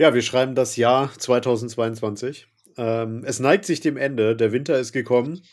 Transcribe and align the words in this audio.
Ja, 0.00 0.14
wir 0.14 0.22
schreiben 0.22 0.54
das 0.54 0.76
Jahr 0.76 1.12
2022. 1.12 2.46
Ähm, 2.78 3.22
es 3.26 3.38
neigt 3.38 3.66
sich 3.66 3.80
dem 3.80 3.98
Ende. 3.98 4.34
Der 4.34 4.50
Winter 4.50 4.78
ist 4.78 4.92
gekommen. 4.92 5.42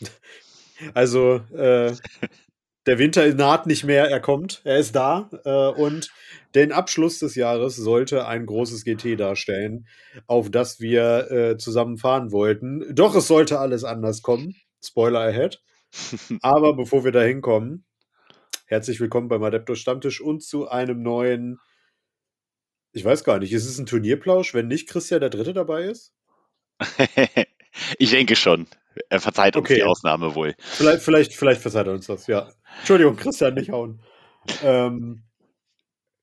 Also, 0.94 1.40
äh, 1.56 1.92
der 2.86 2.98
Winter 3.00 3.34
naht 3.34 3.66
nicht 3.66 3.82
mehr, 3.82 4.08
er 4.08 4.20
kommt, 4.20 4.60
er 4.62 4.78
ist 4.78 4.94
da. 4.94 5.28
Äh, 5.44 5.80
und 5.80 6.12
den 6.54 6.70
Abschluss 6.70 7.18
des 7.18 7.34
Jahres 7.34 7.74
sollte 7.74 8.28
ein 8.28 8.46
großes 8.46 8.84
GT 8.84 9.18
darstellen, 9.18 9.88
auf 10.28 10.52
das 10.52 10.78
wir 10.78 11.32
äh, 11.32 11.56
zusammen 11.58 11.98
fahren 11.98 12.30
wollten. 12.30 12.94
Doch 12.94 13.16
es 13.16 13.26
sollte 13.26 13.58
alles 13.58 13.82
anders 13.82 14.22
kommen. 14.22 14.54
Spoiler 14.80 15.18
ahead. 15.18 15.60
Aber 16.42 16.76
bevor 16.76 17.02
wir 17.02 17.10
da 17.10 17.22
hinkommen, 17.22 17.84
herzlich 18.66 19.00
willkommen 19.00 19.26
beim 19.26 19.42
Adeptus 19.42 19.80
Stammtisch 19.80 20.20
und 20.20 20.44
zu 20.44 20.68
einem 20.68 21.02
neuen 21.02 21.58
ich 22.98 23.04
weiß 23.04 23.22
gar 23.22 23.38
nicht, 23.38 23.52
ist 23.52 23.64
es 23.64 23.78
ein 23.78 23.86
Turnierplausch, 23.86 24.54
wenn 24.54 24.66
nicht 24.66 24.88
Christian 24.88 25.20
der 25.20 25.30
Dritte 25.30 25.54
dabei 25.54 25.84
ist? 25.84 26.12
ich 27.98 28.10
denke 28.10 28.34
schon. 28.34 28.66
Er 29.08 29.20
verzeiht 29.20 29.54
uns 29.56 29.64
okay. 29.64 29.76
die 29.76 29.84
Ausnahme 29.84 30.34
wohl. 30.34 30.54
Vielleicht, 30.58 31.02
vielleicht, 31.02 31.32
vielleicht 31.34 31.62
verzeiht 31.62 31.86
er 31.86 31.92
uns 31.92 32.06
das, 32.06 32.26
ja. 32.26 32.50
Entschuldigung, 32.78 33.14
Christian, 33.16 33.54
nicht 33.54 33.70
hauen. 33.70 34.00
Ähm, 34.64 35.22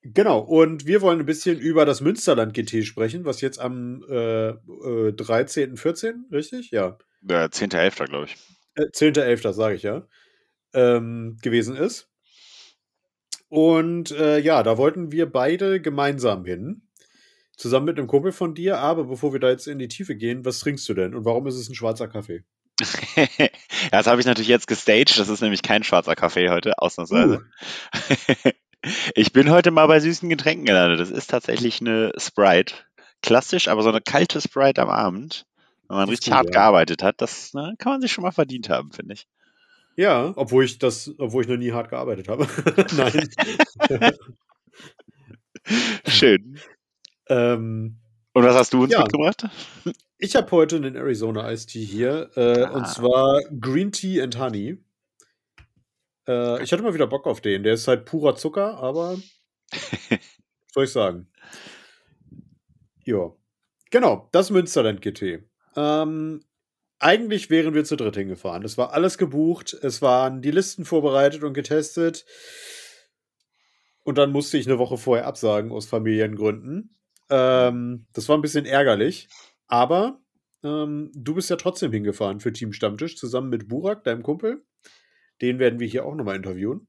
genau, 0.01 0.39
und 0.39 0.85
wir 0.85 1.01
wollen 1.01 1.21
ein 1.21 1.25
bisschen 1.25 1.57
über 1.59 1.85
das 1.85 2.01
Münsterland 2.01 2.53
GT 2.53 2.85
sprechen, 2.85 3.23
was 3.23 3.39
jetzt 3.39 3.59
am 3.59 4.03
äh, 4.09 4.49
äh, 4.49 5.13
13., 5.13 5.77
14., 5.77 6.25
richtig? 6.31 6.71
Ja. 6.71 6.97
ja 7.21 7.45
10.11., 7.45 8.05
glaube 8.07 8.25
ich. 8.25 8.35
Äh, 8.75 8.87
10.11., 8.87 9.53
sage 9.53 9.75
ich 9.75 9.83
ja. 9.83 10.05
Ähm, 10.73 11.37
gewesen 11.41 11.77
ist. 11.77 12.09
Und 13.55 14.11
äh, 14.11 14.37
ja, 14.39 14.63
da 14.63 14.77
wollten 14.77 15.13
wir 15.13 15.31
beide 15.31 15.79
gemeinsam 15.79 16.43
hin. 16.43 16.81
Zusammen 17.55 17.85
mit 17.85 17.97
einem 17.97 18.07
Kumpel 18.07 18.33
von 18.33 18.53
dir. 18.53 18.79
Aber 18.79 19.05
bevor 19.05 19.31
wir 19.31 19.39
da 19.39 19.49
jetzt 19.49 19.67
in 19.67 19.79
die 19.79 19.87
Tiefe 19.87 20.17
gehen, 20.17 20.43
was 20.43 20.59
trinkst 20.59 20.89
du 20.89 20.93
denn? 20.93 21.15
Und 21.15 21.23
warum 21.23 21.47
ist 21.47 21.55
es 21.55 21.69
ein 21.69 21.75
schwarzer 21.75 22.09
Kaffee? 22.09 22.43
ja, 23.15 23.47
das 23.91 24.07
habe 24.07 24.19
ich 24.19 24.27
natürlich 24.27 24.49
jetzt 24.49 24.67
gestaged. 24.67 25.17
Das 25.17 25.29
ist 25.29 25.39
nämlich 25.39 25.61
kein 25.61 25.85
schwarzer 25.85 26.15
Kaffee 26.15 26.49
heute, 26.49 26.77
ausnahmsweise. 26.79 27.45
Uh. 27.95 28.49
ich 29.15 29.31
bin 29.31 29.49
heute 29.49 29.71
mal 29.71 29.87
bei 29.87 30.01
süßen 30.01 30.27
Getränken 30.27 30.65
gelandet. 30.65 30.99
Das 30.99 31.09
ist 31.09 31.29
tatsächlich 31.29 31.79
eine 31.79 32.11
Sprite. 32.17 32.75
Klassisch, 33.21 33.69
aber 33.69 33.83
so 33.83 33.89
eine 33.89 34.01
kalte 34.01 34.41
Sprite 34.41 34.81
am 34.81 34.89
Abend. 34.89 35.45
Wenn 35.87 35.95
man 35.95 36.09
richtig 36.09 36.31
gut, 36.31 36.35
hart 36.35 36.47
ja. 36.47 36.51
gearbeitet 36.51 37.03
hat, 37.03 37.21
das 37.21 37.53
ne, 37.53 37.75
kann 37.77 37.93
man 37.93 38.01
sich 38.01 38.11
schon 38.11 38.23
mal 38.23 38.31
verdient 38.31 38.67
haben, 38.67 38.91
finde 38.91 39.13
ich. 39.13 39.27
Ja, 39.95 40.33
obwohl 40.35 40.65
ich 40.65 40.77
das, 40.77 41.13
obwohl 41.17 41.43
ich 41.43 41.49
noch 41.49 41.57
nie 41.57 41.71
hart 41.71 41.89
gearbeitet 41.89 42.27
habe. 42.27 42.47
Nein. 42.97 43.29
Schön. 46.07 46.59
Ähm, 47.27 47.97
und 48.33 48.43
was 48.43 48.55
hast 48.55 48.73
du 48.73 48.83
uns 48.83 48.91
ja, 48.91 48.99
mitgebracht? 48.99 49.47
Ich 50.19 50.35
habe 50.35 50.51
heute 50.51 50.75
einen 50.75 50.95
Arizona 50.95 51.51
Iced 51.51 51.69
Tea 51.69 51.83
hier. 51.83 52.29
Äh, 52.35 52.61
ah. 52.61 52.69
Und 52.69 52.87
zwar 52.87 53.41
Green 53.59 53.91
Tea 53.91 54.21
and 54.21 54.37
Honey. 54.37 54.77
Äh, 56.27 56.63
ich 56.63 56.71
hatte 56.71 56.83
mal 56.83 56.93
wieder 56.93 57.07
Bock 57.07 57.25
auf 57.25 57.41
den. 57.41 57.63
Der 57.63 57.73
ist 57.73 57.87
halt 57.87 58.05
purer 58.05 58.35
Zucker, 58.35 58.77
aber 58.77 59.17
soll 60.71 60.83
ich 60.83 60.91
sagen? 60.91 61.31
Ja. 63.03 63.31
Genau, 63.89 64.29
das 64.31 64.49
Münsterland 64.51 65.01
GT. 65.01 65.43
Ähm, 65.75 66.41
eigentlich 66.99 67.49
wären 67.49 67.73
wir 67.73 67.83
zu 67.83 67.95
dritt 67.95 68.15
hingefahren. 68.15 68.63
Es 68.63 68.77
war 68.77 68.93
alles 68.93 69.17
gebucht, 69.17 69.73
es 69.73 70.01
waren 70.01 70.41
die 70.41 70.51
Listen 70.51 70.85
vorbereitet 70.85 71.43
und 71.43 71.53
getestet. 71.53 72.25
Und 74.03 74.17
dann 74.17 74.31
musste 74.31 74.57
ich 74.57 74.67
eine 74.67 74.79
Woche 74.79 74.97
vorher 74.97 75.25
absagen 75.25 75.71
aus 75.71 75.87
Familiengründen. 75.87 76.95
Ähm, 77.29 78.05
das 78.13 78.29
war 78.29 78.37
ein 78.37 78.41
bisschen 78.41 78.65
ärgerlich. 78.65 79.27
Aber 79.67 80.21
ähm, 80.63 81.11
du 81.15 81.33
bist 81.35 81.49
ja 81.49 81.55
trotzdem 81.55 81.91
hingefahren 81.91 82.39
für 82.39 82.53
Team 82.53 82.71
Stammtisch 82.71 83.17
zusammen 83.17 83.49
mit 83.49 83.67
Burak, 83.67 84.03
deinem 84.03 84.23
Kumpel. 84.23 84.63
Den 85.41 85.59
werden 85.59 85.79
wir 85.79 85.87
hier 85.87 86.05
auch 86.05 86.15
nochmal 86.15 86.35
interviewen. 86.35 86.87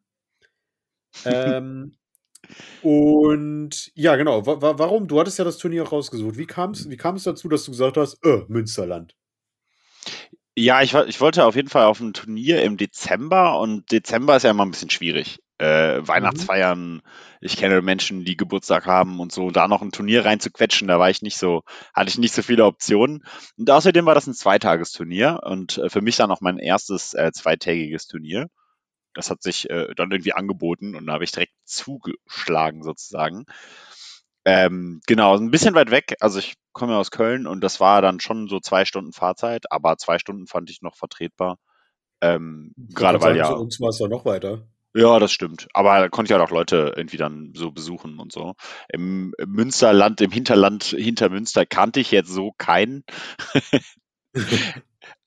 ähm, 1.25 1.97
und 2.83 3.91
ja, 3.95 4.17
genau. 4.17 4.47
Wa 4.47 4.79
warum? 4.79 5.09
Du 5.09 5.19
hattest 5.19 5.39
ja 5.39 5.45
das 5.45 5.59
Turnier 5.59 5.85
auch 5.85 5.93
rausgesucht. 5.93 6.37
Wie 6.37 6.47
kam 6.47 6.73
es 6.73 6.89
wie 6.89 6.97
dazu, 6.97 7.49
dass 7.49 7.65
du 7.65 7.73
gesagt 7.73 7.97
hast, 7.97 8.25
äh, 8.25 8.45
Münsterland? 8.49 9.17
Ja, 10.59 10.81
ich, 10.81 10.95
ich 10.95 11.21
wollte 11.21 11.45
auf 11.45 11.55
jeden 11.55 11.69
Fall 11.69 11.85
auf 11.85 12.01
ein 12.01 12.15
Turnier 12.15 12.63
im 12.63 12.79
Dezember 12.79 13.61
und 13.61 13.93
Dezember 13.93 14.37
ist 14.37 14.45
ja 14.45 14.51
immer 14.51 14.65
ein 14.65 14.71
bisschen 14.71 14.89
schwierig. 14.89 15.39
Äh, 15.59 16.01
mhm. 16.01 16.09
Weihnachtsfeiern, 16.09 17.03
ich 17.43 17.59
kenne 17.59 17.83
Menschen, 17.83 18.25
die 18.25 18.39
Geburtstag 18.39 18.87
haben 18.87 19.21
und 19.21 19.33
so, 19.33 19.51
da 19.51 19.69
noch 19.69 19.83
ein 19.83 19.93
Turnier 19.93 20.25
reinzuquetschen, 20.25 20.89
da 20.89 20.99
war 20.99 21.11
ich 21.11 21.21
nicht 21.21 21.37
so, 21.37 21.63
hatte 21.95 22.09
ich 22.09 22.17
nicht 22.17 22.35
so 22.35 22.41
viele 22.43 22.65
Optionen. 22.65 23.23
Und 23.59 23.71
außerdem 23.71 24.07
war 24.07 24.15
das 24.15 24.27
ein 24.27 24.35
Zweitagesturnier 24.35 25.41
und 25.43 25.77
äh, 25.77 25.91
für 25.91 26.01
mich 26.01 26.17
dann 26.17 26.31
auch 26.31 26.41
mein 26.41 26.59
erstes 26.59 27.13
äh, 27.13 27.33
zweitägiges 27.33 28.07
Turnier. 28.07 28.49
Das 29.13 29.31
hat 29.31 29.43
sich 29.43 29.69
äh, 29.69 29.95
dann 29.95 30.11
irgendwie 30.11 30.33
angeboten 30.33 30.95
und 30.95 31.07
da 31.07 31.15
habe 31.15 31.25
ich 31.25 31.33
direkt 31.33 31.55
zugeschlagen 31.65 32.83
sozusagen. 32.83 33.45
Ähm, 34.49 35.01
genau, 35.09 35.37
ein 35.37 35.51
bisschen 35.51 35.75
weit 35.75 35.91
weg. 35.91 36.15
Also 36.21 36.39
ich 36.39 36.55
komme 36.73 36.93
ja 36.93 37.01
aus 37.01 37.11
Köln 37.11 37.49
und 37.49 37.63
das 37.63 37.81
war 37.81 38.01
dann 38.01 38.21
schon 38.21 38.47
so 38.47 38.61
zwei 38.61 38.85
Stunden 38.85 39.13
Fahrzeit, 39.13 39.65
aber 39.73 39.99
zwei 39.99 40.21
Stunden 40.21 40.47
fand 40.47 40.71
ich 40.71 40.83
noch 40.83 40.95
vertretbar. 40.95 41.59
Ähm, 42.21 42.73
gerade 42.77 43.21
weil 43.21 43.37
ja. 43.37 43.49
Für 43.49 43.57
uns 43.57 43.81
war 43.81 43.89
es 43.89 43.99
ja 43.99 44.07
noch 44.07 44.25
weiter. 44.25 44.63
Ja, 44.95 45.19
das 45.19 45.33
stimmt. 45.33 45.67
Aber 45.75 45.99
da 45.99 46.09
konnte 46.09 46.33
ich 46.33 46.39
halt 46.39 46.49
auch 46.49 46.55
Leute 46.55 46.95
irgendwie 46.97 47.17
dann 47.17 47.53
so 47.55 47.73
besuchen 47.73 48.21
und 48.21 48.31
so. 48.33 48.55
Im, 48.89 49.35
im 49.37 49.51
Münsterland, 49.51 50.21
im 50.21 50.31
Hinterland 50.31 50.85
hinter 50.85 51.29
Münster 51.29 51.67
kannte 51.67 51.99
ich 51.99 52.13
jetzt 52.13 52.31
so 52.31 52.53
keinen. 52.57 53.03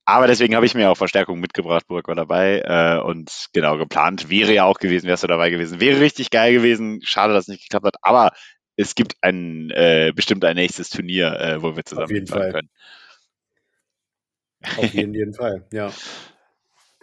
Aber 0.05 0.25
deswegen 0.25 0.55
habe 0.55 0.65
ich 0.65 0.73
mir 0.73 0.89
auch 0.89 0.97
Verstärkung 0.97 1.39
mitgebracht. 1.39 1.85
Burg 1.87 2.07
war 2.07 2.15
dabei. 2.15 2.61
Äh, 2.65 2.99
und 2.99 3.49
genau, 3.53 3.77
geplant 3.77 4.29
wäre 4.29 4.53
ja 4.53 4.63
auch 4.63 4.79
gewesen, 4.79 5.07
wärst 5.07 5.23
du 5.23 5.27
dabei 5.27 5.51
gewesen. 5.51 5.81
Wäre 5.81 5.99
richtig 5.99 6.31
geil 6.31 6.53
gewesen. 6.53 7.01
Schade, 7.03 7.33
dass 7.33 7.43
es 7.43 7.49
nicht 7.49 7.63
geklappt 7.63 7.85
hat. 7.85 7.97
Aber 8.01 8.31
es 8.79 8.95
gibt 8.95 9.15
ein 9.21 9.71
äh, 9.71 10.13
bestimmt 10.15 10.45
ein 10.45 10.55
nächstes 10.55 10.89
Turnier, 10.89 11.37
äh, 11.39 11.61
wo 11.61 11.75
wir 11.75 11.83
zusammen 11.83 12.05
Auf 12.05 12.11
jeden 12.11 12.27
Fall. 12.27 12.51
können. 12.53 12.69
Auf 14.77 14.93
jeden, 14.93 15.13
jeden 15.13 15.33
Fall, 15.33 15.67
ja. 15.71 15.91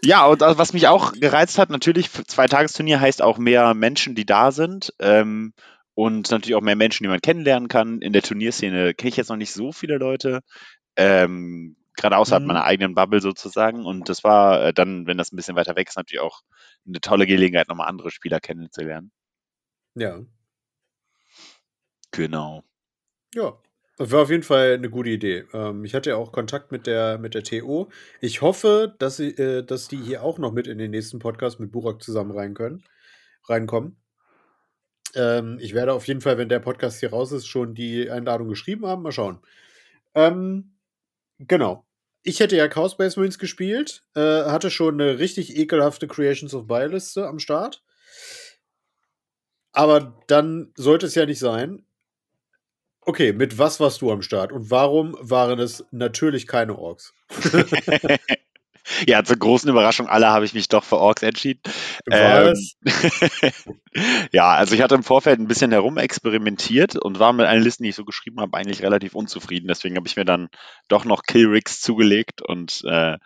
Ja, 0.04 0.26
und 0.26 0.41
was 0.41 0.75
mich 0.75 0.88
auch 0.88 1.12
gereizt 1.12 1.59
hat, 1.59 1.70
natürlich, 1.70 2.12
zwei 2.12 2.47
Tagesturnier 2.47 3.00
heißt 3.00 3.22
auch 3.22 3.38
mehr 3.38 3.72
Menschen, 3.72 4.15
die 4.15 4.26
da 4.26 4.53
sind. 4.53 4.92
Ähm, 5.00 5.54
und 5.94 6.31
natürlich 6.31 6.54
auch 6.54 6.60
mehr 6.60 6.76
Menschen, 6.76 7.03
die 7.03 7.09
man 7.09 7.22
kennenlernen 7.22 7.69
kann. 7.69 8.03
In 8.03 8.12
der 8.12 8.20
Turnierszene 8.20 8.92
kenne 8.92 9.09
ich 9.09 9.16
jetzt 9.16 9.31
noch 9.31 9.38
nicht 9.38 9.53
so 9.53 9.72
viele 9.72 9.97
Leute. 9.97 10.41
Ähm, 10.97 11.76
gerade 11.97 12.19
außerhalb 12.19 12.42
mhm. 12.42 12.48
meiner 12.48 12.65
eigenen 12.65 12.94
Bubble 12.94 13.20
sozusagen. 13.20 13.86
Und 13.86 14.10
das 14.10 14.22
war 14.22 14.66
äh, 14.66 14.75
dann, 14.75 15.06
wenn 15.06 15.16
das 15.16 15.32
ein 15.32 15.36
bisschen 15.36 15.56
weiter 15.56 15.76
weg 15.76 15.88
ist, 15.88 15.97
natürlich 15.97 16.20
auch 16.20 16.42
eine 16.86 17.00
tolle 17.00 17.26
Gelegenheit, 17.26 17.69
nochmal 17.69 17.88
andere 17.88 18.10
Spieler 18.10 18.38
kennenzulernen. 18.38 19.10
Ja. 19.94 20.20
Genau. 22.16 22.65
Ja, 23.34 23.59
das 23.99 24.10
war 24.10 24.22
auf 24.22 24.31
jeden 24.31 24.43
Fall 24.43 24.75
eine 24.75 24.91
gute 24.91 25.10
Idee. 25.10 25.44
Ähm, 25.53 25.84
ich 25.84 25.94
hatte 25.94 26.10
ja 26.10 26.16
auch 26.16 26.32
Kontakt 26.32 26.72
mit 26.72 26.87
der, 26.87 27.19
mit 27.19 27.34
der 27.34 27.43
TO. 27.43 27.91
Ich 28.21 28.43
hoffe, 28.43 28.94
dass, 28.99 29.16
sie, 29.16 29.31
äh, 29.31 29.62
dass 29.62 29.88
die 29.88 29.99
hier 29.99 30.22
auch 30.22 30.38
noch 30.38 30.53
mit 30.53 30.66
in 30.66 30.78
den 30.78 30.91
nächsten 30.91 31.19
Podcast 31.19 31.60
mit 31.60 31.72
Burak 31.72 32.03
zusammen 32.03 32.32
rein 32.32 32.54
können, 32.54 32.84
reinkommen. 33.49 33.97
Ähm, 35.15 35.59
ich 35.60 35.75
werde 35.75 35.94
auf 35.94 36.06
jeden 36.06 36.21
Fall, 36.21 36.37
wenn 36.37 36.50
der 36.50 36.60
Podcast 36.60 37.00
hier 37.00 37.10
raus 37.10 37.32
ist, 37.32 37.47
schon 37.47 37.75
die 37.75 38.10
Einladung 38.10 38.48
geschrieben 38.48 38.87
haben. 38.87 39.03
Mal 39.03 39.12
schauen. 39.12 39.41
Ähm, 40.15 40.77
genau. 41.38 41.87
Ich 42.22 42.41
hätte 42.41 42.56
ja 42.56 42.69
Chaos 42.69 42.97
Base 42.97 43.19
Marines 43.19 43.38
gespielt, 43.38 44.04
äh, 44.15 44.21
hatte 44.21 44.71
schon 44.71 45.00
eine 45.00 45.19
richtig 45.19 45.56
ekelhafte 45.56 46.09
Creations 46.09 46.54
of 46.54 46.66
Buy 46.66 46.87
Liste 46.87 47.27
am 47.27 47.38
Start. 47.38 47.83
Aber 49.72 50.22
dann 50.27 50.72
sollte 50.75 51.06
es 51.06 51.15
ja 51.15 51.25
nicht 51.25 51.38
sein. 51.38 51.87
Okay, 53.08 53.32
mit 53.32 53.56
was 53.56 53.78
warst 53.78 54.03
du 54.03 54.10
am 54.10 54.20
Start 54.20 54.50
und 54.50 54.68
warum 54.68 55.16
waren 55.20 55.60
es 55.60 55.84
natürlich 55.92 56.48
keine 56.48 56.76
Orks? 56.76 57.14
ja, 59.06 59.22
zur 59.22 59.36
großen 59.36 59.70
Überraschung 59.70 60.08
aller 60.08 60.32
habe 60.32 60.44
ich 60.44 60.54
mich 60.54 60.66
doch 60.66 60.82
für 60.82 60.97
Orks 60.97 61.22
entschieden. 61.22 61.60
Ähm, 62.10 62.56
ja, 64.32 64.48
also 64.48 64.74
ich 64.74 64.82
hatte 64.82 64.97
im 64.97 65.04
Vorfeld 65.04 65.38
ein 65.38 65.47
bisschen 65.47 65.70
herumexperimentiert 65.70 66.97
und 66.97 67.20
war 67.20 67.32
mit 67.32 67.47
einer 67.47 67.60
Liste, 67.60 67.84
die 67.84 67.91
ich 67.91 67.94
so 67.94 68.04
geschrieben 68.04 68.41
habe, 68.41 68.56
eigentlich 68.56 68.82
relativ 68.82 69.14
unzufrieden. 69.14 69.68
Deswegen 69.68 69.94
habe 69.94 70.08
ich 70.08 70.16
mir 70.16 70.24
dann 70.24 70.48
doch 70.88 71.04
noch 71.04 71.22
Killrigs 71.22 71.80
zugelegt 71.80 72.42
und 72.42 72.82
äh, 72.88 73.18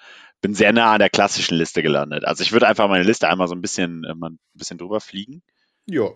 bin 0.43 0.53
sehr 0.53 0.75
nah 0.75 0.93
an 0.93 0.99
der 0.99 1.09
klassischen 1.09 1.57
Liste 1.57 1.83
gelandet. 1.83 2.27
Also 2.27 2.43
ich 2.43 2.53
würde 2.53 2.69
einfach 2.69 2.87
meine 2.89 3.05
Liste 3.05 3.31
einmal 3.31 3.49
so 3.49 3.55
ein 3.55 3.63
bisschen, 3.63 4.05
äh, 4.05 4.13
ein 4.13 4.39
bisschen 4.53 4.77
drüber 4.77 5.01
fliegen. 5.01 5.43
Ja. 5.87 6.11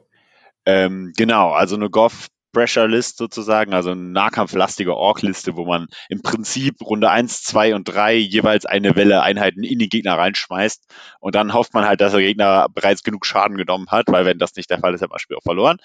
Ähm, 0.66 1.14
genau, 1.16 1.52
also 1.52 1.76
eine 1.76 1.88
Goff 1.88 2.28
Pressure 2.54 2.88
List 2.88 3.18
sozusagen, 3.18 3.74
also 3.74 3.90
eine 3.90 4.00
nahkampflastige 4.00 4.96
Ork-Liste, 4.96 5.56
wo 5.56 5.66
man 5.66 5.88
im 6.08 6.22
Prinzip 6.22 6.80
Runde 6.80 7.10
1, 7.10 7.42
2 7.42 7.74
und 7.74 7.84
3 7.84 8.14
jeweils 8.16 8.64
eine 8.64 8.96
Welle 8.96 9.22
Einheiten 9.22 9.62
in 9.62 9.78
den 9.78 9.90
Gegner 9.90 10.16
reinschmeißt 10.16 10.86
und 11.20 11.34
dann 11.34 11.52
hofft 11.52 11.74
man 11.74 11.84
halt, 11.84 12.00
dass 12.00 12.12
der 12.12 12.22
Gegner 12.22 12.68
bereits 12.72 13.02
genug 13.02 13.26
Schaden 13.26 13.58
genommen 13.58 13.88
hat, 13.90 14.06
weil 14.08 14.24
wenn 14.24 14.38
das 14.38 14.56
nicht 14.56 14.70
der 14.70 14.78
Fall 14.78 14.94
ist, 14.94 15.02
hat 15.02 15.10
man 15.10 15.16
das 15.16 15.22
Spiel 15.22 15.36
auch 15.36 15.42
verloren. 15.42 15.76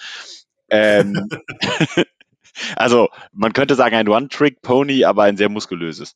Ähm, 0.69 1.27
also, 2.75 3.09
man 3.33 3.53
könnte 3.53 3.75
sagen, 3.75 3.95
ein 3.95 4.07
One-Trick-Pony, 4.07 5.05
aber 5.05 5.23
ein 5.23 5.37
sehr 5.37 5.49
muskulöses. 5.49 6.15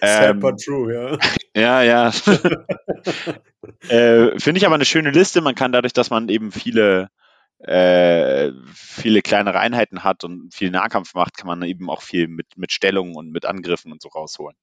Sad 0.00 0.30
ähm, 0.30 0.40
but 0.40 0.60
true, 0.60 0.92
ja. 0.92 1.18
Ja, 1.56 1.82
ja. 1.82 2.08
äh, 3.88 4.38
Finde 4.38 4.58
ich 4.58 4.66
aber 4.66 4.74
eine 4.74 4.84
schöne 4.84 5.10
Liste. 5.10 5.40
Man 5.40 5.54
kann 5.54 5.72
dadurch, 5.72 5.94
dass 5.94 6.10
man 6.10 6.28
eben 6.28 6.52
viele, 6.52 7.08
äh, 7.58 8.52
viele 8.74 9.22
kleinere 9.22 9.58
Einheiten 9.58 10.04
hat 10.04 10.24
und 10.24 10.54
viel 10.54 10.70
Nahkampf 10.70 11.14
macht, 11.14 11.36
kann 11.36 11.46
man 11.46 11.62
eben 11.62 11.88
auch 11.90 12.02
viel 12.02 12.28
mit, 12.28 12.56
mit 12.56 12.72
Stellungen 12.72 13.14
und 13.14 13.30
mit 13.30 13.46
Angriffen 13.46 13.92
und 13.92 14.02
so 14.02 14.08
rausholen. 14.08 14.56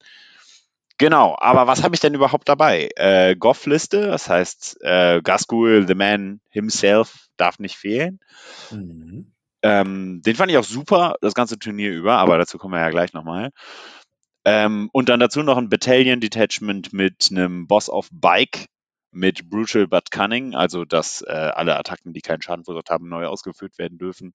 Genau, 1.00 1.36
aber 1.40 1.66
was 1.66 1.84
habe 1.84 1.95
ich 1.95 2.01
denn 2.01 2.13
überhaupt 2.13 2.48
dabei? 2.48 2.90
Äh, 2.95 3.36
Goff-Liste, 3.36 4.07
das 4.07 4.30
heißt, 4.30 4.78
äh, 4.81 5.22
Gaskul, 5.24 5.88
the 5.88 5.95
man 5.95 6.40
himself, 6.50 7.28
darf 7.36 7.57
nicht 7.57 7.78
fehlen. 7.78 8.19
Mhm. 8.69 9.34
Ähm, 9.63 10.22
den 10.24 10.36
fand 10.36 10.51
ich 10.51 10.57
auch 10.57 10.63
super, 10.63 11.16
das 11.22 11.34
ganze 11.34 11.57
Turnier 11.57 11.92
über, 11.92 12.18
aber 12.18 12.38
dazu 12.38 12.57
kommen 12.57 12.74
wir 12.74 12.81
ja 12.81 12.90
gleich 12.90 13.13
nochmal. 13.13 13.50
Ähm, 14.45 14.90
und 14.92 15.10
dann 15.10 15.19
dazu 15.19 15.42
noch 15.42 15.57
ein 15.57 15.69
Battalion 15.69 16.19
Detachment 16.19 16.94
mit 16.94 17.30
einem 17.31 17.66
Boss 17.66 17.90
of 17.90 18.10
Bike 18.12 18.68
mit 19.13 19.50
Brutal 19.50 19.88
but 19.88 20.12
Cunning, 20.12 20.56
also 20.56 20.86
dass 20.86 21.21
äh, 21.21 21.31
alle 21.31 21.77
Attacken, 21.77 22.13
die 22.13 22.21
keinen 22.21 22.42
Schaden 22.42 22.65
verursacht 22.65 22.89
haben, 22.89 23.10
neu 23.10 23.25
ausgeführt 23.27 23.77
werden 23.77 23.98
dürfen 23.98 24.33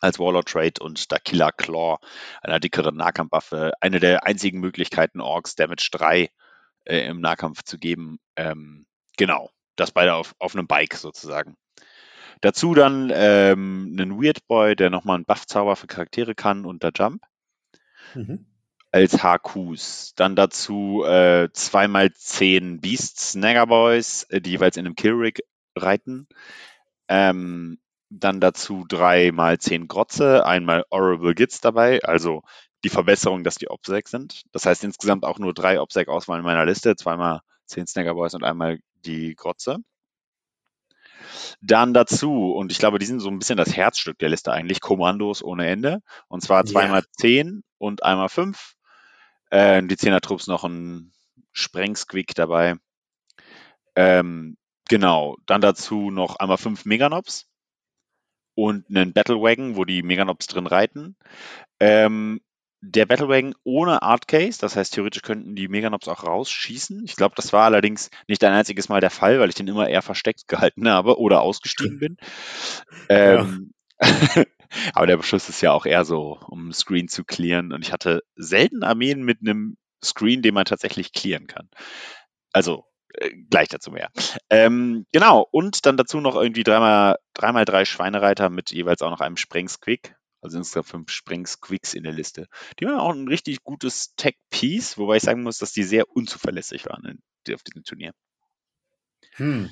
als 0.00 0.18
Warlord 0.18 0.48
Trade 0.48 0.74
und 0.80 1.10
da 1.10 1.18
Killer 1.18 1.52
Claw, 1.52 1.98
einer 2.42 2.60
dickeren 2.60 2.96
Nahkampfwaffe, 2.96 3.72
eine 3.80 4.00
der 4.00 4.26
einzigen 4.26 4.60
Möglichkeiten, 4.60 5.20
Orks 5.20 5.54
Damage 5.54 5.88
3 5.92 6.30
äh, 6.84 7.06
im 7.06 7.20
Nahkampf 7.20 7.62
zu 7.64 7.78
geben. 7.78 8.18
Ähm, 8.36 8.86
genau, 9.16 9.50
das 9.76 9.90
beide 9.90 10.14
auf, 10.14 10.34
auf 10.38 10.54
einem 10.54 10.66
Bike 10.66 10.94
sozusagen. 10.94 11.56
Dazu 12.40 12.74
dann 12.74 13.10
ähm, 13.12 13.96
einen 13.98 14.22
Weird 14.22 14.46
Boy, 14.46 14.76
der 14.76 14.90
nochmal 14.90 15.16
einen 15.16 15.24
Buff-Zauber 15.24 15.74
für 15.74 15.88
Charaktere 15.88 16.34
kann 16.34 16.64
und 16.64 16.82
der 16.82 16.92
Jump. 16.94 17.22
Mhm. 18.14 18.46
Als 18.90 19.22
HQs. 19.22 20.14
Dann 20.16 20.34
dazu 20.34 21.04
äh, 21.04 21.48
2x10 21.52 22.80
Beasts, 22.80 23.32
Snagger 23.32 23.66
Boys, 23.66 24.24
äh, 24.30 24.40
die 24.40 24.50
jeweils 24.50 24.76
in 24.76 24.86
einem 24.86 24.96
Killrig 24.96 25.40
reiten. 25.76 26.26
Ähm, 27.08 27.78
dann 28.10 28.40
dazu 28.40 28.84
drei 28.88 29.32
mal 29.32 29.58
zehn 29.58 29.88
Grotze, 29.88 30.46
einmal 30.46 30.84
Horrible 30.90 31.34
Gits 31.34 31.60
dabei, 31.60 32.02
also 32.02 32.42
die 32.84 32.88
Verbesserung, 32.88 33.44
dass 33.44 33.56
die 33.56 33.68
Obsec 33.68 34.08
sind. 34.08 34.42
Das 34.52 34.66
heißt 34.66 34.84
insgesamt 34.84 35.24
auch 35.24 35.38
nur 35.38 35.52
drei 35.52 35.80
Obsec-Auswahl 35.80 36.38
in 36.38 36.44
meiner 36.44 36.64
Liste, 36.64 36.96
zweimal 36.96 37.40
zehn 37.66 37.86
Snagger 37.86 38.14
Boys 38.14 38.34
und 38.34 38.44
einmal 38.44 38.78
die 39.04 39.34
Grotze. 39.34 39.78
Dann 41.60 41.92
dazu, 41.92 42.52
und 42.52 42.72
ich 42.72 42.78
glaube, 42.78 42.98
die 42.98 43.06
sind 43.06 43.20
so 43.20 43.28
ein 43.28 43.38
bisschen 43.38 43.56
das 43.56 43.76
Herzstück 43.76 44.18
der 44.18 44.28
Liste 44.28 44.52
eigentlich, 44.52 44.80
Kommandos 44.80 45.42
ohne 45.42 45.66
Ende. 45.66 46.00
Und 46.28 46.42
zwar 46.42 46.64
zweimal 46.64 47.00
yeah. 47.00 47.10
zehn 47.18 47.62
und 47.78 48.02
einmal 48.04 48.28
fünf. 48.28 48.74
Äh, 49.50 49.82
die 49.82 49.96
Zehner-Trupps 49.96 50.46
noch 50.46 50.64
ein 50.64 51.12
Sprengsquick 51.52 52.34
dabei. 52.34 52.76
Ähm, 53.96 54.56
genau, 54.88 55.36
dann 55.46 55.60
dazu 55.60 56.10
noch 56.10 56.36
einmal 56.36 56.58
fünf 56.58 56.84
Meganobs 56.84 57.46
und 58.54 58.88
einen 58.88 59.12
Battlewagon, 59.12 59.76
wo 59.76 59.84
die 59.84 60.02
Meganobs 60.02 60.46
drin 60.46 60.66
reiten. 60.66 61.16
Ähm, 61.80 62.40
der 62.80 63.06
Battlewagon 63.06 63.54
ohne 63.64 64.02
Artcase, 64.02 64.58
das 64.60 64.76
heißt 64.76 64.94
theoretisch 64.94 65.22
könnten 65.22 65.56
die 65.56 65.68
Meganobs 65.68 66.06
auch 66.08 66.24
rausschießen. 66.24 67.04
Ich 67.04 67.16
glaube, 67.16 67.34
das 67.36 67.52
war 67.52 67.64
allerdings 67.64 68.10
nicht 68.28 68.42
ein 68.44 68.52
einziges 68.52 68.88
Mal 68.88 69.00
der 69.00 69.10
Fall, 69.10 69.40
weil 69.40 69.48
ich 69.48 69.54
den 69.54 69.68
immer 69.68 69.88
eher 69.88 70.02
versteckt 70.02 70.48
gehalten 70.48 70.88
habe 70.88 71.18
oder 71.18 71.40
ausgestiegen 71.40 71.98
bin. 71.98 72.16
Ähm, 73.08 73.72
aber 74.94 75.06
der 75.06 75.16
Beschuss 75.16 75.48
ist 75.48 75.60
ja 75.60 75.72
auch 75.72 75.86
eher 75.86 76.04
so, 76.04 76.38
um 76.48 76.72
Screen 76.72 77.08
zu 77.08 77.24
clearen. 77.24 77.72
Und 77.72 77.84
ich 77.84 77.92
hatte 77.92 78.22
selten 78.36 78.82
Armeen 78.82 79.22
mit 79.22 79.40
einem 79.40 79.76
Screen, 80.02 80.42
den 80.42 80.54
man 80.54 80.64
tatsächlich 80.64 81.12
clearen 81.12 81.46
kann. 81.46 81.68
Also 82.52 82.84
äh, 83.14 83.30
gleich 83.50 83.68
dazu 83.68 83.90
mehr. 83.90 84.10
Ähm, 84.50 85.06
genau, 85.12 85.46
und 85.50 85.86
dann 85.86 85.96
dazu 85.96 86.20
noch 86.20 86.36
irgendwie 86.36 86.62
dreimal, 86.62 87.16
dreimal 87.34 87.64
drei 87.64 87.84
Schweinereiter 87.84 88.50
mit 88.50 88.70
jeweils 88.70 89.02
auch 89.02 89.10
noch 89.10 89.20
einem 89.20 89.36
Sprengsquick. 89.36 90.14
Also 90.40 90.58
insgesamt 90.58 90.86
fünf 90.86 91.10
Sprengsquicks 91.10 91.94
in 91.94 92.04
der 92.04 92.12
Liste. 92.12 92.46
Die 92.78 92.86
waren 92.86 93.00
auch 93.00 93.12
ein 93.12 93.26
richtig 93.26 93.64
gutes 93.64 94.14
Tech-Piece, 94.14 94.96
wobei 94.96 95.16
ich 95.16 95.24
sagen 95.24 95.42
muss, 95.42 95.58
dass 95.58 95.72
die 95.72 95.82
sehr 95.82 96.08
unzuverlässig 96.08 96.86
waren 96.86 97.04
in, 97.46 97.54
auf 97.54 97.62
diesem 97.64 97.82
Turnier. 97.82 98.12
Hm. 99.34 99.70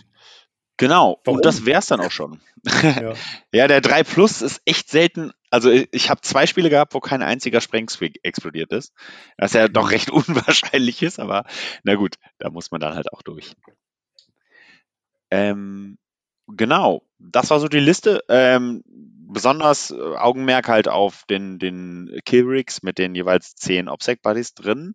Genau, 0.78 1.20
Warum? 1.24 1.36
und 1.38 1.44
das 1.44 1.64
wäre 1.64 1.78
es 1.78 1.86
dann 1.86 2.00
auch 2.00 2.10
schon. 2.10 2.40
Ja. 2.64 3.14
ja. 3.52 3.68
der 3.68 3.80
3 3.80 4.04
Plus 4.04 4.42
ist 4.42 4.60
echt 4.66 4.90
selten. 4.90 5.32
Also 5.50 5.70
ich 5.70 6.10
habe 6.10 6.20
zwei 6.20 6.46
Spiele 6.46 6.68
gehabt, 6.68 6.92
wo 6.92 7.00
kein 7.00 7.22
einziger 7.22 7.60
Sprengswig 7.60 8.20
explodiert 8.24 8.72
ist. 8.72 8.92
Was 9.38 9.54
ja 9.54 9.68
doch 9.68 9.90
recht 9.90 10.10
unwahrscheinlich 10.10 11.02
ist, 11.02 11.18
aber 11.18 11.44
na 11.82 11.94
gut, 11.94 12.16
da 12.38 12.50
muss 12.50 12.70
man 12.70 12.80
dann 12.80 12.94
halt 12.94 13.12
auch 13.12 13.22
durch. 13.22 13.54
Ähm, 15.30 15.98
genau, 16.46 17.02
das 17.18 17.50
war 17.50 17.60
so 17.60 17.68
die 17.68 17.80
Liste. 17.80 18.22
Ähm, 18.28 18.82
besonders 18.86 19.90
äh, 19.90 19.94
Augenmerk 19.96 20.68
halt 20.68 20.88
auf 20.88 21.24
den, 21.28 21.58
den 21.58 22.20
Killrigs 22.24 22.82
mit 22.82 22.98
den 22.98 23.14
jeweils 23.14 23.56
zehn 23.56 23.88
Obsec-Buddies 23.88 24.54
drin. 24.54 24.94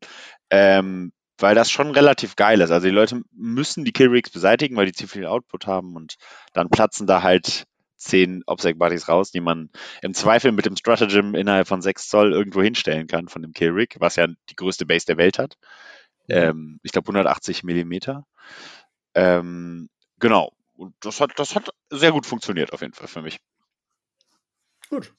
Ähm, 0.50 1.12
weil 1.41 1.55
das 1.55 1.71
schon 1.71 1.91
relativ 1.91 2.35
geil 2.35 2.61
ist. 2.61 2.71
Also 2.71 2.88
die 2.88 2.93
Leute 2.93 3.21
müssen 3.31 3.85
die 3.85 3.91
Killrigs 3.91 4.29
beseitigen, 4.29 4.75
weil 4.75 4.85
die 4.85 4.93
zu 4.93 5.07
viel 5.07 5.25
Output 5.25 5.67
haben 5.67 5.95
und 5.95 6.15
dann 6.53 6.69
platzen 6.69 7.07
da 7.07 7.23
halt 7.23 7.65
zehn 7.97 8.43
Obsec-Buddies 8.47 9.07
raus, 9.07 9.31
die 9.31 9.41
man 9.41 9.69
im 10.01 10.13
Zweifel 10.13 10.51
mit 10.51 10.65
dem 10.65 10.75
Stratagem 10.75 11.35
innerhalb 11.35 11.67
von 11.67 11.81
6 11.81 12.09
Zoll 12.09 12.33
irgendwo 12.33 12.61
hinstellen 12.61 13.07
kann 13.07 13.27
von 13.27 13.41
dem 13.41 13.53
Killrig, 13.53 13.95
was 13.99 14.15
ja 14.15 14.27
die 14.27 14.55
größte 14.55 14.85
Base 14.85 15.05
der 15.05 15.17
Welt 15.17 15.38
hat. 15.38 15.57
Ähm, 16.27 16.79
ich 16.83 16.91
glaube 16.91 17.05
180 17.05 17.63
Millimeter. 17.63 18.25
Ähm, 19.13 19.89
genau. 20.19 20.51
Und 20.75 20.95
das 21.01 21.21
hat, 21.21 21.33
das 21.38 21.55
hat 21.55 21.69
sehr 21.89 22.11
gut 22.11 22.25
funktioniert 22.25 22.73
auf 22.73 22.81
jeden 22.81 22.93
Fall 22.93 23.07
für 23.07 23.21
mich. 23.21 23.39
Gut. 24.89 25.13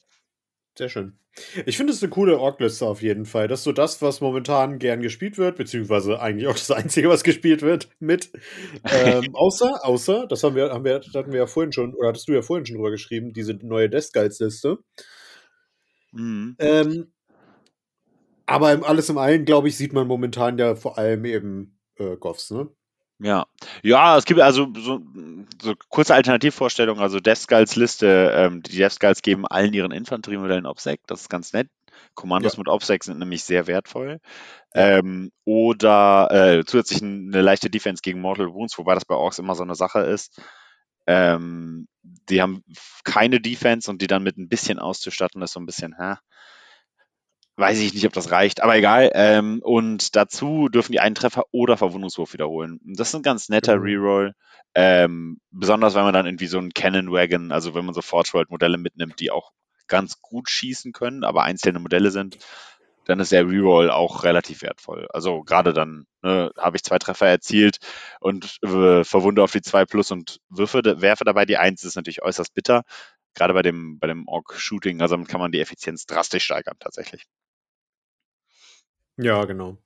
Sehr 0.77 0.89
schön. 0.89 1.19
Ich 1.65 1.77
finde 1.77 1.93
es 1.93 2.03
eine 2.03 2.11
coole 2.11 2.39
Org-Liste 2.39 2.87
auf 2.87 3.01
jeden 3.03 3.25
Fall. 3.25 3.49
Das 3.49 3.61
ist 3.61 3.65
so 3.65 3.73
das, 3.73 4.03
was 4.03 4.21
momentan 4.21 4.79
gern 4.79 5.01
gespielt 5.01 5.39
wird, 5.39 5.57
beziehungsweise 5.57 6.21
eigentlich 6.21 6.47
auch 6.47 6.55
das 6.55 6.71
Einzige, 6.71 7.09
was 7.09 7.25
gespielt 7.25 7.63
wird 7.63 7.89
mit. 8.01 8.31
Ähm, 8.85 9.31
außer, 9.35 9.85
außer, 9.85 10.27
das 10.27 10.43
haben 10.45 10.57
wir, 10.57 10.71
haben 10.71 10.85
wir, 10.85 10.99
das 10.99 11.15
hatten 11.15 11.33
wir 11.33 11.41
ja 11.41 11.47
vorhin 11.47 11.73
schon, 11.73 11.95
oder 11.95 12.09
hattest 12.09 12.29
du 12.29 12.33
ja 12.33 12.43
vorhin 12.43 12.67
schon 12.67 12.77
drüber 12.77 12.91
geschrieben, 12.91 13.33
diese 13.33 13.55
neue 13.55 13.89
Death 13.89 14.13
Guides-Liste. 14.13 14.79
Mhm. 16.13 16.57
Ähm, 16.59 17.13
aber 18.47 18.73
im, 18.73 18.85
alles 18.85 19.09
im 19.09 19.19
allen, 19.19 19.45
glaube 19.45 19.69
ich, 19.69 19.77
sieht 19.77 19.95
man 19.95 20.07
momentan 20.07 20.59
ja 20.59 20.75
vor 20.75 20.99
allem 20.99 21.25
eben 21.25 21.79
äh, 21.97 22.17
Goffs, 22.17 22.51
ne? 22.51 22.69
Ja. 23.23 23.47
Ja, 23.83 24.19
es 24.19 24.25
gibt 24.25 24.41
also 24.41 24.69
so, 24.77 25.01
so 25.61 25.75
kurze 25.89 26.15
Alternativvorstellungen, 26.15 27.01
also 27.01 27.21
Death 27.21 27.39
Skulls 27.39 27.77
Liste, 27.77 28.33
ähm, 28.35 28.63
die 28.63 28.77
Death 28.77 28.93
Skulls 28.93 29.23
geben 29.23 29.47
allen 29.47 29.73
ihren 29.73 29.93
Infanteriemodellen 29.93 30.67
Obsec, 30.67 31.01
das 31.07 31.23
ist 31.23 31.29
ganz 31.29 31.53
nett. 31.53 31.69
Kommandos 32.15 32.55
ja. 32.55 32.59
mit 32.59 32.69
Obsec 32.69 33.05
sind 33.05 33.19
nämlich 33.19 33.45
sehr 33.45 33.67
wertvoll. 33.67 34.21
Ähm, 34.75 35.31
oder 35.45 36.29
äh, 36.31 36.65
zusätzlich 36.65 37.03
eine 37.03 37.43
leichte 37.43 37.71
Defense 37.71 38.03
gegen 38.03 38.21
Mortal 38.21 38.53
Wounds, 38.53 38.77
wobei 38.77 38.95
das 38.95 39.05
bei 39.05 39.15
Orks 39.15 39.39
immer 39.39 39.55
so 39.55 39.63
eine 39.63 39.77
Sache 39.77 40.01
ist. 40.01 40.41
Ähm, 41.07 41.87
die 42.03 42.43
haben 42.43 42.65
keine 43.05 43.41
Defense 43.41 43.91
und 43.91 44.03
die 44.03 44.07
dann 44.09 44.23
mit 44.23 44.37
ein 44.37 44.49
bisschen 44.49 44.79
auszustatten, 44.79 45.43
ist 45.43 45.53
so 45.53 45.61
ein 45.61 45.67
bisschen, 45.67 45.95
hä? 45.97 46.17
Weiß 47.63 47.79
ich 47.79 47.95
nicht, 47.95 48.05
ob 48.07 48.13
das 48.13 48.33
reicht, 48.33 48.61
aber 48.61 48.75
egal. 48.75 49.13
Ähm, 49.15 49.61
und 49.63 50.17
dazu 50.17 50.69
dürfen 50.69 50.91
die 50.91 50.99
einen 50.99 51.15
Treffer 51.15 51.45
oder 51.53 51.77
Verwundungswurf 51.77 52.33
wiederholen. 52.33 52.81
Das 52.83 53.11
ist 53.11 53.15
ein 53.15 53.23
ganz 53.23 53.49
netter 53.49 53.77
mhm. 53.77 53.83
Reroll. 53.85 54.35
Ähm, 54.75 55.39
besonders 55.53 55.95
wenn 55.95 56.03
man 56.03 56.13
dann 56.13 56.27
irgendwie 56.27 56.49
so 56.49 56.59
einen 56.59 56.75
Cannon 56.75 57.13
Wagon, 57.13 57.53
also 57.53 57.73
wenn 57.77 57.85
man 57.85 57.95
so 57.95 58.03
Forge 58.03 58.31
World 58.33 58.51
Modelle 58.51 58.79
mitnimmt, 58.79 59.21
die 59.21 59.31
auch 59.31 59.53
ganz 59.87 60.21
gut 60.21 60.51
schießen 60.51 60.91
können, 60.91 61.23
aber 61.23 61.45
einzelne 61.45 61.79
Modelle 61.79 62.11
sind, 62.11 62.39
dann 63.05 63.21
ist 63.21 63.31
der 63.31 63.47
Reroll 63.49 63.93
auch 63.93 64.25
relativ 64.25 64.63
wertvoll. 64.63 65.07
Also 65.13 65.45
gerade 65.45 65.73
dann 65.73 66.07
ne, 66.23 66.51
habe 66.59 66.77
ich 66.77 66.83
zwei 66.83 66.99
Treffer 66.99 67.29
erzielt 67.29 67.79
und 68.19 68.59
äh, 68.65 69.05
verwunde 69.05 69.41
auf 69.41 69.53
die 69.53 69.63
2 69.63 69.85
plus 69.85 70.11
und 70.11 70.41
würfe, 70.49 70.83
werfe 71.01 71.23
dabei 71.23 71.45
die 71.45 71.59
1, 71.59 71.85
ist 71.85 71.95
natürlich 71.95 72.23
äußerst 72.23 72.55
bitter. 72.55 72.83
Gerade 73.35 73.55
bei 73.55 73.63
dem, 73.63 74.01
bei 74.01 74.09
dem 74.09 74.27
Orc-Shooting, 74.27 75.01
also 75.01 75.17
kann 75.23 75.39
man 75.39 75.53
die 75.53 75.61
Effizienz 75.61 76.07
drastisch 76.07 76.43
steigern 76.43 76.77
tatsächlich. 76.81 77.25
Ja, 79.17 79.45
genau. 79.45 79.79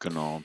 Genau. 0.00 0.42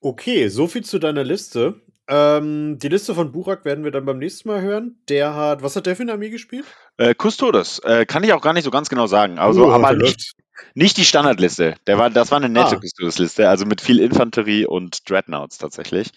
Okay, 0.00 0.48
soviel 0.48 0.84
zu 0.84 0.98
deiner 0.98 1.24
Liste. 1.24 1.80
Ähm, 2.08 2.78
die 2.78 2.88
Liste 2.88 3.14
von 3.14 3.32
Burak 3.32 3.64
werden 3.64 3.82
wir 3.82 3.90
dann 3.90 4.04
beim 4.04 4.18
nächsten 4.18 4.48
Mal 4.48 4.60
hören. 4.60 5.00
Der 5.08 5.34
hat, 5.34 5.62
was 5.62 5.74
hat 5.74 5.86
der 5.86 5.96
für 5.96 6.02
eine 6.02 6.12
Armee 6.12 6.30
gespielt? 6.30 6.64
Äh, 6.98 7.14
Custodes. 7.14 7.80
Äh, 7.80 8.06
kann 8.06 8.22
ich 8.22 8.32
auch 8.32 8.42
gar 8.42 8.52
nicht 8.52 8.64
so 8.64 8.70
ganz 8.70 8.88
genau 8.88 9.06
sagen. 9.06 9.38
Also, 9.38 9.66
uh, 9.66 9.72
aber 9.72 9.94
nicht, 9.94 10.34
nicht, 10.74 10.96
die 10.98 11.04
Standardliste. 11.04 11.74
Der 11.86 11.98
war, 11.98 12.10
das 12.10 12.30
war 12.30 12.38
eine 12.38 12.48
nette 12.48 12.76
ah. 12.76 12.80
Custodes-Liste, 12.80 13.48
also 13.48 13.66
mit 13.66 13.80
viel 13.80 13.98
Infanterie 13.98 14.66
und 14.66 15.08
Dreadnoughts 15.10 15.58
tatsächlich. 15.58 16.12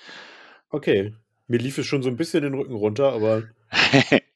Okay. 0.70 1.16
Mir 1.48 1.58
lief 1.58 1.80
es 1.80 1.88
schon 1.88 2.04
so 2.04 2.10
ein 2.10 2.18
bisschen 2.18 2.44
den 2.44 2.54
Rücken 2.54 2.76
runter, 2.76 3.12
aber. 3.12 3.44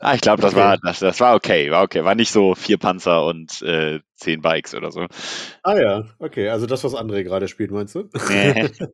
Ah, 0.00 0.14
ich 0.14 0.20
glaube, 0.20 0.42
das 0.42 0.52
Okay. 0.54 0.60
war 0.62 0.78
das, 0.78 0.98
das 1.00 1.20
war 1.20 1.34
okay, 1.34 1.70
war 1.70 1.82
okay. 1.84 2.04
War 2.04 2.14
nicht 2.14 2.30
so 2.32 2.54
vier 2.54 2.78
Panzer 2.78 3.24
und 3.26 3.62
äh, 3.62 4.00
zehn 4.14 4.40
Bikes 4.42 4.74
oder 4.74 4.90
so. 4.90 5.06
Ah 5.62 5.78
ja, 5.78 6.04
okay. 6.18 6.48
Also 6.48 6.66
das, 6.66 6.84
was 6.84 6.94
André 6.94 7.22
gerade 7.24 7.48
spielt, 7.48 7.70
meinst 7.70 7.94
du? 7.94 8.08
Nee. 8.28 8.70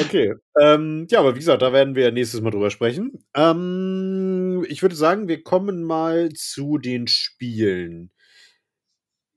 Okay. 0.00 0.34
Ähm, 0.60 1.06
ja, 1.10 1.20
aber 1.20 1.34
wie 1.34 1.38
gesagt, 1.38 1.62
da 1.62 1.72
werden 1.72 1.94
wir 1.94 2.10
nächstes 2.12 2.40
Mal 2.40 2.50
drüber 2.50 2.70
sprechen. 2.70 3.24
Ähm, 3.34 4.64
ich 4.68 4.82
würde 4.82 4.96
sagen, 4.96 5.28
wir 5.28 5.42
kommen 5.42 5.82
mal 5.84 6.30
zu 6.30 6.78
den 6.78 7.06
Spielen. 7.06 8.10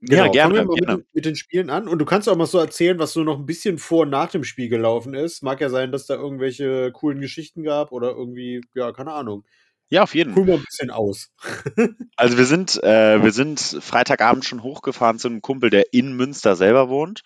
Ja, 0.01 0.25
Genau, 0.27 0.33
fangen 0.33 0.55
wir 0.55 0.63
gerne, 0.63 0.65
mal 0.65 0.73
mit, 0.73 0.85
gerne. 0.85 0.97
den- 1.01 1.07
mit 1.13 1.25
den 1.25 1.35
Spielen 1.35 1.69
an. 1.69 1.87
Und 1.87 1.99
du 1.99 2.05
kannst 2.05 2.27
auch 2.27 2.35
mal 2.35 2.47
so 2.47 2.57
erzählen, 2.57 2.97
was 2.97 3.13
so 3.13 3.23
noch 3.23 3.37
ein 3.37 3.45
bisschen 3.45 3.77
vor 3.77 4.01
und 4.03 4.09
nach 4.09 4.31
dem 4.31 4.43
Spiel 4.43 4.67
gelaufen 4.69 5.13
ist. 5.13 5.43
Mag 5.43 5.61
ja 5.61 5.69
sein, 5.69 5.91
dass 5.91 6.07
da 6.07 6.15
irgendwelche 6.15 6.91
coolen 6.91 7.21
Geschichten 7.21 7.61
gab 7.63 7.91
oder 7.91 8.09
irgendwie, 8.11 8.61
ja, 8.73 8.91
keine 8.93 9.13
Ahnung. 9.13 9.45
Ja, 9.91 10.03
auf 10.03 10.15
jeden. 10.15 10.33
Hol 10.35 10.45
mal 10.45 10.53
ein 10.55 10.63
bisschen 10.63 10.89
aus. 10.89 11.29
Also 12.15 12.37
wir 12.37 12.45
sind, 12.45 12.81
äh, 12.83 13.21
wir 13.23 13.31
sind 13.31 13.59
Freitagabend 13.59 14.45
schon 14.45 14.63
hochgefahren 14.63 15.17
zu 15.17 15.27
einem 15.27 15.41
Kumpel, 15.41 15.69
der 15.69 15.91
in 15.91 16.13
Münster 16.13 16.55
selber 16.55 16.87
wohnt. 16.87 17.23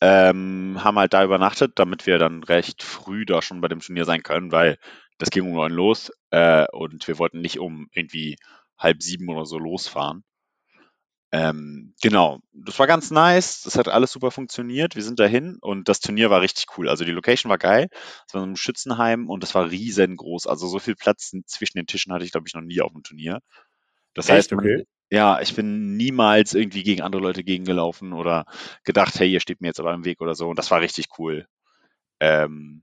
Ähm, 0.00 0.78
haben 0.82 0.98
halt 0.98 1.12
da 1.12 1.24
übernachtet, 1.24 1.72
damit 1.74 2.06
wir 2.06 2.18
dann 2.18 2.44
recht 2.44 2.82
früh 2.82 3.26
da 3.26 3.42
schon 3.42 3.60
bei 3.60 3.68
dem 3.68 3.80
Turnier 3.80 4.04
sein 4.04 4.22
können, 4.22 4.52
weil 4.52 4.78
das 5.18 5.30
ging 5.30 5.44
um 5.44 5.52
neun 5.52 5.72
los 5.72 6.10
äh, 6.30 6.66
und 6.72 7.06
wir 7.08 7.18
wollten 7.18 7.40
nicht 7.40 7.58
um 7.58 7.88
irgendwie 7.92 8.36
halb 8.78 9.02
sieben 9.02 9.28
oder 9.28 9.44
so 9.44 9.58
losfahren. 9.58 10.22
Ähm, 11.30 11.94
genau, 12.00 12.40
das 12.52 12.78
war 12.78 12.86
ganz 12.86 13.10
nice, 13.10 13.62
das 13.62 13.76
hat 13.76 13.88
alles 13.88 14.12
super 14.12 14.30
funktioniert. 14.30 14.96
Wir 14.96 15.02
sind 15.02 15.20
dahin 15.20 15.58
und 15.60 15.88
das 15.88 16.00
Turnier 16.00 16.30
war 16.30 16.40
richtig 16.40 16.66
cool. 16.76 16.88
Also 16.88 17.04
die 17.04 17.10
Location 17.10 17.50
war 17.50 17.58
geil. 17.58 17.88
Es 18.26 18.32
war 18.34 18.40
so 18.40 18.46
ein 18.46 18.56
Schützenheim 18.56 19.28
und 19.28 19.42
das 19.42 19.54
war 19.54 19.70
riesengroß. 19.70 20.46
Also 20.46 20.66
so 20.68 20.78
viel 20.78 20.96
Platz 20.96 21.32
zwischen 21.46 21.76
den 21.76 21.86
Tischen 21.86 22.12
hatte 22.14 22.24
ich, 22.24 22.32
glaube 22.32 22.48
ich, 22.48 22.54
noch 22.54 22.62
nie 22.62 22.80
auf 22.80 22.92
dem 22.92 23.02
Turnier. 23.02 23.40
Das 24.14 24.30
heißt, 24.30 24.52
Echt? 24.52 24.56
man, 24.56 24.64
Okay. 24.64 24.84
ja, 25.10 25.40
ich 25.40 25.54
bin 25.54 25.96
niemals 25.96 26.54
irgendwie 26.54 26.82
gegen 26.82 27.02
andere 27.02 27.22
Leute 27.22 27.44
gegengelaufen 27.44 28.14
oder 28.14 28.46
gedacht, 28.84 29.18
hey, 29.20 29.30
ihr 29.30 29.40
steht 29.40 29.60
mir 29.60 29.68
jetzt 29.68 29.80
aber 29.80 29.92
im 29.94 30.04
Weg 30.06 30.20
oder 30.22 30.34
so. 30.34 30.48
Und 30.48 30.58
das 30.58 30.70
war 30.70 30.80
richtig 30.80 31.08
cool. 31.18 31.46
Ähm, 32.20 32.82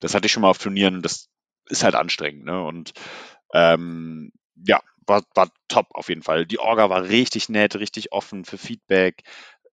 das 0.00 0.14
hatte 0.14 0.26
ich 0.26 0.32
schon 0.32 0.42
mal 0.42 0.50
auf 0.50 0.58
Turnieren 0.58 0.96
und 0.96 1.02
das 1.02 1.28
ist 1.68 1.82
halt 1.84 1.94
anstrengend, 1.94 2.44
ne? 2.44 2.62
Und 2.62 2.92
ähm, 3.54 4.32
ja, 4.66 4.80
war, 5.06 5.22
war 5.34 5.48
top 5.68 5.86
auf 5.90 6.08
jeden 6.08 6.22
Fall. 6.22 6.46
Die 6.46 6.58
Orga 6.58 6.90
war 6.90 7.04
richtig 7.04 7.48
nett, 7.48 7.76
richtig 7.76 8.12
offen 8.12 8.44
für 8.44 8.58
Feedback, 8.58 9.22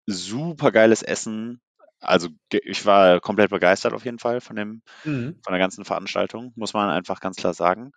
super 0.06 0.72
geiles 0.72 1.04
Essen. 1.04 1.62
Also 2.00 2.30
ich 2.52 2.86
war 2.86 3.22
komplett 3.22 3.50
begeistert 3.50 3.94
auf 3.94 4.06
jeden 4.06 4.20
Fall 4.20 4.42
von 4.42 4.56
dem, 4.56 4.82
Mhm. 5.06 5.40
von 5.44 5.54
der 5.54 5.60
ganzen 5.60 5.86
Veranstaltung, 5.86 6.52
muss 6.56 6.74
man 6.74 6.90
einfach 6.90 7.22
ganz 7.22 7.38
klar 7.38 7.54
sagen. 7.54 7.92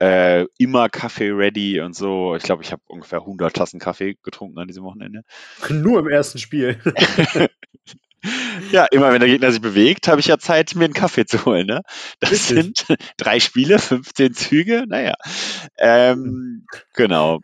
Äh, 0.00 0.46
immer 0.58 0.88
Kaffee 0.88 1.30
ready 1.30 1.80
und 1.80 1.94
so. 1.94 2.36
Ich 2.36 2.44
glaube, 2.44 2.62
ich 2.62 2.70
habe 2.70 2.82
ungefähr 2.86 3.24
100 3.24 3.54
Tassen 3.54 3.80
Kaffee 3.80 4.16
getrunken 4.22 4.58
an 4.58 4.68
diesem 4.68 4.84
Wochenende. 4.84 5.22
Nur 5.70 6.00
im 6.00 6.08
ersten 6.08 6.38
Spiel. 6.38 6.80
Ja, 8.72 8.86
immer 8.86 9.12
wenn 9.12 9.20
der 9.20 9.28
Gegner 9.28 9.52
sich 9.52 9.60
bewegt, 9.60 10.08
habe 10.08 10.20
ich 10.20 10.26
ja 10.26 10.38
Zeit, 10.38 10.74
mir 10.74 10.84
einen 10.84 10.94
Kaffee 10.94 11.26
zu 11.26 11.44
holen. 11.44 11.66
Ne? 11.66 11.82
Das 12.20 12.32
Richtig. 12.32 12.48
sind 12.48 12.86
drei 13.16 13.40
Spiele, 13.40 13.78
15 13.78 14.34
Züge, 14.34 14.84
naja. 14.88 15.14
Ähm, 15.78 16.66
genau. 16.94 17.40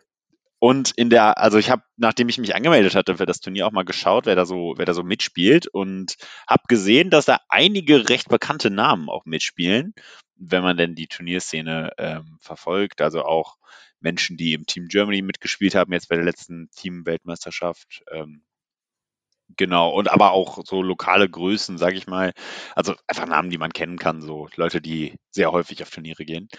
Und 0.59 0.91
in 0.95 1.09
der, 1.09 1.37
also 1.37 1.57
ich 1.57 1.69
habe, 1.69 1.83
nachdem 1.97 2.29
ich 2.29 2.37
mich 2.37 2.55
angemeldet 2.55 2.95
hatte 2.95 3.17
für 3.17 3.25
das 3.25 3.39
Turnier, 3.39 3.67
auch 3.67 3.71
mal 3.71 3.85
geschaut, 3.85 4.25
wer 4.25 4.35
da 4.35 4.45
so, 4.45 4.73
wer 4.77 4.85
da 4.85 4.93
so 4.93 5.03
mitspielt 5.03 5.67
und 5.67 6.15
habe 6.47 6.63
gesehen, 6.67 7.09
dass 7.09 7.25
da 7.25 7.39
einige 7.49 8.09
recht 8.09 8.29
bekannte 8.29 8.71
Namen 8.71 9.09
auch 9.09 9.25
mitspielen, 9.25 9.93
wenn 10.35 10.63
man 10.63 10.77
denn 10.77 10.95
die 10.95 11.07
Turnierszene 11.07 11.91
ähm, 11.97 12.37
verfolgt. 12.41 13.01
Also 13.01 13.23
auch 13.23 13.57
Menschen, 13.99 14.37
die 14.37 14.53
im 14.53 14.65
Team 14.65 14.87
Germany 14.87 15.21
mitgespielt 15.21 15.75
haben, 15.75 15.93
jetzt 15.93 16.09
bei 16.09 16.15
der 16.15 16.25
letzten 16.25 16.69
Team-Weltmeisterschaft. 16.71 18.03
Ähm, 18.11 18.41
Genau, 19.57 19.91
und 19.91 20.11
aber 20.11 20.31
auch 20.31 20.59
so 20.65 20.81
lokale 20.81 21.29
Größen, 21.29 21.77
sage 21.77 21.95
ich 21.95 22.07
mal. 22.07 22.31
Also 22.75 22.93
einfach 23.07 23.27
Namen, 23.27 23.49
die 23.49 23.57
man 23.57 23.71
kennen 23.71 23.97
kann, 23.97 24.21
so 24.21 24.47
Leute, 24.55 24.81
die 24.81 25.13
sehr 25.31 25.51
häufig 25.51 25.81
auf 25.81 25.89
Turniere 25.89 26.25
gehen. 26.25 26.49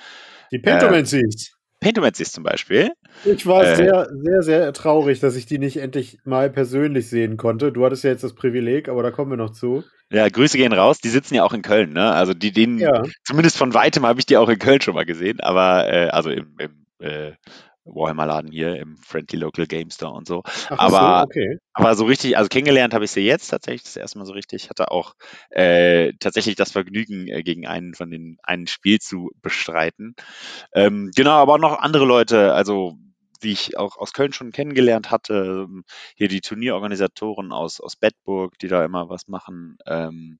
Die 0.51 0.59
Pentomancies. 0.59 1.53
Pentometzis 1.81 2.33
zum 2.33 2.43
Beispiel. 2.43 2.93
Ich 3.25 3.47
war 3.47 3.63
Äh. 3.63 3.77
sehr, 3.77 4.09
sehr, 4.11 4.43
sehr 4.43 4.73
traurig, 4.73 5.21
dass 5.21 5.37
ich 5.37 5.45
die 5.47 5.59
nicht 5.59 5.77
endlich 5.77 6.19
mal 6.25 6.49
persönlich 6.49 7.09
sehen 7.09 7.37
konnte. 7.37 7.71
Du 7.71 7.85
hattest 7.85 8.03
ja 8.05 8.11
jetzt 8.11 8.25
das 8.25 8.35
Privileg, 8.35 8.89
aber 8.89 9.03
da 9.03 9.11
kommen 9.11 9.31
wir 9.31 9.37
noch 9.37 9.53
zu. 9.53 9.85
Ja, 10.11 10.29
Grüße 10.29 10.57
gehen 10.57 10.73
raus. 10.73 11.01
Die 11.01 11.09
sitzen 11.11 11.35
ja 11.35 11.45
auch 11.45 11.53
in 11.53 11.63
Köln, 11.63 11.93
ne? 11.93 12.13
Also 12.13 12.33
die, 12.33 12.53
den, 12.53 12.79
Ja, 12.79 13.03
zumindest 13.25 13.59
von 13.59 13.75
weitem 13.75 14.07
habe 14.07 14.21
ich 14.21 14.27
die 14.27 14.37
auch 14.37 14.49
in 14.49 14.59
Köln 14.59 14.81
schon 14.81 14.95
mal 14.95 15.05
gesehen, 15.05 15.41
aber 15.41 15.93
äh, 15.93 16.09
also 16.09 16.31
im, 16.31 16.57
im 16.59 16.87
äh, 17.01 17.33
Warhammer-Laden 17.87 18.51
hier, 18.51 18.77
im 18.77 18.97
Friendly 18.99 19.39
Local 19.39 19.67
Game 19.67 19.91
Store 19.91 20.13
und 20.13 20.27
so. 20.27 20.43
Ach 20.45 20.79
Aber- 20.79 21.21
so, 21.21 21.25
okay. 21.25 21.59
Aber 21.73 21.95
so 21.95 22.05
richtig, 22.05 22.37
also 22.37 22.49
kennengelernt 22.49 22.95
habe 22.95 23.05
ich 23.05 23.11
sie 23.11 23.21
jetzt 23.21 23.49
tatsächlich 23.49 23.83
das 23.85 23.97
erste 23.97 24.19
Mal 24.19 24.25
so 24.27 24.33
richtig. 24.33 24.71
Hatte 24.71 24.91
auch 24.91 25.15
äh, 25.51 26.13
tatsächlich 26.21 26.57
das 26.57 26.73
Vergnügen, 26.73 27.29
äh, 27.29 27.43
gegen 27.43 27.67
einen 27.67 27.95
von 27.95 28.11
den 28.11 28.39
einen 28.43 28.67
Spiel 28.67 28.99
zu 28.99 29.31
bestreiten. 29.43 30.15
Ähm, 30.73 31.11
genau, 31.15 31.33
aber 31.33 31.55
auch 31.55 31.59
noch 31.59 31.79
andere 31.79 32.05
Leute, 32.05 32.53
also 32.55 32.97
die 33.43 33.53
ich 33.53 33.77
auch 33.77 33.99
aus 33.99 34.13
Köln 34.15 34.33
schon 34.33 34.51
kennengelernt 34.53 35.11
hatte. 35.11 35.67
Ähm, 35.69 35.85
Hier 36.17 36.29
die 36.29 36.41
Turnierorganisatoren 36.41 37.53
aus, 37.53 37.81
aus 37.81 37.97
Bedburg, 37.97 38.59
die 38.59 38.69
da 38.69 38.85
immer 38.85 39.09
was 39.11 39.29
machen. 39.29 39.77
Ähm, 39.87 40.39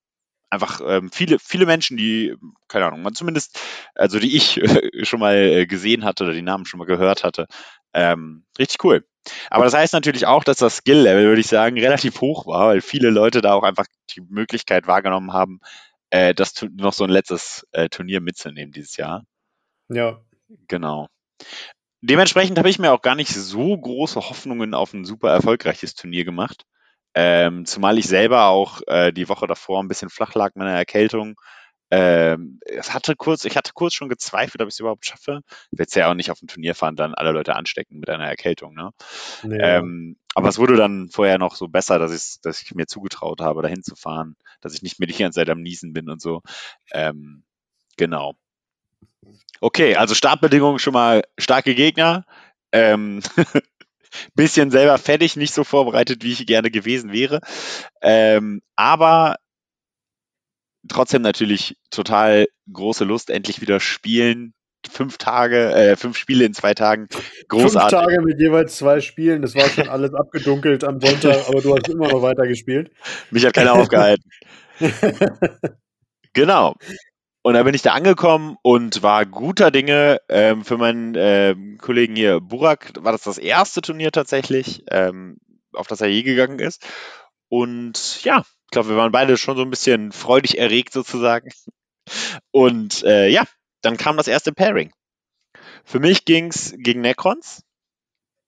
einfach 0.51 0.81
ähm, 0.87 1.11
viele, 1.11 1.39
viele 1.39 1.67
Menschen, 1.67 1.97
die, 1.97 2.35
keine 2.69 2.87
Ahnung, 2.87 3.03
man 3.03 3.15
zumindest, 3.15 3.59
also 3.95 4.19
die 4.19 4.37
ich 4.37 4.59
äh, 4.59 5.05
schon 5.05 5.21
mal 5.21 5.37
äh, 5.37 5.67
gesehen 5.67 6.05
hatte 6.05 6.25
oder 6.25 6.33
die 6.33 6.43
Namen 6.43 6.67
schon 6.67 6.79
mal 6.79 6.87
gehört 6.87 7.25
hatte. 7.25 7.47
Ähm, 7.93 8.45
richtig 8.59 8.85
cool. 8.85 9.05
Aber 9.51 9.65
das 9.65 9.75
heißt 9.75 9.93
natürlich 9.93 10.27
auch, 10.27 10.45
dass 10.45 10.59
das 10.59 10.79
Skill-Level, 10.79 11.25
würde 11.25 11.41
ich 11.41 11.49
sagen, 11.49 11.79
relativ 11.81 12.21
hoch 12.21 12.47
war, 12.47 12.69
weil 12.69 12.81
viele 12.81 13.11
Leute 13.11 13.41
da 13.41 13.55
auch 13.55 13.65
einfach 13.65 13.87
die 14.15 14.21
Möglichkeit 14.21 14.87
wahrgenommen 14.87 15.33
haben, 15.33 15.61
äh, 16.11 16.35
das 16.35 16.55
noch 16.75 16.93
so 16.93 17.05
ein 17.05 17.11
letztes 17.11 17.67
äh, 17.73 17.89
Turnier 17.89 18.21
mitzunehmen 18.21 18.73
dieses 18.73 18.97
Jahr. 18.97 19.25
Ja. 19.89 20.21
Genau. 20.69 21.09
Dementsprechend 22.03 22.59
habe 22.59 22.71
ich 22.71 22.79
mir 22.79 22.93
auch 22.93 23.03
gar 23.03 23.17
nicht 23.17 23.35
so 23.35 23.77
große 23.77 24.21
Hoffnungen 24.21 24.75
auf 24.75 24.93
ein 24.93 25.05
super 25.05 25.31
erfolgreiches 25.31 25.95
Turnier 25.95 26.25
gemacht. 26.25 26.65
Ähm, 27.19 27.65
zumal 27.65 27.97
ich 27.97 28.07
selber 28.07 28.45
auch 28.45 28.83
äh, 28.89 29.11
die 29.11 29.31
Woche 29.31 29.47
davor 29.47 29.83
ein 29.83 29.89
bisschen 29.89 30.11
flach 30.11 30.35
lag 30.35 30.55
mit 30.55 30.67
einer 30.67 30.77
Erkältung. 30.77 31.41
Ähm, 31.91 32.61
es 32.67 32.93
hatte 32.93 33.17
kurz, 33.17 33.47
ich 33.47 33.57
hatte 33.57 33.71
kurz 33.73 33.95
schon 33.95 34.11
gezweifelt, 34.11 34.61
ob 34.61 34.69
ich 34.69 34.75
es 34.75 34.81
überhaupt 34.81 35.07
schaffe. 35.07 35.41
Willst 35.71 35.97
ja 35.97 36.11
auch 36.11 36.15
nicht 36.15 36.31
auf 36.31 36.43
ein 36.43 36.49
Turnier 36.49 36.75
fahren, 36.75 36.95
dann 36.95 37.15
alle 37.15 37.31
Leute 37.31 37.57
anstecken 37.57 38.01
mit 38.01 38.11
einer 38.11 38.27
Erkältung, 38.27 38.75
ne? 38.75 38.91
Nee, 39.45 39.57
Ähm, 39.59 40.19
aber 40.35 40.51
es 40.51 40.59
wurde 40.59 40.77
dann 40.77 41.09
vorher 41.09 41.39
noch 41.39 41.55
so 41.55 41.69
besser, 41.69 41.99
dass, 41.99 42.13
ich's, 42.13 42.41
dass 42.43 42.61
ich 42.61 42.75
mir 42.75 42.87
zugetraut 42.87 43.41
habe, 43.41 43.63
dahin 43.63 43.83
zu 43.83 43.97
fahren, 43.97 44.37
dass 44.61 44.75
ich 44.75 44.83
nicht 44.83 44.99
mehr 44.99 45.07
die 45.07 45.15
ganze 45.15 45.39
Zeit 45.39 45.49
am 45.49 45.63
Niesen 45.63 45.95
bin 45.95 46.11
und 46.11 46.21
so. 46.21 46.43
Ähm, 46.93 47.45
genau. 47.97 48.35
Okay, 49.63 49.97
also 49.97 50.15
Startbedingungen 50.15 50.81
schon 50.81 50.93
mal 50.93 51.23
starke 51.39 51.75
Gegner. 51.75 52.27
Ähm, 52.73 53.23
bisschen 54.35 54.71
selber 54.71 54.99
fertig, 54.99 55.37
nicht 55.37 55.55
so 55.55 55.65
vorbereitet, 55.65 56.23
wie 56.23 56.33
ich 56.33 56.47
gerne 56.47 56.71
gewesen 56.71 57.13
wäre. 57.13 57.41
Ähm, 58.03 58.63
aber 58.77 59.37
trotzdem 60.89 61.23
natürlich 61.23 61.77
total 61.91 62.47
große 62.73 63.05
Lust, 63.05 63.31
endlich 63.31 63.61
wieder 63.61 63.81
spielen. 63.81 64.53
Fünf 64.89 65.19
Tage, 65.19 65.73
äh, 65.73 65.97
fünf 65.97 66.17
Spiele 66.17 66.45
in 66.45 66.55
zwei 66.55 66.73
Tagen. 66.75 67.09
Fünf 67.11 67.49
Großartig. 67.49 67.99
Tage 67.99 68.23
mit 68.23 68.39
jeweils 68.39 68.77
zwei 68.77 69.01
Spielen. 69.01 69.43
Das 69.43 69.57
war 69.57 69.69
schon 69.69 69.89
alles 69.89 70.15
abgedunkelt 70.15 70.85
am 70.85 71.01
Sonntag, 71.01 71.49
aber 71.49 71.61
du 71.61 71.75
hast 71.75 71.89
immer 71.89 72.07
noch 72.09 72.23
weiter 72.23 72.47
gespielt. 72.47 72.93
Mich 73.31 73.45
hat 73.45 73.55
keiner 73.55 73.73
aufgehalten. 73.73 74.31
Genau. 76.37 76.77
Und 77.47 77.55
da 77.55 77.63
bin 77.63 77.75
ich 77.75 77.83
da 77.83 77.93
angekommen 77.93 78.57
und 78.63 79.05
war 79.05 79.25
guter 79.25 79.71
Dinge. 79.71 80.21
Ähm, 80.29 80.65
für 80.65 80.79
meinen 80.79 81.15
ähm, 81.17 81.79
Kollegen 81.79 82.17
hier, 82.17 82.41
Burak, 82.41 82.91
war 82.99 83.13
das 83.13 83.23
das 83.23 83.39
erste 83.39 83.83
Turnier 83.83 84.11
tatsächlich, 84.11 84.83
ähm, 84.91 85.39
auf 85.73 85.87
das 85.87 86.01
er 86.01 86.09
je 86.09 86.25
gegangen 86.25 86.59
ist. 86.59 86.85
Und 87.49 88.25
ja, 88.25 88.41
ich 88.41 88.71
glaube, 88.73 88.89
wir 88.89 88.97
waren 88.97 89.13
beide 89.13 89.37
schon 89.37 89.57
so 89.57 89.63
ein 89.63 89.71
bisschen 89.71 90.11
freudig 90.11 90.59
erregt 90.59 90.93
sozusagen. 90.93 91.51
Und 92.51 93.05
äh, 93.05 93.29
ja, 93.29 93.45
dann 93.81 93.97
kam 93.97 94.17
das 94.17 94.27
erste 94.27 94.53
Pairing. 94.53 94.93
Für 95.85 96.01
mich 96.01 96.25
ging's 96.25 96.75
gegen 96.77 97.01
Necrons 97.01 97.63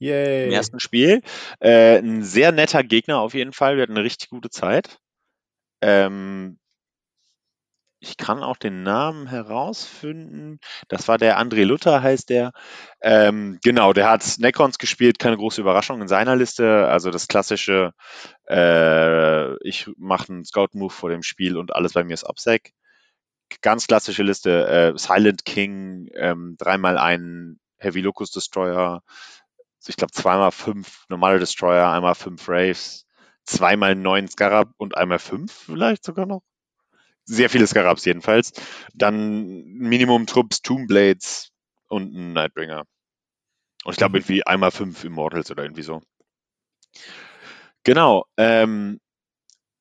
im 0.00 0.08
Yay. 0.08 0.52
ersten 0.52 0.80
Spiel. 0.80 1.22
Äh, 1.60 1.98
ein 1.98 2.24
sehr 2.24 2.50
netter 2.50 2.82
Gegner 2.82 3.20
auf 3.20 3.34
jeden 3.34 3.52
Fall. 3.52 3.76
Wir 3.76 3.84
hatten 3.84 3.96
eine 3.96 4.02
richtig 4.02 4.30
gute 4.30 4.50
Zeit. 4.50 4.98
Ähm, 5.82 6.58
ich 8.00 8.16
kann 8.16 8.42
auch 8.42 8.56
den 8.56 8.82
Namen 8.82 9.26
herausfinden. 9.26 10.60
Das 10.88 11.08
war 11.08 11.18
der 11.18 11.38
André 11.40 11.64
Luther, 11.64 12.02
heißt 12.02 12.30
der. 12.30 12.52
Ähm, 13.00 13.58
genau, 13.62 13.92
der 13.92 14.08
hat 14.08 14.38
Necrons 14.38 14.78
gespielt, 14.78 15.18
keine 15.18 15.36
große 15.36 15.60
Überraschung 15.60 16.00
in 16.00 16.08
seiner 16.08 16.36
Liste. 16.36 16.86
Also 16.88 17.10
das 17.10 17.28
klassische, 17.28 17.92
äh, 18.48 19.56
ich 19.66 19.88
mache 19.96 20.32
einen 20.32 20.44
Scout-Move 20.44 20.92
vor 20.92 21.10
dem 21.10 21.22
Spiel 21.22 21.56
und 21.56 21.74
alles 21.74 21.92
bei 21.94 22.04
mir 22.04 22.14
ist 22.14 22.24
Obsec. 22.28 22.72
ganz 23.62 23.86
klassische 23.86 24.22
Liste. 24.22 24.66
Äh, 24.68 24.98
Silent 24.98 25.44
King, 25.44 26.08
ähm, 26.14 26.56
dreimal 26.58 26.98
ein 26.98 27.58
Heavy 27.78 28.00
Locust 28.00 28.36
Destroyer, 28.36 29.02
ich 29.86 29.96
glaube 29.96 30.12
zweimal 30.12 30.52
fünf 30.52 31.06
normale 31.08 31.38
Destroyer, 31.38 31.90
einmal 31.90 32.14
fünf 32.14 32.48
Raves, 32.48 33.06
zweimal 33.44 33.94
neun 33.94 34.28
Scarab 34.28 34.70
und 34.76 34.96
einmal 34.96 35.18
fünf 35.18 35.52
vielleicht 35.52 36.04
sogar 36.04 36.26
noch. 36.26 36.42
Sehr 37.28 37.50
viele 37.50 37.66
Scarabs 37.66 38.06
jedenfalls. 38.06 38.52
Dann 38.94 39.64
Minimum 39.64 40.26
Trupps, 40.26 40.62
Tombblades 40.62 41.50
und 41.88 42.14
ein 42.14 42.32
Nightbringer. 42.32 42.84
Und 43.84 43.92
ich 43.92 43.98
glaube 43.98 44.12
mhm. 44.12 44.22
irgendwie 44.22 44.46
einmal 44.46 44.70
fünf 44.70 45.04
Immortals 45.04 45.50
oder 45.50 45.62
irgendwie 45.62 45.82
so. 45.82 46.00
Genau. 47.84 48.24
Ähm, 48.38 48.98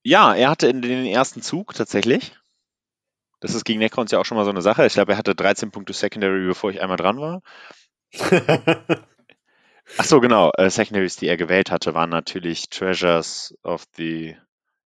ja, 0.03 0.35
er 0.35 0.49
hatte 0.49 0.67
in 0.67 0.81
den 0.81 1.05
ersten 1.05 1.41
Zug 1.41 1.73
tatsächlich. 1.73 2.35
Das 3.39 3.53
ist 3.53 3.63
gegen 3.63 3.79
Necrons 3.79 4.11
ja 4.11 4.19
auch 4.19 4.25
schon 4.25 4.37
mal 4.37 4.43
so 4.43 4.51
eine 4.51 4.61
Sache. 4.61 4.85
Ich 4.85 4.93
glaube, 4.93 5.13
er 5.13 5.17
hatte 5.17 5.33
13 5.33 5.71
Punkte 5.71 5.93
Secondary, 5.93 6.45
bevor 6.47 6.71
ich 6.71 6.81
einmal 6.81 6.97
dran 6.97 7.17
war. 7.17 7.41
Ach 9.97 10.03
so, 10.03 10.19
genau. 10.19 10.51
Äh, 10.57 10.69
Secondaries, 10.69 11.15
die 11.15 11.27
er 11.27 11.37
gewählt 11.37 11.71
hatte, 11.71 11.93
waren 11.93 12.09
natürlich 12.09 12.67
Treasures 12.69 13.55
of 13.63 13.85
the 13.95 14.35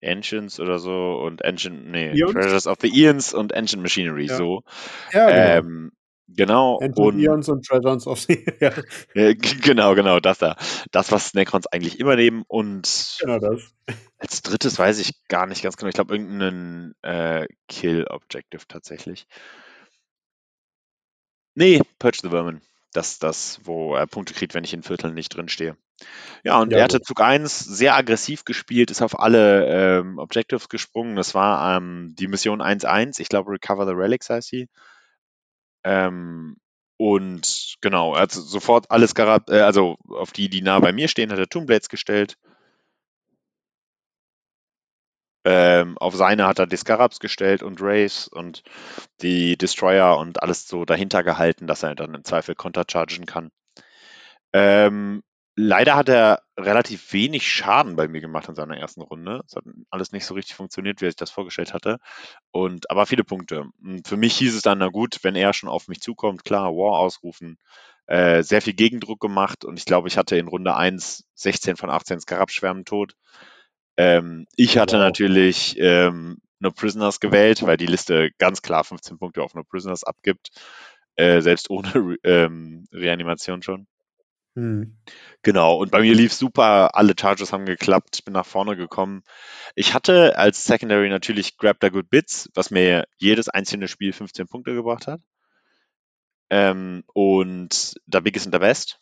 Engines 0.02 0.60
oder 0.60 0.80
so 0.80 1.14
und 1.16 1.42
Engine, 1.42 1.92
nee, 1.92 2.12
Eons? 2.12 2.34
Treasures 2.34 2.68
of 2.68 2.78
the 2.82 2.90
Eons 2.90 3.34
und 3.34 3.52
Engine 3.52 3.82
Machinery, 3.82 4.26
ja. 4.26 4.36
so. 4.36 4.64
Ja, 5.12 5.28
genau. 5.28 5.68
Ähm, 5.68 5.92
genau. 6.28 6.80
Engine 6.80 7.08
und, 7.08 7.20
Eons 7.20 7.50
und 7.50 7.66
Treasures 7.66 8.08
of 8.08 8.20
the, 8.22 8.46
ja. 8.60 8.72
äh, 9.14 9.36
Genau, 9.36 9.96
genau, 9.96 10.20
das 10.20 10.38
da. 10.38 10.56
Das, 10.92 11.12
was 11.12 11.34
Necrons 11.34 11.68
eigentlich 11.68 12.00
immer 12.00 12.16
nehmen 12.16 12.44
und 12.48 13.18
genau 13.20 13.40
das. 13.40 13.74
als 14.18 14.42
drittes 14.42 14.78
weiß 14.78 15.00
ich 15.00 15.14
gar 15.28 15.48
nicht 15.48 15.64
ganz 15.64 15.78
genau. 15.78 15.90
Ich 15.90 15.96
glaube, 15.96 16.16
irgendeinen 16.16 16.94
äh, 17.02 17.48
Kill-Objective 17.68 18.68
tatsächlich. 18.68 19.28
Nee, 21.56 21.82
Purge 21.98 22.20
the 22.22 22.30
Vermin 22.30 22.62
das, 22.98 23.20
das, 23.20 23.60
wo 23.64 23.96
er 23.96 24.08
Punkte 24.08 24.34
kriegt, 24.34 24.54
wenn 24.54 24.64
ich 24.64 24.74
in 24.74 24.84
Vierteln 24.84 25.14
nicht 25.14 25.30
drin 25.30 25.50
stehe. 25.50 25.78
Ja, 26.44 26.62
und 26.62 26.72
ja, 26.72 26.80
er 26.80 26.84
hatte 26.86 27.02
Zug 27.02 27.22
1 27.22 27.60
sehr 27.60 27.96
aggressiv 27.96 28.46
gespielt, 28.46 28.92
ist 28.92 29.02
auf 29.02 29.20
alle 29.20 29.66
ähm, 30.00 30.20
Objectives 30.20 30.70
gesprungen. 30.70 31.16
Das 31.16 31.34
war 31.36 31.78
ähm, 31.78 32.16
die 32.18 32.28
Mission 32.28 32.62
1-1, 32.62 33.20
ich 33.20 33.30
glaube 33.30 33.52
Recover 33.52 33.86
the 33.86 33.94
Relics 33.94 34.30
heißt 34.30 34.48
sie. 34.48 34.70
Ähm, 35.84 36.58
und 36.98 37.78
genau, 37.82 38.16
er 38.16 38.22
hat 38.22 38.32
sofort 38.32 38.90
alles, 38.92 39.14
äh, 39.18 39.60
also 39.62 39.98
auf 40.10 40.32
die, 40.32 40.50
die 40.50 40.62
nah 40.62 40.80
bei 40.80 40.92
mir 40.92 41.08
stehen, 41.08 41.32
hat 41.32 41.40
er 41.40 41.48
Tombblades 41.48 41.90
gestellt. 41.90 42.38
Ähm, 45.46 45.98
auf 45.98 46.14
seine 46.16 46.46
hat 46.46 46.60
er 46.60 46.68
die 46.68 46.76
Scarabs 46.76 47.20
gestellt 47.20 47.64
und 47.64 47.82
Race 47.82 48.28
und 48.28 48.64
die 49.22 49.58
Destroyer 49.58 50.18
und 50.18 50.44
alles 50.44 50.68
so 50.68 50.84
dahinter 50.84 51.24
gehalten, 51.24 51.68
dass 51.68 51.84
er 51.84 51.96
dann 51.96 52.14
im 52.16 52.24
Zweifel 52.26 52.54
counterchargen 52.54 53.26
kann. 53.26 53.50
Ähm, 54.52 55.24
leider 55.58 55.96
hat 55.96 56.08
er 56.08 56.44
relativ 56.56 57.12
wenig 57.12 57.52
Schaden 57.52 57.96
bei 57.96 58.08
mir 58.08 58.22
gemacht 58.22 58.48
in 58.48 58.56
seiner 58.56 58.78
ersten 58.78 59.02
Runde. 59.02 59.42
Es 59.46 59.56
hat 59.56 59.64
alles 59.90 60.12
nicht 60.12 60.26
so 60.26 60.36
richtig 60.36 60.56
funktioniert, 60.56 61.02
wie 61.02 61.06
er 61.06 61.10
sich 61.10 61.18
das 61.18 61.32
vorgestellt 61.32 61.74
hatte. 61.74 61.98
Und 62.52 62.90
aber 62.92 63.08
viele 63.08 63.24
Punkte. 63.24 63.66
Und 63.84 64.08
für 64.08 64.18
mich 64.18 64.38
hieß 64.38 64.56
es 64.56 64.62
dann, 64.62 64.78
na 64.78 64.90
gut, 64.90 65.20
wenn 65.24 65.36
er 65.36 65.54
schon 65.54 65.68
auf 65.68 65.88
mich 65.88 66.00
zukommt, 66.00 66.46
klar, 66.46 66.72
War 66.72 67.00
ausrufen. 67.00 67.58
Äh, 68.06 68.44
sehr 68.44 68.62
viel 68.62 68.74
Gegendruck 68.74 69.20
gemacht 69.20 69.66
und 69.66 69.78
ich 69.78 69.84
glaube, 69.84 70.08
ich 70.08 70.18
hatte 70.18 70.38
in 70.38 70.48
Runde 70.48 70.76
1 70.78 71.26
16 71.34 71.76
von 71.76 71.90
18 71.90 72.22
Skarabschwärmen 72.22 72.86
tot. 72.86 73.16
Ähm, 73.98 74.46
ich 74.56 74.78
hatte 74.78 74.96
wow. 74.96 75.04
natürlich 75.04 75.76
ähm, 75.78 76.38
No 76.60 76.72
Prisoners 76.72 77.20
gewählt, 77.20 77.64
weil 77.64 77.76
die 77.76 77.86
Liste 77.86 78.30
ganz 78.38 78.62
klar 78.62 78.86
15 78.86 79.18
Punkte 79.18 79.44
auf 79.44 79.56
No 79.56 79.64
Prisoners 79.64 80.06
abgibt, 80.06 80.52
äh, 81.16 81.42
selbst 81.42 81.70
ohne 81.70 81.94
Re 81.96 82.16
ähm, 82.24 82.86
Reanimation 82.94 83.62
schon. 83.62 83.88
Hm. 84.58 84.98
Genau, 85.44 85.76
und 85.78 85.92
bei 85.92 86.02
mir 86.02 86.16
lief 86.16 86.34
super, 86.34 86.96
alle 86.96 87.14
Charges 87.18 87.54
haben 87.54 87.68
geklappt, 87.68 88.16
ich 88.16 88.26
bin 88.26 88.34
nach 88.34 88.48
vorne 88.48 88.76
gekommen. 88.76 89.22
Ich 89.76 89.94
hatte 89.94 90.36
als 90.36 90.66
Secondary 90.66 91.10
natürlich 91.10 91.58
Grab 91.58 91.78
the 91.80 91.92
Good 91.92 92.10
Bits, 92.10 92.50
was 92.56 92.72
mir 92.72 93.08
jedes 93.18 93.50
einzelne 93.50 93.88
Spiel 93.88 94.14
15 94.14 94.48
Punkte 94.48 94.74
gebracht 94.74 95.06
hat. 95.06 95.22
Ähm, 96.50 97.04
und 97.14 98.02
The 98.12 98.20
Biggest 98.20 98.48
and 98.48 98.56
the 98.56 98.60
Best, 98.60 99.00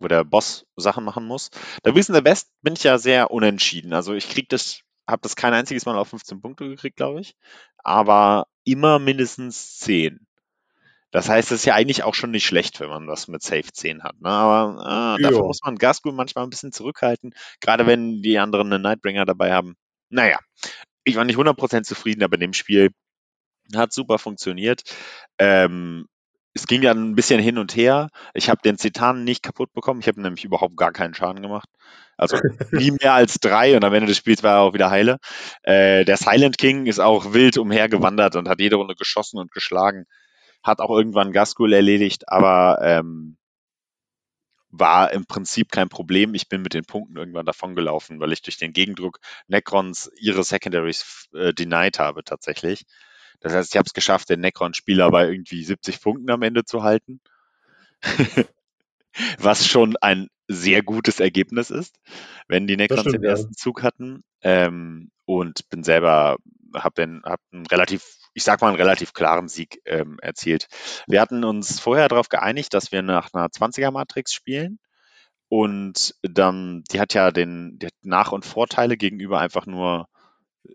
wo 0.00 0.06
der 0.06 0.22
Boss 0.22 0.66
Sachen 0.76 1.04
machen 1.04 1.24
muss. 1.24 1.48
Da 1.82 1.94
Wissen 1.94 2.12
der 2.12 2.20
Best 2.20 2.50
bin 2.60 2.74
ich 2.74 2.82
ja 2.82 2.98
sehr 2.98 3.30
unentschieden. 3.30 3.94
Also 3.94 4.12
ich 4.12 4.28
krieg 4.28 4.50
das, 4.50 4.82
habe 5.06 5.22
das 5.22 5.34
kein 5.34 5.54
einziges 5.54 5.86
Mal 5.86 5.96
auf 5.96 6.08
15 6.08 6.42
Punkte 6.42 6.68
gekriegt, 6.68 6.96
glaube 6.96 7.22
ich. 7.22 7.36
Aber 7.78 8.48
immer 8.64 8.98
mindestens 8.98 9.78
10. 9.78 10.26
Das 11.10 11.28
heißt, 11.28 11.50
es 11.50 11.60
ist 11.60 11.64
ja 11.64 11.74
eigentlich 11.74 12.02
auch 12.04 12.14
schon 12.14 12.30
nicht 12.30 12.46
schlecht, 12.46 12.80
wenn 12.80 12.88
man 12.88 13.06
das 13.06 13.28
mit 13.28 13.42
Safe 13.42 13.64
10 13.72 14.02
hat. 14.02 14.20
Ne? 14.20 14.28
Aber 14.28 15.16
äh, 15.18 15.22
dafür 15.22 15.44
muss 15.44 15.60
man 15.64 15.76
Gasgul 15.76 16.12
manchmal 16.12 16.44
ein 16.44 16.50
bisschen 16.50 16.72
zurückhalten, 16.72 17.34
gerade 17.60 17.86
wenn 17.86 18.22
die 18.22 18.38
anderen 18.38 18.72
einen 18.72 18.82
Nightbringer 18.82 19.24
dabei 19.24 19.52
haben. 19.52 19.74
Naja, 20.08 20.38
ich 21.04 21.16
war 21.16 21.24
nicht 21.24 21.38
100% 21.38 21.82
zufrieden, 21.82 22.22
aber 22.22 22.34
in 22.34 22.40
dem 22.40 22.52
Spiel 22.52 22.90
hat 23.74 23.92
super 23.92 24.18
funktioniert. 24.18 24.82
Ähm, 25.38 26.06
es 26.52 26.66
ging 26.66 26.82
ja 26.82 26.92
ein 26.92 27.14
bisschen 27.14 27.40
hin 27.40 27.58
und 27.58 27.76
her. 27.76 28.08
Ich 28.34 28.50
habe 28.50 28.60
den 28.64 28.76
Zitan 28.76 29.22
nicht 29.24 29.42
kaputt 29.42 29.72
bekommen. 29.72 30.00
Ich 30.00 30.08
habe 30.08 30.20
nämlich 30.20 30.44
überhaupt 30.44 30.76
gar 30.76 30.92
keinen 30.92 31.14
Schaden 31.14 31.42
gemacht. 31.42 31.68
Also 32.16 32.36
nie 32.72 32.90
mehr 32.90 33.14
als 33.14 33.38
drei 33.38 33.76
und 33.76 33.84
am 33.84 33.94
Ende 33.94 34.08
des 34.08 34.16
Spiels 34.16 34.42
war 34.42 34.56
er 34.56 34.60
auch 34.62 34.74
wieder 34.74 34.90
heile. 34.90 35.18
Äh, 35.62 36.04
der 36.04 36.16
Silent 36.16 36.58
King 36.58 36.86
ist 36.86 36.98
auch 36.98 37.32
wild 37.32 37.56
umhergewandert 37.56 38.36
und 38.36 38.48
hat 38.48 38.60
jede 38.60 38.76
Runde 38.76 38.96
geschossen 38.96 39.38
und 39.38 39.52
geschlagen. 39.52 40.06
Hat 40.62 40.80
auch 40.80 40.90
irgendwann 40.90 41.32
Gaskull 41.32 41.72
erledigt, 41.72 42.28
aber 42.28 42.78
ähm, 42.82 43.36
war 44.70 45.12
im 45.12 45.26
Prinzip 45.26 45.70
kein 45.70 45.88
Problem. 45.88 46.34
Ich 46.34 46.48
bin 46.48 46.62
mit 46.62 46.74
den 46.74 46.84
Punkten 46.84 47.16
irgendwann 47.16 47.46
davongelaufen, 47.46 48.20
weil 48.20 48.32
ich 48.32 48.42
durch 48.42 48.56
den 48.56 48.72
Gegendruck 48.72 49.18
Necrons 49.48 50.10
ihre 50.16 50.44
Secondaries 50.44 51.28
äh, 51.34 51.52
denied 51.52 51.98
habe 51.98 52.22
tatsächlich. 52.24 52.84
Das 53.40 53.54
heißt, 53.54 53.72
ich 53.72 53.78
habe 53.78 53.86
es 53.86 53.94
geschafft, 53.94 54.28
den 54.28 54.40
Necron-Spieler 54.40 55.10
bei 55.10 55.28
irgendwie 55.28 55.64
70 55.64 56.00
Punkten 56.00 56.30
am 56.30 56.42
Ende 56.42 56.64
zu 56.64 56.82
halten. 56.82 57.20
Was 59.38 59.66
schon 59.66 59.96
ein 59.96 60.28
sehr 60.46 60.82
gutes 60.82 61.20
Ergebnis 61.20 61.70
ist, 61.70 61.96
wenn 62.48 62.66
die 62.66 62.76
Necrons 62.76 63.00
stimmt, 63.00 63.16
den 63.16 63.24
ersten 63.24 63.52
ja. 63.52 63.56
Zug 63.56 63.82
hatten. 63.82 64.22
Ähm, 64.42 65.10
und 65.24 65.68
bin 65.68 65.84
selber, 65.84 66.38
habe 66.74 67.20
hab 67.24 67.40
einen 67.52 67.66
relativ, 67.66 68.02
ich 68.34 68.44
sag 68.44 68.60
mal, 68.60 68.68
einen 68.68 68.76
relativ 68.76 69.12
klaren 69.12 69.48
Sieg 69.48 69.80
ähm, 69.84 70.18
erzielt. 70.20 70.66
Wir 71.06 71.20
hatten 71.20 71.44
uns 71.44 71.80
vorher 71.80 72.08
darauf 72.08 72.28
geeinigt, 72.28 72.74
dass 72.74 72.92
wir 72.92 73.02
nach 73.02 73.30
einer 73.32 73.46
20er-Matrix 73.46 74.32
spielen. 74.32 74.78
Und 75.48 76.14
dann, 76.22 76.84
die 76.92 77.00
hat 77.00 77.12
ja 77.14 77.32
den 77.32 77.78
hat 77.82 77.92
Nach- 78.02 78.32
und 78.32 78.44
Vorteile 78.44 78.96
gegenüber 78.96 79.40
einfach 79.40 79.66
nur 79.66 80.06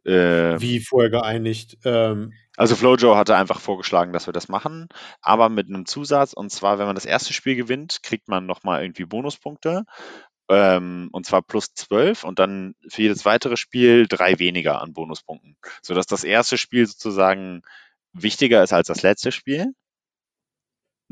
äh, 0.03 0.59
Wie 0.59 0.79
vorher 0.79 1.09
geeinigt? 1.09 1.77
Ähm, 1.85 2.33
also 2.57 2.75
Flojo 2.75 3.15
hatte 3.15 3.35
einfach 3.35 3.59
vorgeschlagen, 3.59 4.13
dass 4.13 4.27
wir 4.27 4.33
das 4.33 4.47
machen, 4.47 4.87
aber 5.21 5.49
mit 5.49 5.67
einem 5.67 5.85
Zusatz. 5.85 6.33
Und 6.33 6.51
zwar, 6.51 6.79
wenn 6.79 6.85
man 6.87 6.95
das 6.95 7.05
erste 7.05 7.33
Spiel 7.33 7.55
gewinnt, 7.55 7.99
kriegt 8.03 8.27
man 8.27 8.45
nochmal 8.45 8.81
irgendwie 8.81 9.05
Bonuspunkte. 9.05 9.83
Ähm, 10.49 11.09
und 11.11 11.25
zwar 11.25 11.41
plus 11.41 11.73
12 11.73 12.23
und 12.23 12.39
dann 12.39 12.75
für 12.87 13.01
jedes 13.01 13.25
weitere 13.25 13.57
Spiel 13.57 14.07
drei 14.07 14.37
weniger 14.39 14.81
an 14.81 14.93
Bonuspunkten. 14.93 15.57
Sodass 15.81 16.05
das 16.05 16.23
erste 16.23 16.57
Spiel 16.57 16.85
sozusagen 16.85 17.63
wichtiger 18.13 18.63
ist 18.63 18.73
als 18.73 18.87
das 18.87 19.01
letzte 19.01 19.31
Spiel. 19.31 19.73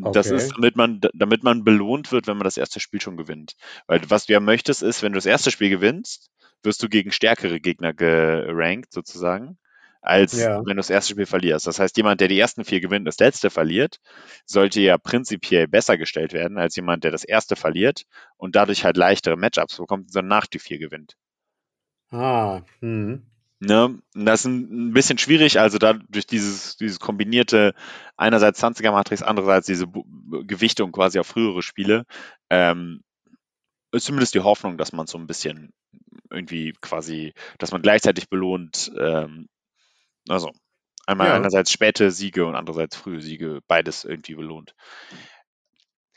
Okay. 0.02 0.12
Das 0.14 0.28
ist, 0.32 0.54
damit 0.56 0.76
man, 0.76 1.02
damit 1.14 1.44
man 1.44 1.64
belohnt 1.64 2.12
wird, 2.12 2.26
wenn 2.28 2.38
man 2.38 2.46
das 2.46 2.58
erste 2.58 2.80
Spiel 2.80 3.02
schon 3.02 3.18
gewinnt. 3.18 3.56
Weil 3.86 4.02
was 4.10 4.26
du 4.26 4.34
ja 4.34 4.40
möchtest, 4.40 4.82
ist, 4.82 5.04
wenn 5.04 5.14
du 5.14 5.18
das 5.18 5.28
erste 5.28 5.52
Spiel 5.52 5.70
gewinnst, 5.70 6.32
wirst 6.64 6.82
du 6.82 6.90
gegen 6.90 7.12
stärkere 7.12 7.60
Gegner 7.60 7.94
gerankt 7.94 8.92
sozusagen, 8.92 9.60
als 10.04 10.34
ja. 10.34 10.58
wenn 10.58 10.76
du 10.76 10.76
das 10.76 10.90
erste 10.90 11.14
Spiel 11.14 11.26
verlierst. 11.26 11.66
Das 11.66 11.80
heißt, 11.80 11.96
jemand, 11.98 12.22
der 12.22 12.28
die 12.28 12.40
ersten 12.40 12.66
vier 12.66 12.82
gewinnt, 12.82 13.08
das 13.08 13.18
letzte 13.20 13.50
verliert, 13.50 14.00
sollte 14.46 14.82
ja 14.82 14.98
prinzipiell 14.98 15.68
besser 15.68 15.98
gestellt 15.98 16.34
werden 16.34 16.58
als 16.58 16.76
jemand, 16.76 17.04
der 17.04 17.12
das 17.12 17.24
erste 17.24 17.56
verliert 17.56 18.04
und 18.38 18.56
dadurch 18.56 18.84
halt 18.84 18.98
leichtere 18.98 19.38
Matchups 19.38 19.78
bekommt, 19.78 20.12
sondern 20.12 20.30
nach 20.30 20.46
die 20.46 20.60
vier 20.60 20.78
gewinnt. 20.78 21.16
Ah, 22.12 22.62
hm. 22.80 23.24
Ne? 23.60 23.98
Das 24.14 24.42
ist 24.42 24.46
ein 24.46 24.92
bisschen 24.92 25.18
schwierig, 25.18 25.58
also 25.58 25.78
da 25.78 25.94
durch 25.94 26.28
dieses, 26.28 26.76
dieses 26.76 27.00
kombinierte 27.00 27.74
einerseits 28.18 28.62
20er 28.62 28.92
Matrix, 28.92 29.24
andererseits 29.24 29.68
diese 29.68 29.88
Gewichtung 29.88 30.92
quasi 30.92 31.18
auf 31.18 31.28
frühere 31.28 31.62
Spiele, 31.62 32.04
ähm, 32.50 33.02
ist 33.94 34.06
zumindest 34.06 34.34
die 34.34 34.42
Hoffnung, 34.42 34.78
dass 34.78 34.92
man 34.92 35.08
so 35.08 35.18
ein 35.18 35.28
bisschen 35.28 35.72
irgendwie 36.30 36.74
quasi, 36.82 37.34
dass 37.58 37.72
man 37.72 37.82
gleichzeitig 37.82 38.28
belohnt, 38.28 38.92
ähm, 39.00 39.48
also 40.30 40.52
einmal 41.06 41.28
ja. 41.28 41.36
einerseits 41.36 41.72
späte 41.72 42.12
Siege 42.12 42.46
und 42.46 42.56
andererseits 42.56 42.96
frühe 42.96 43.22
Siege, 43.22 43.60
beides 43.68 44.04
irgendwie 44.06 44.36
belohnt. 44.36 44.76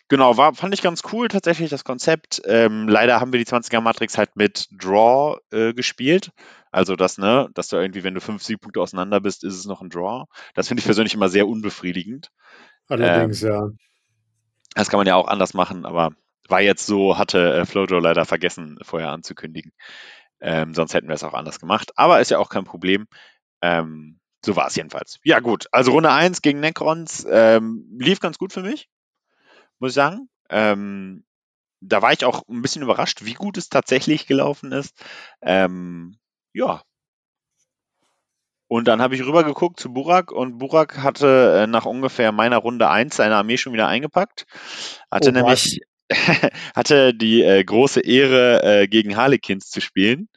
genau, 0.09 0.37
war, 0.37 0.55
fand 0.55 0.75
ich 0.75 0.83
ganz 0.83 1.03
cool 1.13 1.29
tatsächlich 1.29 1.71
das 1.71 1.85
Konzept. 1.85 2.43
Ähm, 2.45 2.89
leider 2.89 3.21
haben 3.21 3.33
wir 3.33 3.39
die 3.39 3.47
20er 3.47 3.81
Matrix 3.81 4.19
halt 4.19 4.37
mit 4.37 4.69
Draw 4.71 5.39
äh, 5.51 5.75
gespielt. 5.75 6.31
Also 6.71 6.95
das, 6.95 7.19
ne, 7.19 7.49
dass 7.55 7.69
du 7.69 7.77
irgendwie, 7.77 8.05
wenn 8.05 8.15
du 8.15 8.21
fünf 8.21 8.43
Siegpunkte 8.43 8.81
auseinander 8.81 9.21
bist, 9.21 9.45
ist 9.45 9.55
es 9.55 9.65
noch 9.65 9.81
ein 9.81 9.91
Draw. 9.91 10.27
Das 10.55 10.69
finde 10.69 10.81
ich 10.81 10.85
persönlich 10.85 11.15
immer 11.15 11.29
sehr 11.29 11.49
unbefriedigend. 11.49 12.31
Allerdings, 12.89 13.43
ähm, 13.43 13.49
ja. 13.49 13.69
Das 14.75 14.91
kann 14.91 14.99
man 14.99 15.07
ja 15.07 15.15
auch 15.17 15.29
anders 15.29 15.55
machen, 15.55 15.87
aber 15.87 16.11
war 16.49 16.61
jetzt 16.61 16.87
so, 16.87 17.19
hatte 17.19 17.55
äh, 17.55 17.65
Flojo 17.65 17.99
leider 17.99 18.25
vergessen, 18.25 18.79
vorher 18.83 19.11
anzukündigen. 19.11 19.73
Ähm, 20.41 20.75
sonst 20.75 20.95
hätten 20.95 21.09
wir 21.09 21.15
es 21.15 21.25
auch 21.25 21.35
anders 21.35 21.61
gemacht. 21.61 21.93
Aber 21.97 22.21
ist 22.21 22.31
ja 22.31 22.39
auch 22.39 22.51
kein 22.51 22.65
Problem. 22.65 23.07
Ähm, 23.63 24.19
so 24.45 24.55
war 24.57 24.69
es 24.69 24.77
jedenfalls. 24.77 25.19
Ja, 25.25 25.41
gut. 25.41 25.67
Also 25.73 25.91
Runde 25.91 26.13
1 26.13 26.43
gegen 26.43 26.61
Necrons 26.61 27.27
ähm, 27.29 27.97
lief 27.99 28.21
ganz 28.21 28.39
gut 28.39 28.53
für 28.53 28.63
mich, 28.63 28.89
muss 29.79 29.91
ich 29.91 29.95
sagen. 29.95 30.29
Ähm, 30.51 31.25
da 31.81 32.03
war 32.03 32.13
ich 32.13 32.25
auch 32.25 32.43
ein 32.49 32.63
bisschen 32.63 32.83
überrascht, 32.83 33.25
wie 33.25 33.35
gut 33.35 33.59
es 33.59 33.69
tatsächlich 33.69 34.27
gelaufen 34.27 34.73
ist. 34.73 34.95
Ähm, 35.43 36.17
ja. 36.53 36.83
Und 38.69 38.89
dann 38.89 39.01
habe 39.01 39.15
ich 39.15 39.25
rübergeguckt 39.25 39.79
zu 39.79 39.93
Burak 39.93 40.33
und 40.33 40.59
Burak 40.59 40.99
hatte 40.99 41.63
äh, 41.63 41.67
nach 41.67 41.85
ungefähr 41.85 42.33
meiner 42.33 42.59
Runde 42.59 42.89
1 42.89 43.15
seine 43.15 43.37
Armee 43.37 43.59
schon 43.59 43.73
wieder 43.73 43.87
eingepackt. 43.87 44.47
Hatte 45.11 45.29
oh, 45.29 45.33
nämlich 45.33 45.81
hatte 46.75 47.15
die 47.15 47.43
äh, 47.43 47.63
große 47.63 48.01
Ehre, 48.01 48.63
äh, 48.63 48.89
gegen 48.89 49.17
Harlequins 49.17 49.71
zu 49.71 49.81
spielen. 49.81 50.29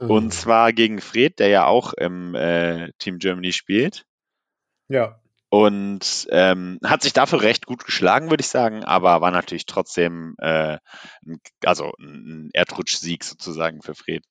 Mhm. 0.00 0.10
Und 0.10 0.34
zwar 0.34 0.72
gegen 0.72 1.00
Fred, 1.00 1.38
der 1.38 1.48
ja 1.48 1.66
auch 1.66 1.92
im 1.92 2.34
äh, 2.34 2.90
Team 2.98 3.18
Germany 3.18 3.52
spielt. 3.52 4.04
Ja. 4.88 5.20
Und 5.50 6.28
ähm, 6.30 6.78
hat 6.84 7.02
sich 7.02 7.12
dafür 7.12 7.42
recht 7.42 7.66
gut 7.66 7.84
geschlagen, 7.84 8.30
würde 8.30 8.40
ich 8.40 8.48
sagen, 8.48 8.84
aber 8.84 9.20
war 9.20 9.32
natürlich 9.32 9.66
trotzdem 9.66 10.36
äh, 10.38 10.78
also 11.64 11.92
ein 11.98 12.50
Erdrutschsieg 12.52 13.24
sozusagen 13.24 13.82
für 13.82 13.94
Fred. 13.94 14.24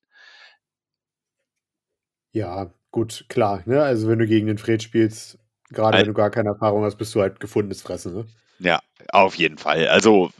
Ja, 2.32 2.72
gut, 2.90 3.26
klar. 3.28 3.62
Ne? 3.66 3.82
Also 3.82 4.08
wenn 4.08 4.18
du 4.18 4.26
gegen 4.26 4.46
den 4.46 4.56
Fred 4.58 4.82
spielst, 4.82 5.38
gerade 5.68 5.98
wenn 5.98 6.06
du 6.06 6.14
gar 6.14 6.30
keine 6.30 6.50
Erfahrung 6.50 6.84
hast, 6.84 6.96
bist 6.96 7.14
du 7.14 7.20
halt 7.20 7.38
gefundenes 7.38 7.82
Fressen. 7.82 8.14
Ne? 8.14 8.26
Ja, 8.58 8.80
auf 9.12 9.34
jeden 9.34 9.58
Fall. 9.58 9.88
Also 9.88 10.30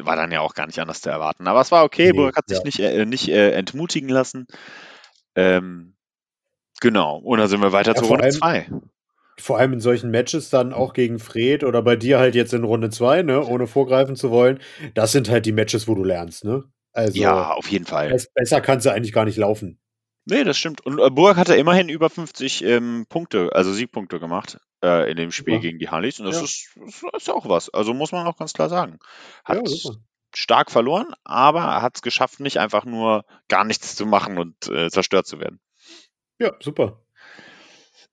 war 0.00 0.16
dann 0.16 0.32
ja 0.32 0.40
auch 0.40 0.54
gar 0.54 0.66
nicht 0.66 0.78
anders 0.78 1.00
zu 1.00 1.10
erwarten. 1.10 1.46
Aber 1.46 1.60
es 1.60 1.70
war 1.70 1.84
okay, 1.84 2.06
nee, 2.06 2.12
Burg 2.12 2.36
hat 2.36 2.48
sich 2.48 2.58
ja. 2.58 2.64
nicht, 2.64 2.80
äh, 2.80 3.06
nicht 3.06 3.28
äh, 3.28 3.52
entmutigen 3.52 4.08
lassen. 4.08 4.46
Ähm, 5.34 5.94
genau, 6.80 7.18
und 7.18 7.38
dann 7.38 7.48
sind 7.48 7.62
wir 7.62 7.72
weiter 7.72 7.92
ja, 7.92 7.96
zur 7.96 8.08
Runde 8.08 8.28
2. 8.28 8.70
Vor 9.38 9.58
allem 9.58 9.74
in 9.74 9.80
solchen 9.80 10.10
Matches 10.10 10.48
dann 10.48 10.72
auch 10.72 10.94
gegen 10.94 11.18
Fred 11.18 11.62
oder 11.62 11.82
bei 11.82 11.96
dir 11.96 12.18
halt 12.18 12.34
jetzt 12.34 12.54
in 12.54 12.64
Runde 12.64 12.88
2, 12.88 13.22
ne, 13.22 13.44
ohne 13.44 13.66
vorgreifen 13.66 14.16
zu 14.16 14.30
wollen. 14.30 14.60
Das 14.94 15.12
sind 15.12 15.28
halt 15.28 15.44
die 15.44 15.52
Matches, 15.52 15.86
wo 15.88 15.94
du 15.94 16.04
lernst, 16.04 16.44
ne? 16.44 16.64
Also, 16.92 17.18
ja, 17.18 17.50
auf 17.52 17.70
jeden 17.70 17.84
Fall. 17.84 18.16
Besser 18.34 18.62
kannst 18.62 18.86
du 18.86 18.90
eigentlich 18.90 19.12
gar 19.12 19.26
nicht 19.26 19.36
laufen. 19.36 19.78
Nee, 20.24 20.42
das 20.44 20.56
stimmt. 20.56 20.84
Und 20.86 20.98
äh, 20.98 21.10
Burg 21.10 21.36
hatte 21.36 21.54
immerhin 21.54 21.90
über 21.90 22.08
50 22.08 22.64
ähm, 22.64 23.04
Punkte, 23.10 23.50
also 23.52 23.72
Siegpunkte 23.72 24.18
gemacht 24.18 24.58
äh, 24.82 25.10
in 25.10 25.16
dem 25.16 25.32
Spiel 25.32 25.54
ja. 25.54 25.60
gegen 25.60 25.78
die 25.78 25.88
Harleys. 25.88 26.20
Und 26.20 26.26
das, 26.26 26.36
ja. 26.36 26.44
ist, 26.44 26.68
das 27.12 27.22
ist 27.22 27.30
auch 27.30 27.48
was. 27.48 27.70
Also 27.70 27.94
muss 27.94 28.12
man 28.12 28.26
auch 28.26 28.36
ganz 28.36 28.52
klar 28.52 28.68
sagen. 28.68 28.98
Hat 29.44 29.66
ja, 29.68 29.90
stark 30.34 30.70
verloren, 30.70 31.12
aber 31.24 31.82
hat 31.82 31.96
es 31.96 32.02
geschafft, 32.02 32.40
nicht 32.40 32.58
einfach 32.58 32.84
nur 32.84 33.24
gar 33.48 33.64
nichts 33.64 33.96
zu 33.96 34.06
machen 34.06 34.38
und 34.38 34.68
äh, 34.68 34.90
zerstört 34.90 35.26
zu 35.26 35.40
werden. 35.40 35.60
Ja, 36.38 36.52
super. 36.60 37.00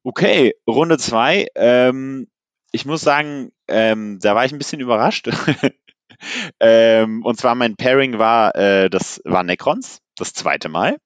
Okay, 0.04 0.54
Runde 0.67 0.97
2. 0.97 1.47
Ähm, 1.56 2.28
ich 2.71 2.86
muss 2.86 3.02
sagen, 3.02 3.52
ähm, 3.67 4.19
da 4.21 4.36
war 4.36 4.45
ich 4.45 4.52
ein 4.52 4.58
bisschen 4.58 4.80
überrascht. 4.80 5.30
ähm, 6.60 7.23
und 7.23 7.38
zwar 7.38 7.56
mein 7.56 7.76
Pairing 7.76 8.19
war, 8.19 8.56
äh, 8.56 8.89
das 8.89 9.21
war 9.26 9.43
Necrons, 9.43 9.99
das 10.15 10.34
zweite 10.34 10.69
Mal. 10.69 10.97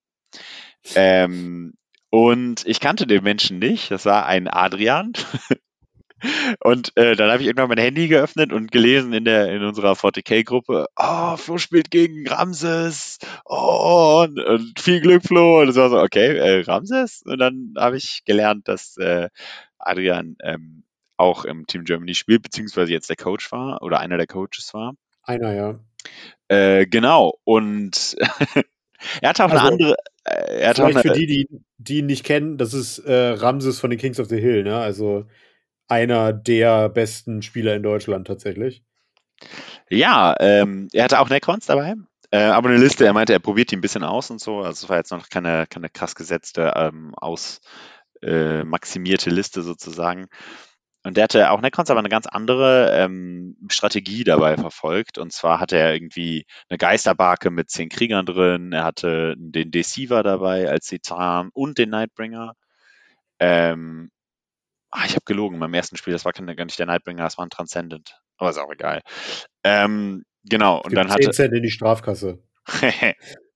Ähm, 0.96 1.74
und 2.10 2.66
ich 2.66 2.80
kannte 2.80 3.08
den 3.08 3.24
Menschen 3.24 3.60
nicht. 3.60 3.92
Das 3.92 4.06
war 4.06 4.26
ein 4.26 4.48
Adrian. 4.48 5.14
Und 6.64 6.98
äh, 6.98 7.16
dann 7.16 7.30
habe 7.30 7.42
ich 7.42 7.48
irgendwann 7.48 7.70
mein 7.70 7.78
Handy 7.78 8.08
geöffnet 8.08 8.52
und 8.52 8.72
gelesen 8.72 9.14
in 9.14 9.24
der 9.24 9.52
in 9.54 9.64
unserer 9.64 9.94
40k-Gruppe, 9.94 10.88
oh, 10.96 11.38
Flo 11.38 11.58
spielt 11.60 11.92
gegen 11.92 12.28
Ramses. 12.28 13.20
Oh, 13.46 14.26
und, 14.28 14.40
und 14.40 14.80
viel 14.80 15.00
Glück, 15.00 15.24
Flo. 15.24 15.62
Und 15.62 15.70
es 15.70 15.76
war 15.76 15.90
so, 15.90 16.00
okay, 16.00 16.38
äh, 16.38 16.62
Ramses? 16.62 17.22
Und 17.24 17.38
dann 17.38 17.76
habe 17.78 17.98
ich 17.98 18.24
gelernt, 18.26 18.68
dass 18.68 18.98
äh, 18.98 19.30
Adrian 19.78 20.38
ähm, 20.44 20.84
auch 21.18 21.46
im 21.46 21.68
Team 21.68 21.84
Germany 21.84 22.16
spielt, 22.16 22.44
beziehungsweise 22.44 22.92
jetzt 22.92 23.10
der 23.10 23.16
Coach 23.16 23.52
war 23.52 23.82
oder 23.82 24.00
einer 24.00 24.18
der 24.18 24.28
Coaches 24.28 24.74
war. 24.74 24.94
Einer, 25.24 25.54
ja. 25.54 25.80
Äh, 26.48 26.86
genau. 26.88 27.34
Und 27.44 28.16
er 29.22 29.30
hat 29.30 29.40
auch 29.42 29.52
also, 29.52 29.58
eine 29.58 29.72
andere, 29.72 29.96
er 30.28 30.70
hat 30.70 30.78
Vielleicht 30.78 30.98
eine, 30.98 31.14
für 31.14 31.20
die, 31.20 31.28
die, 31.28 31.48
die 31.78 31.98
ihn 32.00 32.06
nicht 32.06 32.26
kennen, 32.26 32.58
das 32.58 32.74
ist 32.74 33.00
äh, 33.00 33.30
Ramses 33.30 33.80
von 33.80 33.90
den 33.90 34.00
Kings 34.00 34.20
of 34.20 34.28
the 34.28 34.40
Hill, 34.40 34.64
ne? 34.64 34.78
Also 34.78 35.26
einer 35.88 36.34
der 36.34 36.90
besten 36.90 37.42
Spieler 37.42 37.76
in 37.76 37.84
Deutschland 37.84 38.28
tatsächlich. 38.28 38.84
Ja, 39.90 40.36
ähm, 40.40 40.90
er 40.92 41.06
hatte 41.06 41.20
auch 41.20 41.30
Necrons 41.30 41.66
dabei, 41.66 41.96
äh, 42.32 42.40
aber 42.40 42.70
eine 42.70 42.78
Liste. 42.78 43.06
Er 43.06 43.14
meinte, 43.14 43.34
er 43.34 43.40
probiert 43.40 43.72
die 43.72 43.78
ein 43.78 43.82
bisschen 43.82 44.04
aus 44.04 44.30
und 44.30 44.42
so. 44.42 44.58
Also 44.58 44.86
es 44.86 44.90
war 44.90 44.98
jetzt 44.98 45.12
noch 45.12 45.30
keine, 45.30 45.66
keine 45.68 45.90
krass 45.90 46.16
gesetzte, 46.16 46.74
ähm, 46.76 47.16
ausmaximierte 47.16 49.30
äh, 49.30 49.34
Liste 49.34 49.62
sozusagen. 49.62 50.28
Und 51.08 51.16
der 51.16 51.24
hatte 51.24 51.52
auch 51.52 51.62
Necrons, 51.62 51.90
aber 51.90 52.00
eine 52.00 52.10
ganz 52.10 52.28
andere 52.28 52.92
ähm, 52.94 53.56
Strategie 53.70 54.26
dabei 54.26 54.58
verfolgt. 54.58 55.18
Und 55.18 55.32
zwar 55.32 55.62
hatte 55.62 55.78
er 55.78 55.94
irgendwie 55.94 56.46
eine 56.68 56.78
Geisterbarke 56.78 57.50
mit 57.50 57.70
zehn 57.70 57.88
Kriegern 57.88 58.26
drin. 58.26 58.74
Er 58.74 58.84
hatte 58.84 59.36
den 59.38 59.72
Deceiver 59.72 60.22
dabei 60.22 60.70
als 60.70 60.88
Titan 60.88 61.50
und 61.54 61.78
den 61.78 61.92
Nightbringer. 61.92 62.56
Ähm, 63.40 64.12
ach, 64.92 65.06
ich 65.06 65.12
habe 65.12 65.24
gelogen 65.24 65.58
beim 65.62 65.74
ersten 65.74 65.96
Spiel. 65.96 66.12
Das 66.12 66.26
war 66.26 66.34
gar 66.34 66.66
nicht 66.66 66.78
der 66.78 66.88
Nightbringer, 66.88 67.24
das 67.24 67.38
war 67.38 67.46
ein 67.46 67.52
Transcendent. 67.52 68.20
Aber 68.36 68.50
ist 68.50 68.58
auch 68.58 68.74
egal. 68.74 69.02
Ähm, 69.64 70.26
genau. 70.44 70.82
Und 70.82 70.94
dann 70.94 71.08
10 71.08 71.14
hatte. 71.14 71.32
Cent 71.32 71.54
in 71.54 71.64
die 71.64 71.72
Strafkasse. 71.72 72.44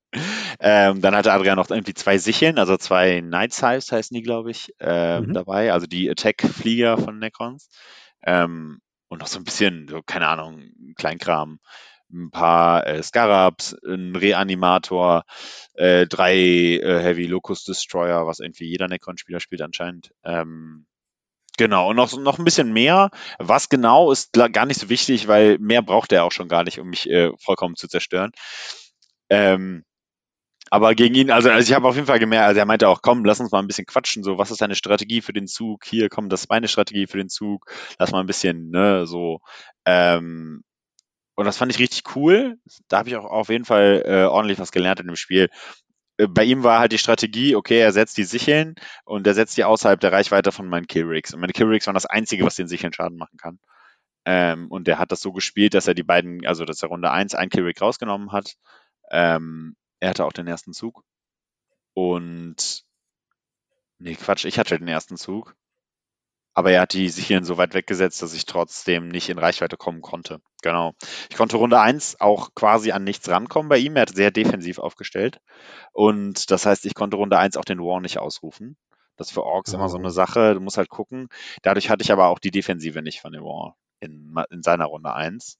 Ähm, 0.63 1.01
dann 1.01 1.15
hatte 1.15 1.33
Adrian 1.33 1.55
noch 1.55 1.71
irgendwie 1.71 1.95
zwei 1.95 2.19
Sicheln, 2.19 2.59
also 2.59 2.77
zwei 2.77 3.21
Night 3.21 3.51
Size 3.51 3.95
heißen 3.95 4.13
die, 4.13 4.21
glaube 4.21 4.51
ich, 4.51 4.73
ähm, 4.79 5.25
mhm. 5.25 5.33
dabei. 5.33 5.73
Also 5.73 5.87
die 5.87 6.07
Attack-Flieger 6.07 6.99
von 6.99 7.17
Necrons. 7.17 7.69
Ähm, 8.23 8.79
und 9.09 9.19
noch 9.19 9.27
so 9.27 9.39
ein 9.39 9.43
bisschen, 9.43 9.87
so, 9.89 10.01
keine 10.05 10.27
Ahnung, 10.27 10.61
Kleinkram. 10.95 11.59
Ein 12.13 12.29
paar 12.29 12.85
äh, 12.85 13.01
Scarabs, 13.01 13.75
ein 13.85 14.15
Reanimator, 14.15 15.23
äh, 15.73 16.05
drei 16.05 16.35
äh, 16.35 17.01
Heavy 17.01 17.25
Locust 17.25 17.67
Destroyer, 17.67 18.27
was 18.27 18.39
irgendwie 18.39 18.65
jeder 18.65 18.87
Necron-Spieler 18.87 19.39
spielt 19.39 19.61
anscheinend. 19.61 20.11
Ähm, 20.23 20.85
Genau, 21.57 21.89
und 21.89 21.97
noch, 21.97 22.17
noch 22.17 22.39
ein 22.39 22.45
bisschen 22.45 22.71
mehr. 22.71 23.11
Was 23.37 23.69
genau 23.69 24.11
ist 24.11 24.31
gar 24.33 24.65
nicht 24.65 24.79
so 24.79 24.89
wichtig, 24.89 25.27
weil 25.27 25.59
mehr 25.59 25.81
braucht 25.81 26.11
er 26.11 26.23
auch 26.23 26.31
schon 26.31 26.47
gar 26.47 26.63
nicht, 26.63 26.79
um 26.79 26.89
mich 26.89 27.09
äh, 27.09 27.31
vollkommen 27.37 27.75
zu 27.75 27.87
zerstören. 27.87 28.31
Ähm, 29.29 29.83
aber 30.71 30.95
gegen 30.95 31.15
ihn, 31.15 31.31
also, 31.31 31.49
also 31.49 31.69
ich 31.69 31.75
habe 31.75 31.85
auf 31.85 31.95
jeden 31.95 32.07
Fall 32.07 32.19
gemerkt, 32.19 32.47
also 32.47 32.59
er 32.59 32.65
meinte 32.65 32.87
auch, 32.87 33.01
komm, 33.01 33.25
lass 33.25 33.41
uns 33.41 33.51
mal 33.51 33.59
ein 33.59 33.67
bisschen 33.67 33.85
quatschen, 33.85 34.23
so, 34.23 34.37
was 34.37 34.51
ist 34.51 34.61
deine 34.61 34.75
Strategie 34.75 35.21
für 35.21 35.33
den 35.33 35.45
Zug? 35.45 35.83
Hier, 35.85 36.07
komm, 36.07 36.29
das 36.29 36.43
ist 36.43 36.49
meine 36.49 36.69
Strategie 36.69 37.07
für 37.07 37.17
den 37.17 37.27
Zug. 37.27 37.69
Lass 37.99 38.11
mal 38.11 38.21
ein 38.21 38.25
bisschen, 38.25 38.69
ne, 38.69 39.05
so. 39.05 39.41
Ähm, 39.85 40.63
und 41.35 41.45
das 41.45 41.57
fand 41.57 41.73
ich 41.73 41.79
richtig 41.79 42.15
cool. 42.15 42.57
Da 42.87 42.99
habe 42.99 43.09
ich 43.09 43.17
auch 43.17 43.25
auf 43.25 43.49
jeden 43.49 43.65
Fall 43.65 44.03
äh, 44.05 44.23
ordentlich 44.23 44.59
was 44.59 44.71
gelernt 44.71 45.01
in 45.01 45.07
dem 45.07 45.17
Spiel. 45.17 45.49
Äh, 46.17 46.27
bei 46.27 46.45
ihm 46.45 46.63
war 46.63 46.79
halt 46.79 46.93
die 46.93 46.97
Strategie, 46.97 47.55
okay, 47.57 47.79
er 47.79 47.91
setzt 47.91 48.17
die 48.17 48.23
Sicheln 48.23 48.75
und 49.03 49.27
er 49.27 49.33
setzt 49.33 49.57
die 49.57 49.65
außerhalb 49.65 49.99
der 49.99 50.13
Reichweite 50.13 50.53
von 50.53 50.69
meinen 50.69 50.87
Killrigs. 50.87 51.33
Und 51.33 51.41
meine 51.41 51.53
Killrigs 51.53 51.87
waren 51.87 51.95
das 51.95 52.05
Einzige, 52.05 52.45
was 52.45 52.55
den 52.55 52.69
Sicheln 52.69 52.93
Schaden 52.93 53.17
machen 53.17 53.37
kann. 53.37 53.59
Ähm, 54.25 54.67
und 54.69 54.87
er 54.87 54.99
hat 54.99 55.11
das 55.11 55.19
so 55.19 55.33
gespielt, 55.33 55.73
dass 55.73 55.87
er 55.87 55.95
die 55.95 56.03
beiden, 56.03 56.45
also 56.45 56.63
dass 56.63 56.81
er 56.81 56.89
Runde 56.89 57.11
1 57.11 57.35
ein 57.35 57.49
Killrig 57.49 57.81
rausgenommen 57.81 58.31
hat. 58.31 58.55
Ähm, 59.11 59.75
er 60.01 60.09
hatte 60.09 60.25
auch 60.25 60.33
den 60.33 60.47
ersten 60.47 60.73
Zug. 60.73 61.03
Und. 61.93 62.83
Nee, 63.99 64.15
Quatsch, 64.15 64.45
ich 64.45 64.59
hatte 64.59 64.77
den 64.77 64.87
ersten 64.87 65.15
Zug. 65.15 65.55
Aber 66.53 66.71
er 66.71 66.81
hat 66.81 66.93
die 66.93 67.07
Sicheln 67.07 67.45
so 67.45 67.57
weit 67.57 67.73
weggesetzt, 67.73 68.21
dass 68.21 68.33
ich 68.33 68.45
trotzdem 68.45 69.07
nicht 69.07 69.29
in 69.29 69.37
Reichweite 69.37 69.77
kommen 69.77 70.01
konnte. 70.01 70.41
Genau. 70.61 70.93
Ich 71.29 71.37
konnte 71.37 71.55
Runde 71.55 71.79
1 71.79 72.19
auch 72.19 72.53
quasi 72.55 72.91
an 72.91 73.05
nichts 73.05 73.29
rankommen 73.29 73.69
bei 73.69 73.77
ihm. 73.77 73.95
Er 73.95 74.01
hat 74.01 74.09
sehr 74.09 74.31
defensiv 74.31 74.79
aufgestellt. 74.79 75.39
Und 75.93 76.51
das 76.51 76.65
heißt, 76.65 76.85
ich 76.85 76.93
konnte 76.93 77.15
Runde 77.15 77.37
1 77.37 77.55
auch 77.55 77.63
den 77.63 77.79
War 77.79 78.01
nicht 78.01 78.17
ausrufen. 78.17 78.75
Das 79.15 79.27
ist 79.27 79.33
für 79.33 79.43
Orks 79.43 79.71
oh. 79.71 79.77
immer 79.77 79.87
so 79.87 79.97
eine 79.97 80.07
oh. 80.07 80.11
Sache. 80.11 80.55
Du 80.55 80.59
musst 80.59 80.77
halt 80.77 80.89
gucken. 80.89 81.29
Dadurch 81.61 81.89
hatte 81.89 82.03
ich 82.03 82.11
aber 82.11 82.27
auch 82.27 82.39
die 82.39 82.51
Defensive 82.51 83.01
nicht 83.01 83.21
von 83.21 83.31
dem 83.31 83.43
War 83.43 83.77
in, 84.01 84.35
in 84.49 84.61
seiner 84.61 84.85
Runde 84.85 85.13
1. 85.13 85.57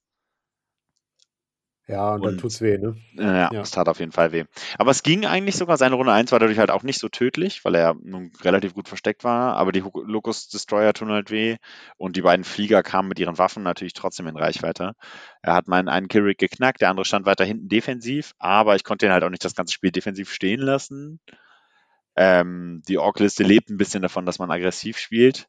Ja, 1.92 2.14
und, 2.14 2.24
dann 2.24 2.38
tut's 2.38 2.62
weh, 2.62 2.78
ne? 2.78 2.96
Ja, 3.18 3.52
Ja. 3.52 3.60
es 3.60 3.70
tat 3.70 3.86
auf 3.86 4.00
jeden 4.00 4.12
Fall 4.12 4.32
weh. 4.32 4.44
Aber 4.78 4.90
es 4.90 5.02
ging 5.02 5.26
eigentlich 5.26 5.56
sogar. 5.56 5.76
Seine 5.76 5.94
Runde 5.94 6.10
1 6.10 6.32
war 6.32 6.38
dadurch 6.38 6.58
halt 6.58 6.70
auch 6.70 6.82
nicht 6.84 6.98
so 6.98 7.10
tödlich, 7.10 7.66
weil 7.66 7.74
er 7.74 7.94
nun 8.02 8.32
relativ 8.42 8.72
gut 8.72 8.88
versteckt 8.88 9.24
war. 9.24 9.56
Aber 9.56 9.72
die 9.72 9.84
Locust 10.06 10.54
Destroyer 10.54 10.94
tun 10.94 11.10
halt 11.10 11.30
weh. 11.30 11.58
Und 11.98 12.16
die 12.16 12.22
beiden 12.22 12.44
Flieger 12.44 12.82
kamen 12.82 13.08
mit 13.08 13.18
ihren 13.18 13.36
Waffen 13.36 13.62
natürlich 13.62 13.92
trotzdem 13.92 14.26
in 14.26 14.38
Reichweite. 14.38 14.94
Er 15.42 15.52
hat 15.52 15.68
meinen 15.68 15.88
einen 15.88 16.08
Killrig 16.08 16.38
geknackt, 16.38 16.80
der 16.80 16.88
andere 16.88 17.04
stand 17.04 17.26
weiter 17.26 17.44
hinten 17.44 17.68
defensiv. 17.68 18.32
Aber 18.38 18.74
ich 18.74 18.84
konnte 18.84 19.04
ihn 19.04 19.12
halt 19.12 19.22
auch 19.24 19.30
nicht 19.30 19.44
das 19.44 19.54
ganze 19.54 19.74
Spiel 19.74 19.90
defensiv 19.90 20.32
stehen 20.32 20.60
lassen. 20.60 21.20
Ähm, 22.16 22.82
die 22.88 22.96
Ork-Liste 22.96 23.42
lebt 23.42 23.68
ein 23.68 23.76
bisschen 23.76 24.00
davon, 24.00 24.24
dass 24.24 24.38
man 24.38 24.50
aggressiv 24.50 24.96
spielt. 24.96 25.46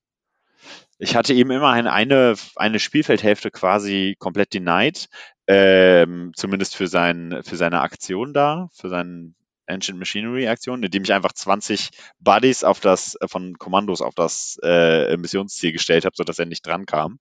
Ich 0.98 1.16
hatte 1.16 1.34
ihm 1.34 1.52
immerhin 1.52 1.88
eine, 1.88 2.36
eine 2.56 2.80
Spielfeldhälfte 2.80 3.52
quasi 3.52 4.16
komplett 4.20 4.54
denied, 4.54 5.10
ähm, 5.48 6.32
zumindest 6.36 6.76
für, 6.76 6.88
sein, 6.88 7.42
für 7.44 7.56
seine 7.58 7.82
Aktion 7.82 8.34
da, 8.34 8.70
für 8.74 8.90
seinen 8.90 9.36
Ancient 9.66 9.98
Machinery 9.98 10.48
Aktion, 10.48 10.84
indem 10.84 11.04
ich 11.04 11.14
einfach 11.14 11.34
20 11.34 11.92
Buddies 12.20 12.64
auf 12.64 12.80
das, 12.80 13.16
äh, 13.16 13.28
von 13.28 13.58
Kommandos 13.58 14.02
auf 14.02 14.16
das 14.16 14.58
äh, 14.64 15.16
Missionsziel 15.18 15.72
gestellt 15.72 16.06
habe, 16.06 16.16
sodass 16.16 16.40
er 16.40 16.46
nicht 16.46 16.66
dran 16.66 16.86
kam. 16.86 17.20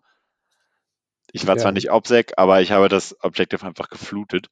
Ich 1.32 1.46
war 1.46 1.56
Ja. 1.56 1.62
zwar 1.62 1.72
nicht 1.72 1.90
OPSEC, 1.90 2.32
aber 2.36 2.60
ich 2.60 2.72
habe 2.72 2.88
das 2.88 3.16
Objective 3.22 3.64
einfach 3.66 3.88
geflutet. 3.88 4.48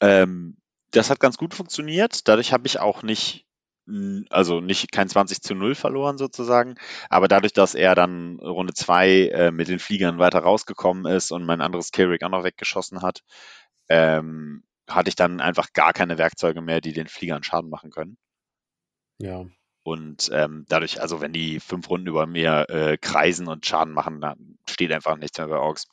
Ähm, 0.00 0.56
das 0.92 1.10
hat 1.10 1.20
ganz 1.20 1.36
gut 1.36 1.54
funktioniert. 1.54 2.26
Dadurch 2.28 2.52
habe 2.52 2.66
ich 2.66 2.80
auch 2.80 3.02
nicht, 3.02 3.46
also 4.30 4.60
nicht 4.60 4.92
kein 4.92 5.08
20 5.08 5.42
zu 5.42 5.54
0 5.54 5.74
verloren 5.74 6.18
sozusagen. 6.18 6.76
Aber 7.08 7.28
dadurch, 7.28 7.52
dass 7.52 7.74
er 7.74 7.94
dann 7.94 8.38
Runde 8.40 8.74
2 8.74 9.08
äh, 9.28 9.50
mit 9.50 9.68
den 9.68 9.78
Fliegern 9.78 10.18
weiter 10.18 10.40
rausgekommen 10.40 11.06
ist 11.06 11.30
und 11.30 11.44
mein 11.44 11.60
anderes 11.60 11.90
Killrig 11.90 12.22
auch 12.22 12.30
noch 12.30 12.44
weggeschossen 12.44 13.02
hat, 13.02 13.22
ähm, 13.88 14.64
hatte 14.88 15.08
ich 15.08 15.16
dann 15.16 15.40
einfach 15.40 15.72
gar 15.72 15.92
keine 15.92 16.18
Werkzeuge 16.18 16.60
mehr, 16.62 16.80
die 16.80 16.92
den 16.92 17.08
Fliegern 17.08 17.42
Schaden 17.42 17.70
machen 17.70 17.90
können. 17.90 18.16
Ja. 19.18 19.44
Und 19.82 20.30
ähm, 20.32 20.66
dadurch, 20.68 21.00
also 21.00 21.20
wenn 21.20 21.32
die 21.32 21.58
fünf 21.58 21.88
Runden 21.88 22.06
über 22.06 22.26
mir 22.26 22.66
äh, 22.68 22.98
kreisen 22.98 23.48
und 23.48 23.64
Schaden 23.64 23.94
machen, 23.94 24.20
dann 24.20 24.58
steht 24.68 24.92
einfach 24.92 25.16
nichts 25.16 25.38
mehr 25.38 25.48
bei 25.48 25.56
Orks. 25.56 25.88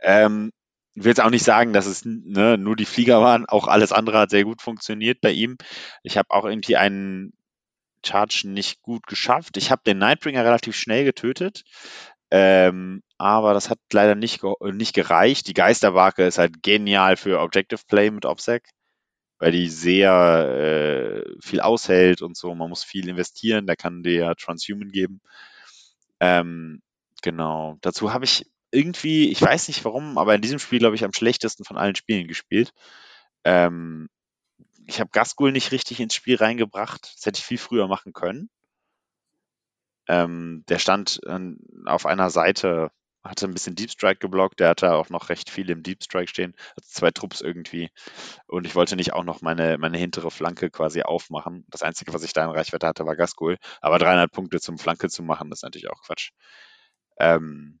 Ähm, 0.00 0.52
ich 0.96 1.04
will 1.04 1.10
jetzt 1.10 1.20
auch 1.20 1.30
nicht 1.30 1.44
sagen, 1.44 1.74
dass 1.74 1.84
es 1.84 2.04
ne, 2.06 2.56
nur 2.56 2.74
die 2.74 2.86
Flieger 2.86 3.20
waren, 3.20 3.44
auch 3.46 3.68
alles 3.68 3.92
andere 3.92 4.18
hat 4.18 4.30
sehr 4.30 4.44
gut 4.44 4.62
funktioniert 4.62 5.20
bei 5.20 5.30
ihm. 5.30 5.58
Ich 6.02 6.16
habe 6.16 6.30
auch 6.30 6.46
irgendwie 6.46 6.76
einen 6.76 7.34
Charge 8.04 8.48
nicht 8.48 8.80
gut 8.80 9.06
geschafft. 9.06 9.58
Ich 9.58 9.70
habe 9.70 9.82
den 9.84 9.98
Nightbringer 9.98 10.42
relativ 10.42 10.74
schnell 10.74 11.04
getötet, 11.04 11.64
ähm, 12.30 13.02
aber 13.18 13.52
das 13.52 13.68
hat 13.68 13.78
leider 13.92 14.14
nicht, 14.14 14.40
nicht 14.72 14.94
gereicht. 14.94 15.48
Die 15.48 15.54
Geisterwake 15.54 16.26
ist 16.26 16.38
halt 16.38 16.62
genial 16.62 17.18
für 17.18 17.40
Objective 17.40 17.82
Play 17.86 18.10
mit 18.10 18.24
OPSEC, 18.24 18.66
weil 19.38 19.52
die 19.52 19.68
sehr 19.68 21.24
äh, 21.26 21.30
viel 21.42 21.60
aushält 21.60 22.22
und 22.22 22.38
so. 22.38 22.54
Man 22.54 22.70
muss 22.70 22.84
viel 22.84 23.06
investieren, 23.08 23.66
da 23.66 23.76
kann 23.76 24.02
der 24.02 24.34
Transhuman 24.34 24.88
geben. 24.88 25.20
Ähm, 26.20 26.80
genau. 27.20 27.76
Dazu 27.82 28.14
habe 28.14 28.24
ich 28.24 28.46
irgendwie, 28.76 29.30
ich 29.30 29.40
weiß 29.40 29.68
nicht 29.68 29.84
warum, 29.84 30.18
aber 30.18 30.34
in 30.34 30.42
diesem 30.42 30.58
Spiel, 30.58 30.78
glaube 30.78 30.96
ich, 30.96 31.04
am 31.04 31.12
schlechtesten 31.12 31.64
von 31.64 31.76
allen 31.78 31.96
Spielen 31.96 32.28
gespielt. 32.28 32.72
Ähm, 33.44 34.08
ich 34.86 35.00
habe 35.00 35.10
Gasgul 35.10 35.52
nicht 35.52 35.72
richtig 35.72 36.00
ins 36.00 36.14
Spiel 36.14 36.36
reingebracht. 36.36 37.12
Das 37.16 37.26
hätte 37.26 37.38
ich 37.38 37.44
viel 37.44 37.58
früher 37.58 37.88
machen 37.88 38.12
können. 38.12 38.50
Ähm, 40.08 40.64
der 40.68 40.78
stand 40.78 41.20
ähm, 41.26 41.58
auf 41.86 42.06
einer 42.06 42.30
Seite, 42.30 42.90
hatte 43.24 43.46
ein 43.46 43.54
bisschen 43.54 43.74
Deep 43.74 43.90
Strike 43.90 44.20
geblockt. 44.20 44.60
Der 44.60 44.68
hatte 44.68 44.94
auch 44.94 45.10
noch 45.10 45.28
recht 45.30 45.50
viel 45.50 45.68
im 45.70 45.82
Deep 45.82 46.04
Strike 46.04 46.28
stehen. 46.28 46.54
Also 46.76 46.88
zwei 46.90 47.10
Trupps 47.10 47.40
irgendwie. 47.40 47.90
Und 48.46 48.66
ich 48.66 48.74
wollte 48.76 48.94
nicht 48.96 49.12
auch 49.14 49.24
noch 49.24 49.42
meine, 49.42 49.78
meine 49.78 49.98
hintere 49.98 50.30
Flanke 50.30 50.70
quasi 50.70 51.02
aufmachen. 51.02 51.64
Das 51.68 51.82
Einzige, 51.82 52.14
was 52.14 52.22
ich 52.22 52.32
da 52.32 52.44
in 52.44 52.50
Reichweite 52.50 52.86
hatte, 52.86 53.06
war 53.06 53.16
Gasgul. 53.16 53.56
Aber 53.80 53.98
300 53.98 54.30
Punkte 54.30 54.60
zum 54.60 54.78
Flanke 54.78 55.08
zu 55.08 55.22
machen, 55.22 55.50
ist 55.50 55.64
natürlich 55.64 55.90
auch 55.90 56.02
Quatsch. 56.02 56.30
Ähm, 57.18 57.80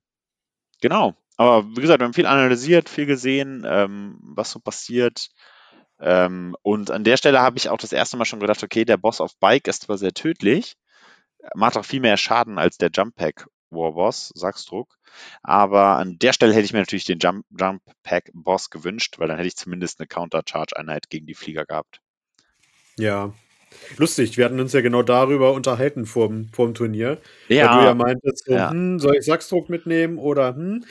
genau. 0.80 1.14
Aber 1.36 1.68
wie 1.68 1.80
gesagt, 1.80 2.00
wir 2.00 2.04
haben 2.04 2.14
viel 2.14 2.26
analysiert, 2.26 2.88
viel 2.88 3.06
gesehen, 3.06 3.64
ähm, 3.66 4.18
was 4.22 4.50
so 4.50 4.58
passiert. 4.58 5.28
Ähm, 6.00 6.56
und 6.62 6.90
an 6.90 7.04
der 7.04 7.16
Stelle 7.16 7.40
habe 7.40 7.58
ich 7.58 7.68
auch 7.68 7.78
das 7.78 7.92
erste 7.92 8.16
Mal 8.16 8.24
schon 8.24 8.40
gedacht, 8.40 8.62
okay, 8.62 8.84
der 8.84 8.96
Boss 8.96 9.20
auf 9.20 9.36
Bike 9.38 9.68
ist 9.68 9.82
zwar 9.82 9.98
sehr 9.98 10.12
tödlich, 10.12 10.76
macht 11.54 11.76
auch 11.76 11.84
viel 11.84 12.00
mehr 12.00 12.16
Schaden 12.16 12.58
als 12.58 12.78
der 12.78 12.90
Jump 12.92 13.14
Pack 13.16 13.46
Warboss, 13.70 14.30
Saxdruck. 14.34 14.96
Aber 15.42 15.96
an 15.96 16.18
der 16.18 16.32
Stelle 16.32 16.52
hätte 16.52 16.64
ich 16.64 16.72
mir 16.72 16.80
natürlich 16.80 17.04
den 17.04 17.18
Jump, 17.18 17.44
Jump 17.50 17.82
Pack 18.02 18.30
Boss 18.32 18.70
gewünscht, 18.70 19.18
weil 19.18 19.28
dann 19.28 19.36
hätte 19.36 19.48
ich 19.48 19.56
zumindest 19.56 20.00
eine 20.00 20.06
Counter-Charge-Einheit 20.06 21.10
gegen 21.10 21.26
die 21.26 21.34
Flieger 21.34 21.64
gehabt. 21.64 22.00
Ja. 22.98 23.34
Lustig, 23.98 24.36
wir 24.36 24.44
hatten 24.44 24.60
uns 24.60 24.72
ja 24.72 24.80
genau 24.80 25.02
darüber 25.02 25.52
unterhalten 25.52 26.06
vorm, 26.06 26.48
vorm 26.52 26.74
Turnier. 26.74 27.18
Ja. 27.48 27.70
Weil 27.70 27.80
du 27.80 27.86
ja 27.86 27.94
meintest, 27.94 28.44
so, 28.46 28.52
Ja. 28.52 28.70
hm, 28.70 28.98
soll 28.98 29.16
ich 29.16 29.24
Sachsdruck 29.24 29.68
mitnehmen 29.68 30.18
oder 30.18 30.54
hm? 30.54 30.84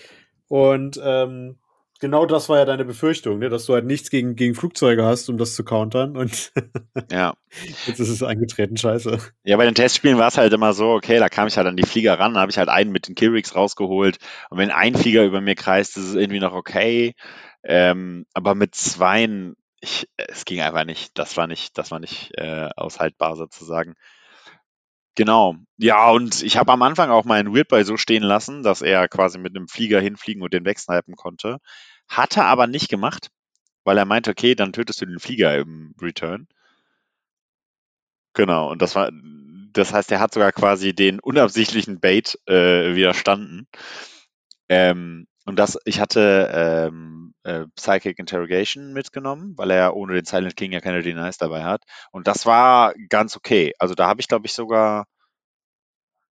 Und 0.48 1.00
ähm, 1.04 1.58
genau 2.00 2.26
das 2.26 2.50
war 2.50 2.58
ja 2.60 2.66
deine 2.66 2.86
Befürchtung, 2.86 3.40
ne? 3.40 3.50
dass 3.50 3.66
du 3.66 3.74
halt 3.74 3.86
nichts 3.86 4.10
gegen, 4.10 4.36
gegen 4.36 4.54
Flugzeuge 4.56 5.04
hast, 5.06 5.30
um 5.30 5.38
das 5.38 5.56
zu 5.56 5.64
countern. 5.64 6.16
Und 6.18 6.52
Ja. 7.12 7.34
jetzt 7.88 8.00
ist 8.00 8.10
es 8.10 8.22
eingetreten, 8.24 8.78
scheiße. 8.78 9.18
Ja, 9.44 9.58
bei 9.58 9.66
den 9.66 9.76
Testspielen 9.76 10.18
war 10.18 10.28
es 10.28 10.38
halt 10.38 10.54
immer 10.54 10.74
so, 10.74 10.92
okay, 10.92 11.18
da 11.20 11.30
kam 11.30 11.48
ich 11.48 11.58
halt 11.58 11.68
an 11.68 11.78
die 11.78 11.86
Flieger 11.86 12.20
ran, 12.20 12.34
dann 12.34 12.42
habe 12.42 12.52
ich 12.52 12.58
halt 12.58 12.70
einen 12.70 12.92
mit 12.92 13.08
den 13.08 13.16
Killrigs 13.16 13.56
rausgeholt. 13.56 14.18
Und 14.50 14.58
wenn 14.58 14.72
ein 14.72 14.96
Flieger 14.96 15.26
über 15.26 15.42
mir 15.42 15.56
kreist, 15.56 15.98
ist 15.98 16.10
es 16.10 16.16
irgendwie 16.16 16.40
noch 16.40 16.54
okay. 16.54 17.14
Ähm, 17.64 18.26
aber 18.34 18.54
mit 18.54 18.76
zweien, 18.76 19.56
ich, 19.86 20.10
es 20.18 20.46
ging 20.46 20.62
einfach 20.62 20.86
nicht. 20.86 21.18
Das 21.18 21.38
war 21.38 21.48
nicht, 21.48 21.78
das 21.78 21.92
war 21.92 22.00
nicht 22.00 22.32
äh, 22.38 22.70
aushaltbar 22.76 23.36
sozusagen. 23.36 23.96
Genau. 25.16 25.56
Ja, 25.78 26.10
und 26.12 26.44
ich 26.44 26.58
habe 26.58 26.74
am 26.74 26.82
Anfang 26.82 27.10
auch 27.10 27.24
meinen 27.24 27.54
Weirdboy 27.56 27.86
so 27.86 27.96
stehen 27.96 28.24
lassen, 28.24 28.64
dass 28.64 28.82
er 28.82 29.08
quasi 29.08 29.38
mit 29.38 29.56
einem 29.56 29.68
Flieger 29.70 30.02
hinfliegen 30.02 30.44
und 30.44 30.54
den 30.54 30.66
wegsnipen 30.66 31.16
konnte. 31.16 31.60
Hatte 32.10 32.44
aber 32.44 32.68
nicht 32.68 32.90
gemacht, 32.90 33.30
weil 33.86 33.98
er 33.98 34.06
meinte, 34.06 34.32
okay, 34.32 34.56
dann 34.56 34.74
tötest 34.74 35.02
du 35.02 35.06
den 35.06 35.20
Flieger 35.20 35.58
im 35.58 35.96
Return. 36.02 36.48
Genau, 38.34 38.70
und 38.72 38.82
das 38.82 38.96
war, 38.96 39.12
das 39.72 39.94
heißt, 39.94 40.12
er 40.12 40.20
hat 40.20 40.34
sogar 40.34 40.52
quasi 40.52 40.94
den 40.94 41.22
unabsichtlichen 41.22 42.02
Bait 42.02 42.38
äh, 42.48 42.96
widerstanden. 42.96 43.68
Ähm, 44.68 45.28
und 45.46 45.58
das, 45.58 45.78
ich 45.86 46.02
hatte 46.02 46.52
ähm, 46.54 47.25
äh, 47.46 47.66
Psychic 47.76 48.20
Interrogation 48.20 48.92
mitgenommen, 48.94 49.54
weil 49.58 49.72
er 49.72 49.96
ohne 49.96 50.14
den 50.16 50.26
Silent 50.26 50.56
King 50.58 50.72
ja 50.72 50.82
keine 50.82 51.02
Denies 51.02 51.38
dabei 51.38 51.64
hat. 51.64 51.84
Und 52.12 52.28
das 52.28 52.46
war 52.46 52.94
ganz 53.10 53.38
okay. 53.38 53.74
Also 53.80 53.96
da 53.96 54.08
habe 54.08 54.20
ich, 54.20 54.28
glaube 54.28 54.46
ich, 54.48 54.54
sogar 54.54 55.06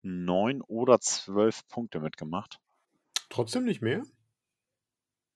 neun 0.03 0.63
oder 0.63 1.01
zwölf 1.01 1.67
Punkte 1.69 2.01
mitgemacht. 2.01 2.59
Trotzdem 3.29 3.65
nicht 3.65 3.83
mehr? 3.83 4.03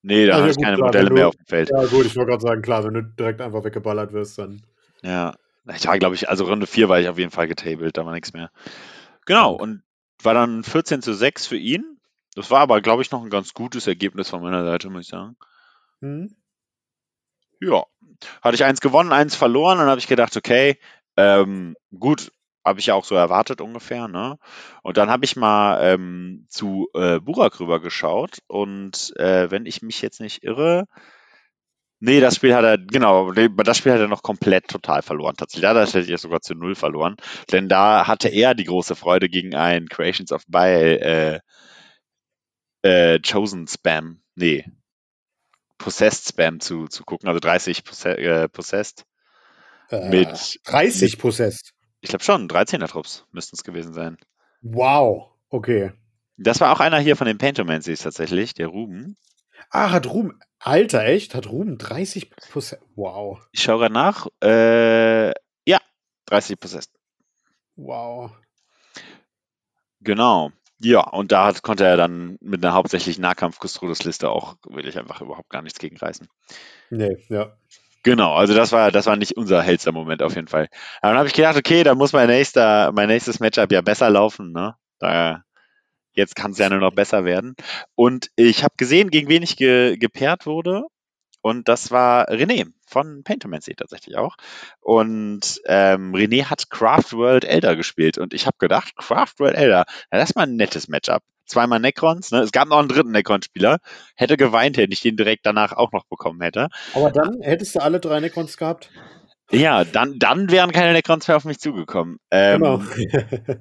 Nee, 0.03 0.27
da 0.27 0.35
Also 0.35 0.47
ja, 0.47 0.51
ich 0.53 0.57
keine 0.63 0.77
klar, 0.77 0.89
Modelle 0.89 1.07
wenn 1.09 1.15
mehr 1.15 1.23
du- 1.25 1.29
auf 1.29 1.37
dem 1.37 1.47
Feld. 1.47 1.71
Ja, 1.71 1.85
gut, 1.87 2.07
ich 2.07 2.17
wollte 2.17 2.31
gerade 2.31 2.43
sagen, 2.43 2.63
klar, 2.63 2.85
wenn 2.85 2.95
du 2.95 3.03
direkt 3.03 3.41
einfach 3.41 3.65
weggeballert 3.65 4.13
wirst, 4.13 4.39
dann. 4.39 4.63
Ja, 5.03 5.35
ich 5.75 5.87
war, 5.87 5.99
glaube 5.99 6.15
ich, 6.15 6.29
also 6.29 6.45
Runde 6.45 6.67
4 6.67 6.89
war 6.89 7.01
ich 7.01 7.09
auf 7.09 7.19
jeden 7.19 7.31
Fall 7.31 7.49
getabelt, 7.49 7.97
da 7.97 8.07
war 8.07 8.13
nichts 8.15 8.33
mehr. 8.33 8.51
Genau, 9.27 9.55
Okay. 9.55 9.63
und 9.63 9.83
war 10.23 10.35
dann 10.35 10.65
14 10.65 11.03
zu 11.03 11.15
6 11.15 11.47
für 11.47 11.57
ihn. 11.57 11.99
Das 12.35 12.51
war 12.51 12.61
aber, 12.61 12.81
glaube 12.81 13.03
ich, 13.03 13.11
noch 13.11 13.23
ein 13.23 13.31
ganz 13.31 13.53
gutes 13.55 13.87
Ergebnis 13.87 14.31
von 14.31 14.43
meiner 14.43 14.65
Seite, 14.65 14.89
muss 14.89 15.03
ich 15.03 15.09
sagen. 15.09 15.37
Hm? 16.03 16.29
Ja, 17.61 17.85
hatte 18.43 18.55
ich 18.55 18.65
eins 18.65 18.81
gewonnen, 18.81 19.13
eins 19.13 19.37
verloren, 19.37 19.79
dann 19.79 19.89
habe 19.89 20.01
ich 20.01 20.07
gedacht, 20.07 20.37
okay, 20.37 20.79
ähm, 21.17 21.77
gut, 21.99 22.33
habe 22.65 22.81
ich 22.81 22.87
ja 22.87 22.95
auch 22.95 23.05
so 23.05 23.15
erwartet 23.15 23.61
ungefähr, 23.61 24.09
ne? 24.09 24.39
Und 24.83 24.97
dann 24.97 25.11
habe 25.11 25.25
ich 25.25 25.37
mal 25.37 25.81
ähm, 25.83 26.47
zu 26.49 26.89
äh, 26.95 27.21
Burak 27.21 27.61
rüber 27.61 27.81
geschaut 27.81 28.39
und 28.47 29.15
äh, 29.17 29.51
wenn 29.51 29.67
ich 29.67 29.83
mich 29.83 30.03
jetzt 30.03 30.21
nicht 30.21 30.43
irre, 30.45 30.87
nee, 32.01 32.21
das 32.21 32.37
Spiel 32.37 32.55
hat 32.55 32.65
er, 32.65 32.79
genau, 32.79 33.33
das 33.33 33.79
Spiel 33.79 33.93
hat 33.93 34.01
er 34.01 34.09
noch 34.09 34.23
komplett 34.23 34.69
total 34.69 35.03
verloren. 35.03 35.37
Tatsächlich, 35.37 35.65
ja, 35.65 35.75
das 35.75 35.95
hätte 35.95 36.13
ich 36.13 36.21
sogar 36.21 36.41
zu 36.41 36.55
null 36.55 36.75
verloren, 36.75 37.17
denn 37.53 37.69
da 37.69 38.07
hatte 38.07 38.29
er 38.29 38.55
die 38.55 38.65
große 38.65 38.97
Freude 38.97 39.29
gegen 39.29 39.55
ein 39.55 39.89
Creations 39.89 40.33
of 40.33 40.45
Bile 40.47 41.01
äh, 41.01 41.41
äh, 42.83 43.21
Chosen 43.21 43.67
Spam, 43.67 44.21
nee, 44.35 44.65
Possessed 45.81 46.29
Spam 46.29 46.61
zu, 46.61 46.87
zu 46.87 47.05
gucken, 47.05 47.29
also 47.29 47.41
30 47.41 47.85
Posse 47.85 48.17
äh, 48.19 48.49
Possessed 48.49 49.05
Äh, 49.91 50.09
mit, 50.09 50.61
30 50.65 51.19
Possessed. 51.19 51.73
ich 52.01 52.11
glaube 52.11 52.23
schon, 52.23 52.49
13er 52.49 52.87
Trupps 52.87 53.25
müssten 53.33 53.57
es 53.57 53.65
gewesen 53.65 53.93
sein. 53.95 54.17
Wow. 54.63 55.33
Okay. 55.49 55.93
Das 56.37 56.61
war 56.61 56.73
auch 56.73 56.81
einer 56.81 56.99
hier 56.99 57.17
von 57.17 57.27
den 57.27 57.39
Paintomancies 57.39 58.01
tatsächlich, 58.03 58.55
der 58.55 58.69
Ruben. 58.69 59.17
Ah, 59.71 59.91
hat 59.91 60.07
Ruben. 60.07 60.39
Alter, 60.59 61.05
echt? 61.05 61.35
Hat 61.35 61.47
Ruben 61.49 61.79
30 61.79 62.31
Possessed? 62.31 62.83
Wow. 62.95 63.41
Ich 63.53 63.63
schaue 63.63 63.79
gerade 63.81 63.95
nach. 63.95 64.27
Äh, 64.43 65.31
ja, 65.67 65.79
30 66.27 66.61
Possessed. 66.61 66.93
Wow. 67.77 68.31
Genau. 70.01 70.53
Ja, 70.83 71.01
und 71.01 71.31
da 71.31 71.47
hat, 71.47 71.63
konnte 71.63 71.85
er 71.85 71.99
dann 71.99 72.39
mit 72.41 72.65
einer 72.65 72.73
hauptsächlich 72.73 73.19
Nahkampf-Custodes-Liste 73.19 74.31
auch 74.31 74.57
wirklich 74.67 74.99
einfach 74.99 75.21
überhaupt 75.21 75.51
gar 75.51 75.61
nichts 75.61 75.79
gegen 75.79 75.99
reißen. 75.99 76.27
Nee, 76.89 77.19
ja. 77.29 77.55
Genau, 78.03 78.35
also 78.35 78.55
das 78.55 78.73
war, 78.73 78.91
das 78.91 79.05
war 79.05 79.17
nicht 79.17 79.37
unser 79.37 79.63
hellster 79.63 79.93
Moment 79.93 80.23
auf 80.23 80.35
jeden 80.35 80.49
Fall. 80.49 80.69
Aber 81.03 81.13
dann 81.13 81.19
habe 81.19 81.29
ich 81.29 81.35
gedacht, 81.35 81.59
okay, 81.59 81.85
da 81.85 81.95
muss 81.95 82.15
mein 82.15 82.29
nächster, 82.29 82.93
mein 82.93 83.09
nächstes 83.09 83.41
Matchup 83.41 83.71
ja 83.71 83.83
besser 83.83 84.09
laufen, 84.09 84.53
ne? 84.53 84.75
Da, 84.99 85.43
jetzt 86.13 86.35
kann 86.35 86.53
es 86.53 86.59
ja 86.59 86.71
nur 86.71 86.79
noch 86.79 86.95
besser 86.95 87.27
werden. 87.27 87.55
Und 87.95 88.31
ich 88.37 88.65
habe 88.65 88.75
gesehen, 88.79 89.11
gegen 89.11 89.29
wen 89.29 89.43
ich 89.43 89.57
ge, 89.57 89.99
gepaart 89.99 90.47
wurde. 90.47 90.85
Und 91.43 91.69
das 91.69 91.91
war 91.91 92.29
René 92.29 92.67
von 92.87 93.23
Paintermancy 93.25 93.75
tatsächlich 93.75 94.17
auch. 94.17 94.37
Und 94.81 95.61
ähm, 95.67 96.15
René 96.15 96.45
hat 96.45 96.71
Craft 96.71 97.13
World 97.13 97.45
Elder 97.45 97.77
gespielt. 97.77 98.19
Und 98.19 98.35
ich 98.35 98.47
habe 98.47 98.57
gedacht, 98.59 98.95
Craft 98.97 99.39
World 99.39 99.57
Elder, 99.57 99.85
ja, 100.13 100.19
das 100.19 100.31
ist 100.31 100.37
mal 100.37 100.43
ein 100.43 100.57
nettes 100.57 100.89
Matchup. 100.89 101.23
Zweimal 101.47 101.81
Necrons, 101.81 102.31
ne? 102.31 102.41
Es 102.41 102.53
gab 102.53 102.69
noch 102.69 102.79
einen 102.79 102.89
dritten 102.89 103.11
Necron-Spieler. 103.11 103.79
Hätte 104.15 104.37
geweint, 104.37 104.77
wenn 104.77 104.93
ich 104.93 105.01
den 105.01 105.17
direkt 105.17 105.45
danach 105.47 105.73
auch 105.73 105.91
noch 105.91 106.05
bekommen 106.05 106.41
hätte. 106.43 106.69
Aber 106.95 107.11
dann 107.11 107.41
hättest 107.41 107.75
du 107.75 107.81
alle 107.81 107.99
drei 107.99 108.21
Necrons 108.21 108.57
gehabt? 108.57 108.91
Ja, 109.51 109.85
dann, 109.85 110.19
dann 110.19 110.51
wären 110.51 110.71
keine 110.71 110.93
Necrons 110.93 111.27
mehr 111.27 111.37
auf 111.37 111.45
mich 111.45 111.59
zugekommen. 111.59 112.19
Ähm, 112.31 112.61
genau. 112.61 112.83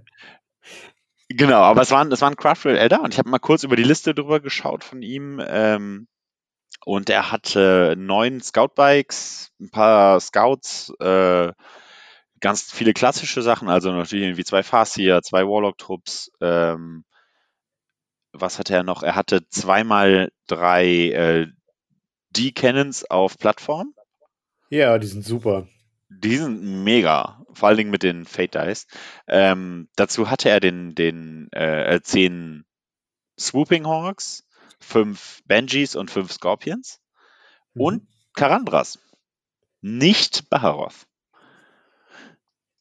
genau, 1.30 1.62
aber 1.62 1.82
es 1.82 1.90
waren, 1.90 2.12
es 2.12 2.22
waren 2.22 2.36
Craft 2.36 2.66
World 2.66 2.78
Elder 2.78 3.02
und 3.02 3.14
ich 3.14 3.18
habe 3.18 3.30
mal 3.30 3.40
kurz 3.40 3.64
über 3.64 3.76
die 3.76 3.84
Liste 3.84 4.14
drüber 4.14 4.40
geschaut 4.40 4.84
von 4.84 5.02
ihm. 5.02 5.42
Ähm, 5.48 6.08
und 6.86 7.10
er 7.10 7.32
hatte 7.32 7.96
neun 7.98 8.42
Scout-Bikes, 8.42 9.52
ein 9.60 9.70
paar 9.70 10.20
Scouts, 10.20 10.94
äh, 11.00 11.52
ganz 12.40 12.72
viele 12.72 12.94
klassische 12.94 13.42
Sachen, 13.42 13.70
also 13.70 13.92
natürlich 13.92 14.26
irgendwie 14.26 14.46
zwei 14.46 14.64
Farseer, 14.64 15.22
zwei 15.22 15.44
Warlock-Trupps. 15.44 16.32
Ähm, 16.42 17.04
was 18.32 18.60
hatte 18.60 18.74
er 18.74 18.84
noch? 18.84 19.04
Er 19.04 19.16
hatte 19.16 19.48
zweimal 19.50 20.32
drei 20.48 20.86
äh, 21.10 21.48
D-Cannons 22.32 23.10
auf 23.10 23.38
Plattform. 23.38 23.94
Ja, 24.70 24.98
die 25.00 25.08
sind 25.08 25.26
super. 25.26 25.68
Die 26.10 26.38
sind 26.38 26.84
mega, 26.84 27.44
vor 27.54 27.70
allen 27.70 27.78
Dingen 27.78 27.92
mit 27.92 28.04
den 28.04 28.26
Fate 28.26 28.56
Dice. 28.56 28.88
Ähm, 29.28 29.90
dazu 29.96 30.30
hatte 30.30 30.50
er 30.50 30.60
den, 30.60 30.96
den 30.96 31.50
äh, 31.52 32.00
zehn 32.02 32.66
Swooping 33.40 33.86
Hawks, 33.86 34.44
fünf 34.80 35.42
Benjis 35.46 35.96
und 35.96 36.12
fünf 36.12 36.32
Scorpions 36.32 37.00
mhm. 37.74 37.82
und 37.82 38.08
Karandras. 38.34 39.00
Nicht 39.82 40.50
Baharoth. 40.50 41.08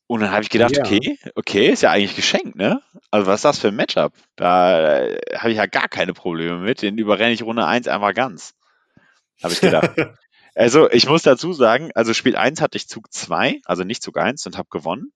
Und 0.09 0.21
dann 0.21 0.31
habe 0.31 0.43
ich 0.43 0.49
gedacht, 0.49 0.75
ja. 0.75 0.83
okay, 0.83 1.19
okay, 1.35 1.69
ist 1.69 1.83
ja 1.83 1.91
eigentlich 1.91 2.17
geschenkt, 2.17 2.57
ne? 2.57 2.83
Also 3.11 3.27
was 3.27 3.41
ist 3.41 3.45
das 3.45 3.59
für 3.59 3.69
ein 3.69 3.77
Matchup? 3.77 4.15
Da 4.37 5.03
äh, 5.03 5.19
habe 5.37 5.51
ich 5.51 5.59
ja 5.59 5.67
gar 5.67 5.87
keine 5.89 6.15
Probleme 6.15 6.59
mit. 6.59 6.81
Den 6.81 6.97
überrenne 6.97 7.33
ich 7.33 7.43
Runde 7.43 7.67
1 7.67 7.89
einfach 7.89 8.15
ganz. 8.15 8.55
Habe 9.43 9.53
ich 9.53 9.61
gedacht. 9.61 9.91
also 10.55 10.91
ich 10.91 11.07
muss 11.07 11.23
dazu 11.23 11.53
sagen, 11.53 11.91
also 11.95 12.15
Spiel 12.15 12.37
1 12.37 12.63
hatte 12.63 12.79
ich 12.79 12.89
Zug 12.89 13.13
2, 13.13 13.61
also 13.67 13.85
nicht 13.85 14.03
Zug 14.03 14.17
1 14.17 14.47
und 14.47 14.57
habe 14.57 14.69
gewonnen. 14.71 15.13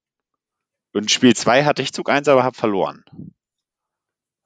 Und 0.92 1.10
Spiel 1.10 1.34
2 1.34 1.64
hatte 1.64 1.80
ich 1.80 1.94
Zug 1.94 2.10
1, 2.10 2.28
aber 2.28 2.44
habe 2.44 2.56
verloren. 2.56 3.02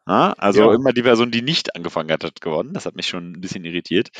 Ja, 0.09 0.33
also 0.39 0.71
ja. 0.71 0.75
immer 0.75 0.93
die 0.93 1.03
Person, 1.03 1.31
die 1.31 1.43
nicht 1.43 1.75
angefangen 1.75 2.11
hat, 2.13 2.23
hat 2.23 2.41
gewonnen. 2.41 2.73
Das 2.73 2.87
hat 2.87 2.95
mich 2.95 3.09
schon 3.09 3.33
ein 3.33 3.41
bisschen 3.41 3.65
irritiert. 3.65 4.11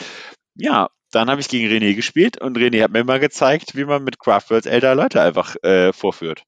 Ja, 0.55 0.89
dann 1.13 1.31
habe 1.31 1.41
ich 1.41 1.49
gegen 1.49 1.69
René 1.69 1.95
gespielt 1.95 2.41
und 2.41 2.59
René 2.59 2.83
hat 2.83 2.91
mir 2.91 3.05
mal 3.05 3.21
gezeigt, 3.21 3.77
wie 3.77 3.85
man 3.85 4.03
mit 4.03 4.19
Craftworlds 4.19 4.67
ältere 4.67 4.95
Leute 4.95 5.23
einfach 5.23 5.55
äh, 5.63 5.93
vorführt. 5.93 6.45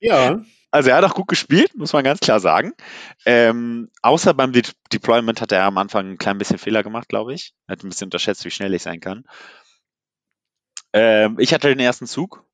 ja. 0.00 0.42
Also 0.74 0.90
er 0.90 0.96
hat 0.96 1.04
auch 1.04 1.14
gut 1.14 1.28
gespielt, 1.28 1.76
muss 1.76 1.92
man 1.92 2.02
ganz 2.02 2.18
klar 2.18 2.40
sagen. 2.40 2.72
Ähm, 3.24 3.92
außer 4.02 4.34
beim 4.34 4.52
De 4.52 4.64
Deployment 4.92 5.40
hat 5.40 5.52
er 5.52 5.62
am 5.66 5.78
Anfang 5.78 6.10
ein 6.10 6.18
klein 6.18 6.36
bisschen 6.36 6.58
Fehler 6.58 6.82
gemacht, 6.82 7.08
glaube 7.08 7.32
ich. 7.32 7.54
Er 7.68 7.74
hat 7.74 7.84
ein 7.84 7.90
bisschen 7.90 8.06
unterschätzt, 8.06 8.44
wie 8.44 8.50
schnell 8.50 8.74
ich 8.74 8.82
sein 8.82 8.98
kann. 8.98 9.22
Ähm, 10.92 11.36
ich 11.38 11.54
hatte 11.54 11.68
den 11.68 11.78
ersten 11.78 12.08
Zug. 12.08 12.44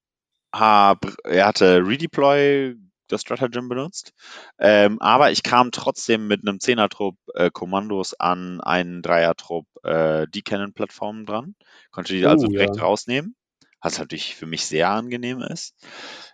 Hab, 0.55 1.07
er 1.24 1.46
hatte 1.46 1.79
Redeploy 1.79 2.76
das 3.12 3.23
Stratagem 3.23 3.68
benutzt. 3.68 4.12
Ähm, 4.59 5.01
aber 5.01 5.31
ich 5.31 5.42
kam 5.42 5.70
trotzdem 5.73 6.27
mit 6.27 6.46
einem 6.46 6.61
Zehner-Trupp 6.61 7.16
äh, 7.35 7.51
Kommandos 7.51 8.14
an 8.14 8.61
einen 8.61 9.03
Dreier-Trupp 9.03 9.66
äh, 9.83 10.27
D-Cannon-Plattformen 10.29 11.27
dran. 11.27 11.55
Konnte 11.90 12.14
die 12.14 12.25
uh, 12.25 12.29
also 12.29 12.46
direkt 12.46 12.77
ja. 12.77 12.83
rausnehmen. 12.83 13.37
Was 13.83 13.99
natürlich 13.99 14.37
für 14.37 14.44
mich 14.44 14.66
sehr 14.66 14.90
angenehm 14.90 15.40
ist. 15.40 15.75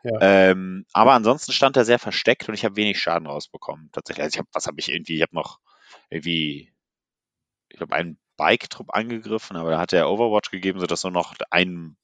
Ja. 0.03 0.19
Ähm, 0.21 0.85
aber 0.93 1.13
ansonsten 1.13 1.53
stand 1.53 1.77
er 1.77 1.85
sehr 1.85 2.01
versteckt 2.01 2.49
und 2.49 2.55
ich 2.55 2.65
habe 2.65 2.75
wenig 2.75 3.01
Schaden 3.01 3.29
rausbekommen. 3.29 3.89
Tatsächlich. 3.93 4.25
Also 4.25 4.35
ich 4.35 4.39
habe, 4.39 4.49
was 4.53 4.67
habe 4.67 4.81
ich 4.81 4.91
irgendwie, 4.91 5.17
ich 5.17 5.23
habe 5.23 5.35
noch 5.35 5.61
irgendwie, 6.11 6.73
ich 7.69 7.81
habe 7.81 7.95
einen 7.95 8.19
Bike-Trupp 8.37 8.93
angegriffen, 8.93 9.57
aber 9.57 9.71
da 9.71 9.79
hat 9.79 9.93
er 9.93 10.11
Overwatch 10.11 10.51
gegeben, 10.51 10.81
sodass 10.81 11.05
nur 11.05 11.13
noch 11.13 11.35
ein 11.51 11.97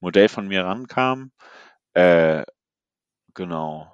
Modell 0.00 0.28
von 0.28 0.46
mir 0.46 0.64
rankam. 0.64 1.32
Äh, 1.94 2.44
genau. 3.34 3.90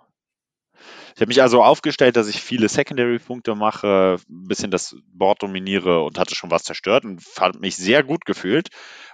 Ich 1.15 1.21
habe 1.21 1.29
mich 1.29 1.43
also 1.43 1.63
aufgestellt, 1.63 2.17
dass 2.17 2.29
ich 2.29 2.43
viele 2.43 2.69
Secondary-Punkte 2.69 3.55
mache, 3.55 4.17
ein 4.29 4.49
bisschen 4.49 4.71
das 4.71 4.97
Board 5.13 5.43
dominiere 5.43 6.03
und 6.03 6.19
hatte 6.19 6.35
schon 6.35 6.51
was 6.51 6.65
zerstört 6.65 7.05
und 7.05 7.23
fand 7.23 7.61
mich 7.61 7.77
sehr 7.77 8.03
gut 8.03 8.25
gefühlt. 8.25 8.69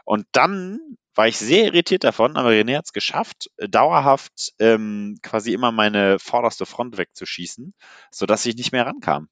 Und 0.05 0.27
dann 0.33 0.79
war 1.15 1.29
ich 1.29 1.39
sehr 1.39 1.65
irritiert 1.65 2.05
davon, 2.05 2.37
aber 2.37 2.51
René 2.51 2.77
hat 2.77 2.87
es 2.87 2.93
geschafft, 2.93 3.51
dauerhaft 3.57 4.53
ähm, 4.59 5.17
quasi 5.23 5.53
immer 5.53 5.73
meine 5.73 6.19
vorderste 6.19 6.67
Front 6.67 6.99
wegzuschießen, 6.99 7.73
sodass 8.11 8.47
ich 8.47 8.57
nicht 8.57 8.73
mehr 8.73 8.87
rankam. 8.87 9.29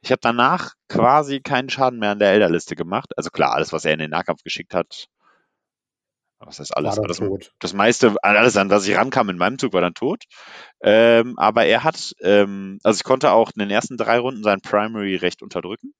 Ich 0.00 0.10
habe 0.10 0.20
danach 0.20 0.74
quasi 0.88 1.40
keinen 1.40 1.70
Schaden 1.70 1.98
mehr 1.98 2.10
an 2.10 2.18
der 2.18 2.32
Elderliste 2.32 2.74
gemacht. 2.74 3.16
Also 3.16 3.30
klar, 3.30 3.54
alles, 3.54 3.72
was 3.72 3.84
er 3.84 3.92
in 3.92 4.00
den 4.00 4.10
Nahkampf 4.10 4.42
geschickt 4.42 4.74
hat, 4.74 5.06
was 6.44 6.58
heißt 6.58 6.76
alles? 6.76 6.96
Das, 6.96 7.20
das 7.58 7.72
meiste, 7.72 8.14
alles 8.22 8.56
an 8.56 8.70
was 8.70 8.86
ich 8.86 8.96
rankam 8.96 9.28
in 9.28 9.38
meinem 9.38 9.58
Zug, 9.58 9.72
war 9.72 9.80
dann 9.80 9.94
tot. 9.94 10.24
Ähm, 10.82 11.38
aber 11.38 11.64
er 11.64 11.84
hat, 11.84 12.14
ähm, 12.20 12.78
also 12.82 12.98
ich 12.98 13.04
konnte 13.04 13.32
auch 13.32 13.50
in 13.54 13.60
den 13.60 13.70
ersten 13.70 13.96
drei 13.96 14.18
Runden 14.18 14.42
sein 14.42 14.60
Primary 14.60 15.16
recht 15.16 15.42
unterdrücken. 15.42 15.94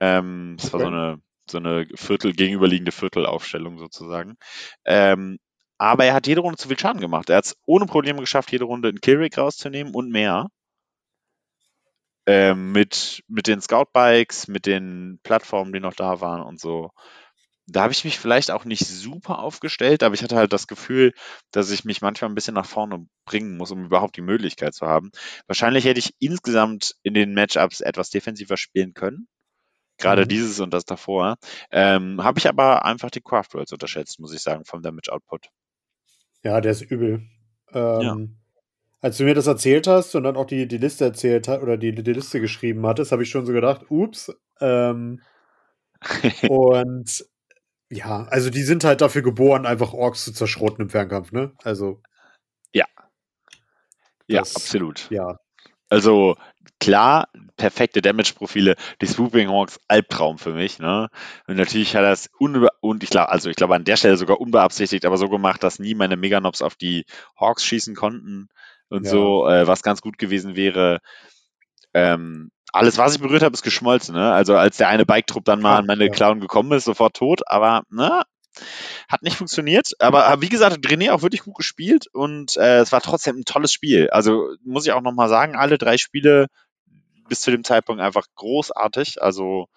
Ähm, 0.00 0.56
das 0.58 0.72
okay. 0.72 0.74
war 0.74 0.80
so 0.80 0.86
eine, 0.86 1.22
so 1.50 1.58
eine 1.58 1.86
Viertel, 1.94 2.32
gegenüberliegende 2.32 2.92
Viertelaufstellung 2.92 3.78
sozusagen. 3.78 4.36
Ähm, 4.84 5.38
aber 5.78 6.04
er 6.04 6.14
hat 6.14 6.26
jede 6.26 6.40
Runde 6.40 6.56
zu 6.56 6.68
viel 6.68 6.78
Schaden 6.78 7.00
gemacht. 7.00 7.30
Er 7.30 7.38
hat 7.38 7.46
es 7.46 7.56
ohne 7.66 7.86
Probleme 7.86 8.20
geschafft, 8.20 8.52
jede 8.52 8.64
Runde 8.64 8.88
einen 8.88 9.00
Killrig 9.00 9.36
rauszunehmen 9.36 9.94
und 9.94 10.10
mehr. 10.10 10.48
Ähm, 12.26 12.72
mit, 12.72 13.22
mit 13.28 13.46
den 13.46 13.60
Scout-Bikes, 13.60 14.48
mit 14.48 14.64
den 14.64 15.20
Plattformen, 15.22 15.74
die 15.74 15.80
noch 15.80 15.92
da 15.92 16.22
waren 16.22 16.40
und 16.40 16.58
so 16.58 16.90
da 17.66 17.82
habe 17.82 17.92
ich 17.92 18.04
mich 18.04 18.18
vielleicht 18.18 18.50
auch 18.50 18.64
nicht 18.64 18.86
super 18.86 19.38
aufgestellt, 19.38 20.02
aber 20.02 20.14
ich 20.14 20.22
hatte 20.22 20.36
halt 20.36 20.52
das 20.52 20.66
Gefühl, 20.66 21.14
dass 21.50 21.70
ich 21.70 21.84
mich 21.84 22.02
manchmal 22.02 22.30
ein 22.30 22.34
bisschen 22.34 22.54
nach 22.54 22.66
vorne 22.66 23.06
bringen 23.24 23.56
muss, 23.56 23.70
um 23.70 23.84
überhaupt 23.84 24.16
die 24.16 24.22
Möglichkeit 24.22 24.74
zu 24.74 24.86
haben. 24.86 25.10
Wahrscheinlich 25.46 25.84
hätte 25.84 25.98
ich 25.98 26.14
insgesamt 26.18 26.94
in 27.02 27.14
den 27.14 27.32
Matchups 27.32 27.80
etwas 27.80 28.10
defensiver 28.10 28.56
spielen 28.56 28.92
können. 28.92 29.28
Gerade 29.96 30.22
mhm. 30.22 30.28
dieses 30.28 30.60
und 30.60 30.74
das 30.74 30.84
davor. 30.84 31.36
Ähm, 31.70 32.22
habe 32.22 32.38
ich 32.38 32.48
aber 32.48 32.84
einfach 32.84 33.10
die 33.10 33.22
Craft 33.22 33.54
Worlds 33.54 33.72
unterschätzt, 33.72 34.20
muss 34.20 34.34
ich 34.34 34.42
sagen, 34.42 34.64
vom 34.64 34.82
Damage 34.82 35.12
Output. 35.12 35.48
Ja, 36.42 36.60
der 36.60 36.72
ist 36.72 36.82
übel. 36.82 37.22
Ähm, 37.72 38.00
ja. 38.00 38.16
Als 39.00 39.18
du 39.18 39.24
mir 39.24 39.34
das 39.34 39.46
erzählt 39.46 39.86
hast 39.86 40.14
und 40.14 40.24
dann 40.24 40.36
auch 40.36 40.46
die, 40.46 40.66
die 40.66 40.78
Liste 40.78 41.04
erzählt 41.04 41.48
hast 41.48 41.62
oder 41.62 41.76
die, 41.76 41.94
die 41.94 42.12
Liste 42.12 42.40
geschrieben 42.40 42.86
hattest, 42.86 43.12
habe 43.12 43.22
ich 43.22 43.30
schon 43.30 43.46
so 43.46 43.52
gedacht, 43.52 43.86
ups. 43.90 44.34
Ähm, 44.60 45.22
und 46.48 47.24
ja, 47.94 48.24
also 48.24 48.50
die 48.50 48.62
sind 48.62 48.84
halt 48.84 49.00
dafür 49.00 49.22
geboren, 49.22 49.66
einfach 49.66 49.92
Orks 49.92 50.24
zu 50.24 50.32
zerschrotten 50.32 50.84
im 50.84 50.90
Fernkampf, 50.90 51.32
ne? 51.32 51.52
Also. 51.62 52.02
Ja. 52.72 52.86
Ja, 54.26 54.40
das, 54.40 54.56
absolut. 54.56 55.08
Ja. 55.10 55.38
Also 55.88 56.36
klar, 56.80 57.28
perfekte 57.56 58.02
Damage-Profile, 58.02 58.74
die 59.00 59.06
Swooping 59.06 59.48
Hawks, 59.48 59.78
Albtraum 59.86 60.38
für 60.38 60.52
mich, 60.52 60.78
ne? 60.80 61.08
Und 61.46 61.56
natürlich 61.56 61.94
hat 61.94 62.02
er 62.02 62.12
es 62.12 62.28
und 62.80 63.04
ich 63.04 63.10
glaube, 63.10 63.28
also 63.28 63.48
ich 63.48 63.56
glaube 63.56 63.76
an 63.76 63.84
der 63.84 63.96
Stelle 63.96 64.16
sogar 64.16 64.40
unbeabsichtigt, 64.40 65.04
aber 65.04 65.16
so 65.16 65.28
gemacht, 65.28 65.62
dass 65.62 65.78
nie 65.78 65.94
meine 65.94 66.16
Meganobs 66.16 66.62
auf 66.62 66.74
die 66.74 67.04
Hawks 67.38 67.64
schießen 67.64 67.94
konnten 67.94 68.48
und 68.88 69.04
ja. 69.04 69.10
so, 69.10 69.46
äh, 69.46 69.66
was 69.68 69.82
ganz 69.82 70.00
gut 70.00 70.18
gewesen 70.18 70.56
wäre. 70.56 70.98
Ähm, 71.92 72.50
alles, 72.74 72.98
was 72.98 73.14
ich 73.14 73.20
berührt 73.20 73.44
habe, 73.44 73.54
ist 73.54 73.62
geschmolzen. 73.62 74.16
Ne? 74.16 74.32
Also 74.32 74.56
als 74.56 74.78
der 74.78 74.88
eine 74.88 75.06
Bike-Trupp 75.06 75.44
dann 75.44 75.62
mal 75.62 75.76
an 75.76 75.86
meine 75.86 76.06
ja. 76.06 76.10
Clown 76.10 76.40
gekommen 76.40 76.72
ist, 76.72 76.84
sofort 76.84 77.14
tot. 77.14 77.42
Aber 77.46 77.84
ne, 77.88 78.22
hat 79.08 79.22
nicht 79.22 79.36
funktioniert. 79.36 79.92
Aber 80.00 80.40
wie 80.40 80.48
gesagt, 80.48 80.72
hat 80.72 80.80
René 80.80 81.12
auch 81.12 81.22
wirklich 81.22 81.44
gut 81.44 81.56
gespielt 81.56 82.08
und 82.12 82.56
äh, 82.56 82.78
es 82.78 82.90
war 82.90 83.00
trotzdem 83.00 83.38
ein 83.38 83.44
tolles 83.44 83.72
Spiel. 83.72 84.10
Also 84.10 84.48
muss 84.64 84.86
ich 84.86 84.92
auch 84.92 85.02
nochmal 85.02 85.28
sagen, 85.28 85.54
alle 85.54 85.78
drei 85.78 85.98
Spiele 85.98 86.48
bis 87.28 87.42
zu 87.42 87.52
dem 87.52 87.62
Zeitpunkt 87.62 88.02
einfach 88.02 88.26
großartig. 88.34 89.22
Also 89.22 89.68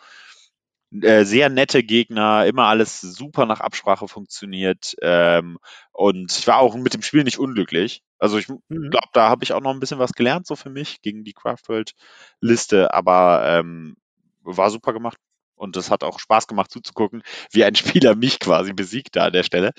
Äh, 0.91 1.25
sehr 1.25 1.49
nette 1.49 1.83
Gegner, 1.83 2.45
immer 2.45 2.65
alles 2.67 3.01
super 3.01 3.45
nach 3.45 3.59
Absprache 3.59 4.07
funktioniert. 4.07 4.95
Ähm, 5.01 5.57
und 5.91 6.31
ich 6.37 6.47
war 6.47 6.59
auch 6.59 6.75
mit 6.75 6.93
dem 6.93 7.01
Spiel 7.01 7.23
nicht 7.23 7.39
unglücklich. 7.39 8.01
Also 8.19 8.37
ich 8.37 8.47
Mhm. 8.49 8.89
glaube, 8.89 9.09
da 9.13 9.29
habe 9.29 9.43
ich 9.43 9.51
auch 9.53 9.61
noch 9.61 9.71
ein 9.73 9.79
bisschen 9.81 9.99
was 9.99 10.13
gelernt, 10.13 10.47
so 10.47 10.55
für 10.55 10.69
mich, 10.69 11.01
gegen 11.01 11.23
die 11.23 11.33
Craftworld-Liste, 11.33 12.93
aber 12.93 13.43
ähm, 13.45 13.95
war 14.43 14.69
super 14.69 14.93
gemacht. 14.93 15.17
Und 15.55 15.75
es 15.75 15.89
hat 15.91 16.03
auch 16.03 16.19
Spaß 16.19 16.47
gemacht 16.47 16.71
zuzugucken, 16.71 17.23
wie 17.51 17.63
ein 17.65 17.75
Spieler 18.05 18.15
mich 18.15 18.39
quasi 18.39 18.73
besiegt 18.73 19.15
da 19.15 19.25
an 19.25 19.33
der 19.33 19.43
Stelle. 19.43 19.71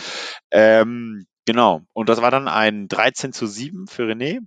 Ähm, 0.50 1.26
genau. 1.46 1.82
Und 1.94 2.08
das 2.08 2.20
war 2.22 2.30
dann 2.30 2.48
ein 2.48 2.88
13 2.88 3.32
zu 3.32 3.46
7 3.46 3.86
für 3.86 4.04
René. 4.04 4.40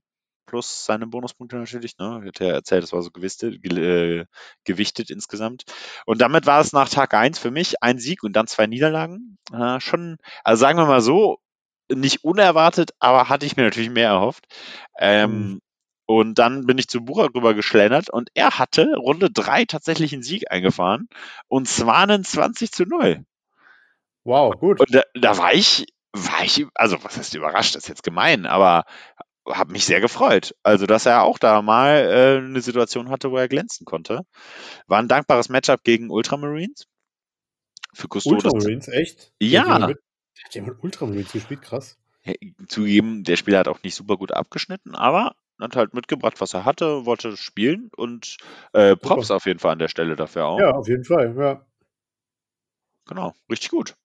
Plus 0.52 0.84
seine 0.84 1.08
Bonuspunkte 1.08 1.56
natürlich, 1.56 1.98
ne? 1.98 2.22
Hat 2.26 2.42
er 2.42 2.56
erzählt, 2.56 2.84
das 2.84 2.92
war 2.92 3.02
so 3.02 3.10
gewichtet, 3.10 3.64
ge 3.64 4.20
äh, 4.20 4.26
gewichtet 4.66 5.10
insgesamt. 5.10 5.64
Und 6.06 6.20
damit 6.20 6.46
war 6.46 6.60
es 6.60 6.74
nach 6.74 6.90
Tag 6.90 7.14
1 7.14 7.40
für 7.40 7.52
mich 7.52 7.82
ein 7.82 8.00
Sieg 8.00 8.22
und 8.22 8.34
dann 8.34 8.48
zwei 8.48 8.68
Niederlagen. 8.68 9.38
Äh, 9.54 9.80
schon, 9.80 10.18
also 10.44 10.60
sagen 10.60 10.78
wir 10.78 10.88
mal 10.88 11.00
so, 11.00 11.38
nicht 11.90 12.26
unerwartet, 12.26 12.92
aber 13.00 13.30
hatte 13.30 13.46
ich 13.46 13.56
mir 13.56 13.64
natürlich 13.64 13.92
mehr 13.92 14.10
erhofft. 14.10 14.46
Ähm, 15.00 15.32
Mhm. 15.32 15.62
Und 16.06 16.40
dann 16.40 16.66
bin 16.66 16.78
ich 16.78 16.90
zu 16.90 17.06
Burak 17.06 17.34
rüber 17.34 17.54
geschlendert 17.54 18.10
und 18.10 18.30
er 18.34 18.60
hatte 18.60 18.96
Runde 18.98 19.32
3 19.32 19.64
tatsächlich 19.64 20.12
einen 20.12 20.24
Sieg 20.24 20.52
eingefahren 20.52 21.08
und 21.48 21.70
zwar 21.70 22.00
einen 22.00 22.26
20 22.26 22.74
zu 22.74 22.84
0. 22.84 23.24
Wow, 24.26 24.54
gut. 24.60 24.82
Und 24.82 24.94
da, 24.94 25.04
da 25.14 25.38
war 25.38 25.54
ich, 25.54 25.86
war 26.12 26.44
ich, 26.44 26.66
also 26.76 27.02
was 27.06 27.16
heißt 27.16 27.36
überrascht, 27.36 27.76
das 27.76 27.84
ist 27.84 27.88
jetzt 27.88 28.04
gemein, 28.04 28.46
aber 28.46 28.84
habe 29.48 29.72
mich 29.72 29.86
sehr 29.86 30.02
gefreut. 30.02 30.56
Also, 30.64 30.86
dass 30.86 31.06
er 31.06 31.24
auch 31.24 31.38
da 31.38 31.62
mal 31.62 31.98
äh, 31.98 32.38
eine 32.38 32.62
Situation 32.62 33.10
hatte, 33.10 33.32
wo 33.32 33.38
er 33.38 33.48
glänzen 33.48 33.86
konnte. 33.86 34.22
War 34.88 35.00
ein 35.00 35.08
dankbares 35.08 35.50
Matchup 35.50 35.84
gegen 35.84 36.10
Ultramarines. 36.10 36.88
Für 37.94 38.08
Custodes. 38.08 38.46
Ultramarines, 38.46 38.88
echt? 38.88 39.34
Ja. 39.40 39.90
Hat 40.44 40.56
jemand, 40.56 40.84
Ultramarines 40.84 41.32
gespielt? 41.32 41.62
Krass. 41.62 41.98
Zugegeben, 42.68 43.24
der 43.24 43.36
Spieler 43.36 43.60
hat 43.60 43.68
auch 43.68 43.82
nicht 43.84 43.96
super 43.96 44.16
gut 44.16 44.32
abgeschnitten, 44.32 44.96
aber 44.96 45.36
hat 45.60 45.76
halt 45.76 45.94
mitgebracht, 45.94 46.40
was 46.40 46.54
er 46.54 46.66
hatte, 46.66 47.06
wollte 47.06 47.38
spielen 47.38 47.90
und 47.96 48.38
äh, 48.74 48.96
Props 48.96 49.28
Super. 49.28 49.38
auf 49.38 49.46
jeden 49.46 49.60
Fall 49.60 49.74
an 49.74 49.80
der 49.80 49.88
Stelle 49.88 50.16
dafür 50.16 50.46
auch. 50.46 50.60
Ja, 50.60 50.72
auf 50.72 50.88
jeden 50.88 51.04
Fall, 51.04 51.36
ja. 51.38 51.66
Genau, 53.08 53.34
richtig 53.50 53.70
gut. 53.70 53.96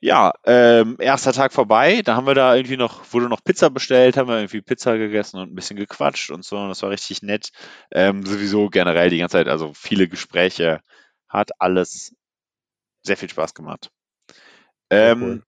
Ja, 0.00 0.32
ähm, 0.44 0.96
erster 1.00 1.32
Tag 1.32 1.52
vorbei, 1.54 2.02
da 2.02 2.16
haben 2.16 2.26
wir 2.26 2.34
da 2.34 2.54
irgendwie 2.54 2.76
noch, 2.76 3.12
wurde 3.12 3.28
noch 3.28 3.42
Pizza 3.42 3.70
bestellt, 3.70 4.16
haben 4.16 4.28
wir 4.28 4.36
irgendwie 4.38 4.60
Pizza 4.60 4.98
gegessen 4.98 5.38
und 5.40 5.50
ein 5.50 5.54
bisschen 5.54 5.76
gequatscht 5.76 6.30
und 6.30 6.44
so, 6.44 6.58
und 6.58 6.68
das 6.68 6.82
war 6.82 6.90
richtig 6.90 7.22
nett. 7.22 7.50
Ähm, 7.90 8.24
sowieso 8.24 8.68
generell 8.68 9.08
die 9.10 9.18
ganze 9.18 9.38
Zeit, 9.38 9.48
also 9.48 9.72
viele 9.74 10.06
Gespräche, 10.08 10.80
hat 11.28 11.50
alles 11.60 12.14
sehr 13.02 13.16
viel 13.16 13.30
Spaß 13.30 13.54
gemacht. 13.54 13.90
Ähm, 14.90 15.20
cool. 15.22 15.42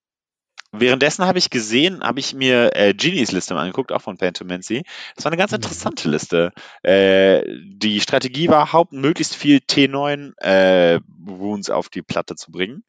Währenddessen 0.72 1.24
habe 1.26 1.38
ich 1.38 1.50
gesehen, 1.50 2.02
habe 2.02 2.20
ich 2.20 2.34
mir 2.34 2.76
äh, 2.76 2.94
Genies 2.94 3.32
Liste 3.32 3.54
mal 3.54 3.62
angeguckt, 3.62 3.92
auch 3.92 4.02
von 4.02 4.18
Pantomancy. 4.18 4.84
Das 5.16 5.24
war 5.24 5.32
eine 5.32 5.38
ganz 5.38 5.52
Mhm. 5.52 5.56
interessante 5.56 6.10
Liste. 6.10 6.52
Äh, 6.82 7.42
die 7.64 8.00
Strategie 8.00 8.48
war, 8.50 8.72
haupt 8.72 8.92
möglichst 8.92 9.34
viel 9.36 9.60
T9 9.60 10.34
äh, 10.38 11.00
Wounds 11.08 11.70
auf 11.70 11.88
die 11.88 12.02
Platte 12.02 12.36
zu 12.36 12.52
bringen. 12.52 12.84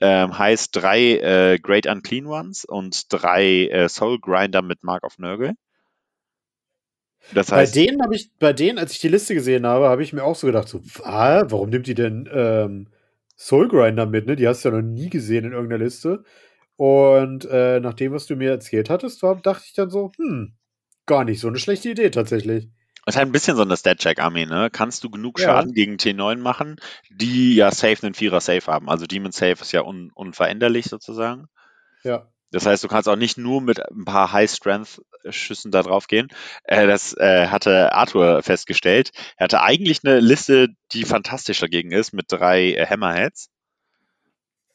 Ähm, 0.00 0.38
heißt 0.38 0.70
drei 0.76 1.16
äh, 1.18 1.58
Great 1.58 1.86
Unclean 1.86 2.26
Ones 2.26 2.64
und 2.64 3.12
drei 3.12 3.66
äh, 3.66 3.88
Soul 3.88 4.18
Grinder 4.20 4.62
mit 4.62 4.82
Mark 4.84 5.04
of 5.04 5.18
Nurgle. 5.18 5.54
Das 7.32 7.52
Bei 7.52 7.52
heißt, 7.52 7.74
denen 7.74 8.02
habe 8.02 8.14
ich, 8.16 8.30
bei 8.38 8.52
denen, 8.52 8.78
als 8.78 8.92
ich 8.92 9.00
die 9.00 9.08
Liste 9.08 9.34
gesehen 9.34 9.66
habe, 9.66 9.88
habe 9.88 10.02
ich 10.02 10.12
mir 10.12 10.24
auch 10.24 10.36
so 10.36 10.46
gedacht, 10.46 10.68
so, 10.68 10.80
"Wa? 10.84 11.44
warum 11.50 11.70
nimmt 11.70 11.86
die 11.86 11.94
denn 11.94 12.28
ähm, 12.32 12.88
Soul 13.36 13.68
Grinder 13.68 14.06
mit, 14.06 14.26
ne? 14.26 14.36
Die 14.36 14.46
hast 14.48 14.64
du 14.64 14.70
ja 14.70 14.76
noch 14.76 14.82
nie 14.82 15.10
gesehen 15.10 15.44
in 15.44 15.52
irgendeiner 15.52 15.84
Liste. 15.84 16.24
Und 16.76 17.46
äh, 17.50 17.80
nach 17.80 17.94
dem, 17.94 18.12
was 18.12 18.26
du 18.26 18.36
mir 18.36 18.50
erzählt 18.50 18.90
hattest, 18.90 19.22
war, 19.22 19.36
dachte 19.36 19.64
ich 19.66 19.74
dann 19.74 19.90
so, 19.90 20.12
hm, 20.18 20.54
gar 21.06 21.24
nicht 21.24 21.40
so 21.40 21.48
eine 21.48 21.58
schlechte 21.58 21.90
Idee 21.90 22.10
tatsächlich. 22.10 22.68
Ist 23.08 23.16
halt 23.16 23.28
ein 23.28 23.32
bisschen 23.32 23.56
so 23.56 23.62
eine 23.62 23.76
Stat-Check-Armee, 23.76 24.46
ne? 24.46 24.68
Kannst 24.72 25.04
du 25.04 25.10
genug 25.10 25.38
Ja. 25.38 25.46
Schaden 25.46 25.72
gegen 25.72 25.96
T9 25.96 26.36
machen, 26.36 26.76
die 27.10 27.54
ja 27.54 27.70
safe 27.70 28.06
einen 28.06 28.14
Vierer 28.14 28.40
Safe 28.40 28.66
haben. 28.66 28.88
Also 28.88 29.06
Demon 29.06 29.32
Safe 29.32 29.60
ist 29.60 29.72
ja 29.72 29.82
un 29.82 30.10
unveränderlich 30.14 30.86
sozusagen. 30.86 31.46
Ja. 32.02 32.28
Das 32.50 32.64
heißt, 32.64 32.82
du 32.82 32.88
kannst 32.88 33.08
auch 33.08 33.16
nicht 33.16 33.36
nur 33.36 33.60
mit 33.60 33.78
ein 33.90 34.04
paar 34.06 34.32
High-Strength-Schüssen 34.32 35.70
da 35.70 35.82
drauf 35.82 36.06
gehen. 36.06 36.28
Äh, 36.64 36.86
das 36.86 37.14
äh, 37.16 37.48
hatte 37.48 37.92
Arthur 37.92 38.42
festgestellt. 38.42 39.10
Er 39.36 39.44
hatte 39.44 39.60
eigentlich 39.60 40.00
eine 40.02 40.20
Liste, 40.20 40.68
die 40.92 41.04
fantastisch 41.04 41.60
dagegen 41.60 41.92
ist, 41.92 42.12
mit 42.14 42.26
drei 42.28 42.72
äh, 42.72 42.86
Hammerheads. 42.86 43.50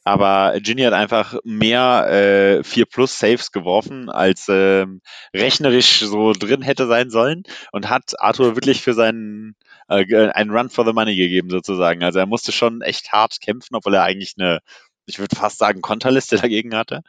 Aber 0.04 0.60
Ginny 0.60 0.82
hat 0.84 0.94
einfach 0.94 1.36
mehr 1.44 2.60
äh, 2.60 2.64
4 2.64 2.86
Plus 2.86 3.18
Saves 3.18 3.52
geworfen, 3.52 4.10
als 4.10 4.48
ähm, 4.50 5.02
rechnerisch 5.34 6.00
so 6.02 6.34
drin 6.34 6.62
hätte 6.62 6.88
sein 6.88 7.10
sollen 7.10 7.44
und 7.72 7.90
hat 7.90 8.20
Arthur 8.20 8.56
wirklich 8.56 8.82
für 8.82 8.94
seinen 8.94 9.56
äh, 9.88 10.30
einen 10.32 10.52
Run 10.52 10.70
for 10.70 10.86
the 10.86 10.94
Money 10.94 11.16
gegeben 11.16 11.50
sozusagen. 11.50 12.04
Also 12.04 12.20
er 12.20 12.26
musste 12.26 12.52
schon 12.52 12.82
echt 12.82 13.12
hart 13.12 13.40
kämpfen, 13.42 13.76
obwohl 13.76 13.96
er 13.96 14.04
eigentlich 14.04 14.34
eine, 14.38 14.60
ich 15.06 15.20
würde 15.20 15.36
fast 15.36 15.58
sagen, 15.60 15.82
Konterliste 15.82 16.36
dagegen 16.38 16.76
hatte. 16.76 17.04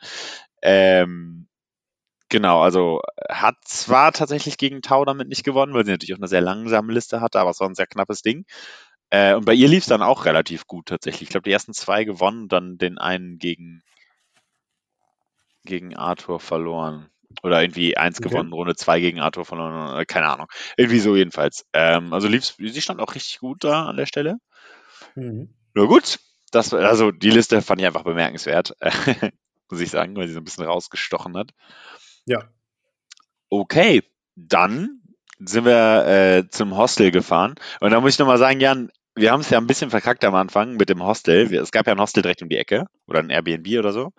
Ähm, 0.63 1.49
genau, 2.29 2.63
also 2.63 3.01
hat 3.29 3.57
zwar 3.65 4.13
tatsächlich 4.13 4.57
gegen 4.57 4.83
Tau 4.83 5.05
damit 5.05 5.29
nicht 5.29 5.45
gewonnen, 5.45 5.75
weil 5.75 5.85
sie 5.85 5.93
natürlich 5.93 6.15
auch 6.15 6.19
eine 6.19 6.29
sehr 6.29 6.41
langsame 6.41 6.93
Liste 6.93 7.21
hatte, 7.21 7.41
aber 7.41 7.51
es 7.51 7.61
war 7.61 7.69
ein 7.69 7.75
sehr 7.75 7.87
knappes 7.87 8.23
Ding. 8.23 8.45
Äh, 9.15 9.35
und 9.35 9.45
bei 9.45 9.55
ihr 9.55 9.69
lief 9.69 9.85
es 9.85 9.89
dann 9.89 10.03
auch 10.03 10.25
relativ 10.25 10.67
gut 10.67 10.87
tatsächlich. 10.87 11.23
Ich 11.23 11.29
glaube, 11.29 11.45
die 11.45 11.53
ersten 11.53 11.73
zwei 11.73 12.03
gewonnen, 12.03 12.49
dann 12.49 12.79
den 12.79 12.99
einen 12.99 13.39
gegen, 13.39 13.85
gegen 15.65 15.95
Arthur 15.95 16.41
verloren. 16.41 17.11
Oder 17.45 17.63
irgendwie 17.63 17.97
eins 17.97 18.19
Okay. 18.19 18.29
gewonnen, 18.29 18.53
Runde 18.53 18.75
zwei 18.75 18.99
gegen 18.99 19.21
Arthur 19.21 19.45
verloren, 19.45 20.01
äh, 20.01 20.05
keine 20.05 20.27
Ahnung. 20.27 20.49
Irgendwie 20.77 20.99
so 20.99 21.15
jedenfalls. 21.15 21.65
Ähm, 21.73 22.13
also 22.13 22.27
lief's, 22.27 22.57
sie 22.59 22.83
stand 22.83 23.01
auch 23.01 23.15
richtig 23.15 23.39
gut 23.39 23.63
da 23.63 23.87
an 23.87 23.97
der 23.97 24.07
Stelle. 24.07 24.39
Mhm. 25.15 25.55
Nur 25.75 25.87
gut, 25.87 26.19
das, 26.51 26.75
also 26.75 27.13
die 27.13 27.31
Liste 27.31 27.63
fand 27.63 27.81
ich 27.81 27.87
einfach 27.87 28.03
bemerkenswert, 28.03 28.75
muss 29.71 29.81
ich 29.81 29.91
sagen, 29.91 30.17
weil 30.17 30.27
sie 30.27 30.35
so 30.35 30.41
ein 30.41 30.45
bisschen 30.45 30.65
rausgestochen 30.65 31.37
hat. 31.37 31.53
Ja. 32.27 32.49
Okay, 33.49 34.03
dann 34.35 35.03
sind 35.39 35.65
wir 35.65 36.07
äh, 36.07 36.49
zum 36.49 36.77
Hostel 36.77 37.13
gefahren. 37.13 37.55
Und 37.81 37.91
da 37.91 38.01
muss 38.01 38.15
ich 38.15 38.19
nochmal 38.19 38.39
sagen, 38.39 38.59
Jan, 38.59 38.91
wir 39.15 39.31
haben 39.31 39.41
es 39.41 39.51
ja 39.51 39.59
ein 39.59 39.67
bisschen 39.67 39.91
verkackt 39.91 40.25
am 40.25 40.35
Anfang 40.35 40.77
mit 40.77 40.89
dem 40.89 41.03
Hostel. 41.03 41.53
Es 41.55 41.73
gab 41.73 41.87
ja 41.87 41.93
ein 41.93 42.01
Hostel 42.01 42.23
direkt 42.23 42.43
um 42.43 42.49
die 42.49 42.59
Ecke 42.59 42.87
oder 43.07 43.21
ein 43.21 43.31
Airbnb 43.31 43.79
oder 43.79 43.93
so. 43.93 44.13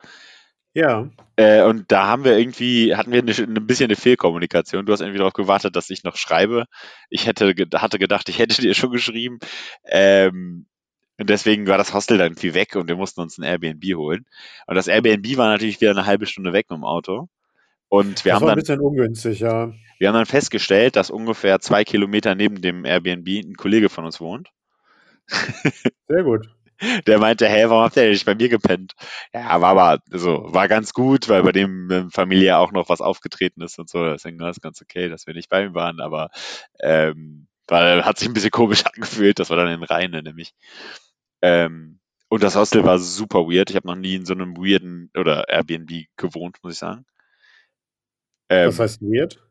Ja. 0.74 1.10
Äh, 1.38 1.64
und 1.64 1.92
da 1.92 2.08
haben 2.08 2.26
wir 2.26 2.38
irgendwie, 2.38 2.96
hatten 2.96 3.12
wir 3.12 3.20
eine, 3.20 3.32
ein 3.32 3.68
bisschen 3.68 3.86
eine 3.86 3.96
Fehlkommunikation. 3.96 4.86
Du 4.86 4.92
hast 4.92 5.00
irgendwie 5.00 5.20
darauf 5.20 5.34
gewartet, 5.34 5.76
dass 5.76 5.90
ich 5.90 6.04
noch 6.04 6.18
schreibe. 6.18 6.66
Ich 7.10 7.28
hätte, 7.28 7.54
hatte 7.76 7.98
gedacht, 7.98 8.28
ich 8.30 8.40
hätte 8.40 8.62
dir 8.62 8.74
schon 8.74 8.92
geschrieben. 8.92 9.40
Ähm, 9.86 10.66
und 11.18 11.30
deswegen 11.30 11.66
war 11.68 11.78
das 11.78 11.94
Hostel 11.94 12.18
dann 12.18 12.32
irgendwie 12.32 12.54
weg 12.54 12.76
und 12.76 12.90
wir 12.90 12.98
mussten 12.98 13.22
uns 13.22 13.38
ein 13.38 13.44
Airbnb 13.44 13.84
holen. 13.96 14.26
Und 14.68 14.76
das 14.76 14.88
Airbnb 14.88 15.38
war 15.38 15.48
natürlich 15.48 15.80
wieder 15.80 15.92
eine 15.92 16.06
halbe 16.06 16.26
Stunde 16.26 16.52
weg 16.52 16.70
mit 16.70 16.78
dem 16.78 16.84
Auto. 16.84 17.30
Und 17.88 18.26
wir 18.26 18.34
das 18.34 18.42
haben 18.42 18.48
war 18.48 18.50
ein 18.50 18.56
dann 18.56 18.60
bisschen 18.60 18.80
ungünstig, 18.82 19.40
ja. 19.40 19.72
wir 20.00 20.08
haben 20.08 20.16
dann 20.16 20.26
festgestellt, 20.26 20.98
dass 20.98 21.10
ungefähr 21.10 21.62
zwei 21.62 21.86
Kilometer 21.86 22.36
neben 22.36 22.62
dem 22.62 22.84
Airbnb 22.84 23.28
ein 23.28 23.54
Kollege 23.54 23.88
von 23.88 24.04
uns 24.04 24.20
wohnt. 24.20 24.50
Sehr 26.08 26.24
gut. 26.24 26.50
Der 27.08 27.20
meinte, 27.20 27.48
hey, 27.48 27.70
warum 27.70 27.84
habt 27.84 27.96
ihr 27.96 28.04
denn 28.04 28.12
nicht 28.12 28.26
bei 28.26 28.36
mir 28.36 28.50
gepennt? 28.50 28.94
Ja, 29.34 29.62
war 29.62 29.70
aber, 29.70 30.02
also, 30.12 30.44
war 30.48 30.68
ganz 30.68 30.94
gut, 30.94 31.30
weil 31.30 31.42
bei 31.42 31.54
dem 31.54 31.90
ähm, 31.90 32.12
Familie 32.12 32.58
auch 32.58 32.74
noch 32.74 32.90
was 32.90 33.00
aufgetreten 33.00 33.62
ist 33.62 33.80
und 33.80 33.90
so. 33.90 34.04
Deswegen 34.04 34.40
war 34.40 34.50
es 34.50 34.60
ganz 34.60 34.82
okay, 34.82 35.08
dass 35.08 35.26
wir 35.26 35.34
nicht 35.34 35.50
bei 35.50 35.64
ihm 35.64 35.74
waren, 35.74 36.02
aber 36.02 36.32
ähm, 36.82 37.48
weil 37.68 38.06
hat 38.06 38.20
sich 38.20 38.28
ein 38.28 38.34
bisschen 38.34 38.52
komisch 38.52 38.84
angefühlt, 38.94 39.40
das 39.40 39.50
war 39.50 39.58
dann 39.58 39.70
in 39.70 39.84
Rheine 39.84 40.22
nämlich. 40.22 40.54
Ähm, 41.42 42.00
und 42.28 42.44
das 42.44 42.56
Hostel 42.56 42.84
war 42.84 43.00
super 43.00 43.48
weird. 43.48 43.70
Ich 43.70 43.76
habe 43.76 43.88
noch 43.88 43.96
nie 43.96 44.16
in 44.16 44.26
so 44.26 44.34
einem 44.34 44.58
weirden 44.58 45.12
oder 45.16 45.48
Airbnb 45.48 46.08
gewohnt, 46.18 46.58
muss 46.64 46.74
ich 46.74 46.80
sagen. 46.80 47.06
Ähm, 48.50 48.68
Was 48.68 48.80
heißt 48.80 49.02
weird? 49.02 49.42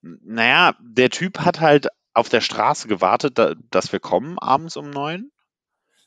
Naja, 0.00 0.76
der 0.80 1.10
Typ 1.10 1.40
hat 1.40 1.60
halt 1.60 1.88
auf 2.14 2.28
der 2.28 2.40
Straße 2.40 2.88
gewartet, 2.88 3.38
da, 3.38 3.54
dass 3.70 3.92
wir 3.92 4.00
kommen 4.00 4.38
abends 4.38 4.76
um 4.76 4.90
neun. 4.90 5.30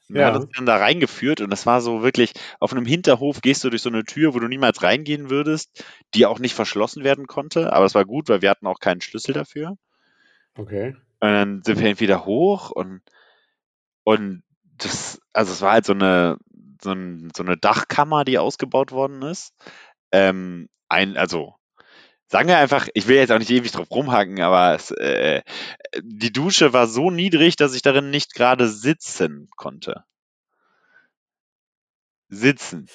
Ja. 0.09 0.27
hat 0.27 0.37
uns 0.37 0.55
dann 0.55 0.65
da 0.65 0.77
reingeführt 0.77 1.41
und 1.41 1.49
das 1.49 1.65
war 1.65 1.81
so 1.81 2.01
wirklich, 2.01 2.31
auf 2.61 2.71
einem 2.71 2.85
Hinterhof 2.85 3.41
gehst 3.41 3.65
du 3.65 3.69
durch 3.69 3.81
so 3.81 3.89
eine 3.89 4.05
Tür, 4.05 4.33
wo 4.33 4.39
du 4.39 4.47
niemals 4.47 4.81
reingehen 4.81 5.29
würdest, 5.29 5.83
die 6.13 6.25
auch 6.25 6.39
nicht 6.39 6.55
verschlossen 6.55 7.03
werden 7.03 7.27
konnte, 7.27 7.73
aber 7.73 7.85
es 7.85 7.93
war 7.93 8.05
gut, 8.05 8.29
weil 8.29 8.41
wir 8.41 8.49
hatten 8.49 8.67
auch 8.67 8.79
keinen 8.79 9.01
Schlüssel 9.01 9.33
dafür. 9.33 9.75
Okay. 10.55 10.95
Und 11.19 11.29
dann 11.29 11.61
sind 11.63 11.79
wir 11.79 11.99
wieder 11.99 12.25
hoch 12.25 12.71
und, 12.71 13.01
und 14.05 14.43
das, 14.77 15.19
also 15.33 15.51
es 15.51 15.61
war 15.61 15.73
halt 15.73 15.85
so 15.85 15.93
eine, 15.93 16.37
so, 16.81 16.91
ein, 16.91 17.29
so 17.35 17.43
eine 17.43 17.57
Dachkammer, 17.57 18.23
die 18.23 18.37
ausgebaut 18.37 18.93
worden 18.93 19.23
ist. 19.23 19.53
Ähm, 20.13 20.69
ein, 20.87 21.17
also 21.17 21.55
sagen 22.27 22.49
wir 22.49 22.57
einfach, 22.57 22.87
ich 22.93 23.07
will 23.07 23.17
jetzt 23.17 23.31
auch 23.31 23.39
nicht 23.39 23.51
ewig 23.51 23.71
drauf 23.71 23.89
rumhaken, 23.89 24.41
aber 24.41 24.75
es, 24.75 24.91
äh, 24.91 25.41
die 26.01 26.31
Dusche 26.31 26.73
war 26.73 26.87
so 26.87 27.09
niedrig, 27.11 27.55
dass 27.55 27.73
ich 27.73 27.81
darin 27.81 28.09
nicht 28.09 28.33
gerade 28.33 28.67
sitzen 28.67 29.49
konnte. 29.55 30.03
Sitzen. 32.29 32.87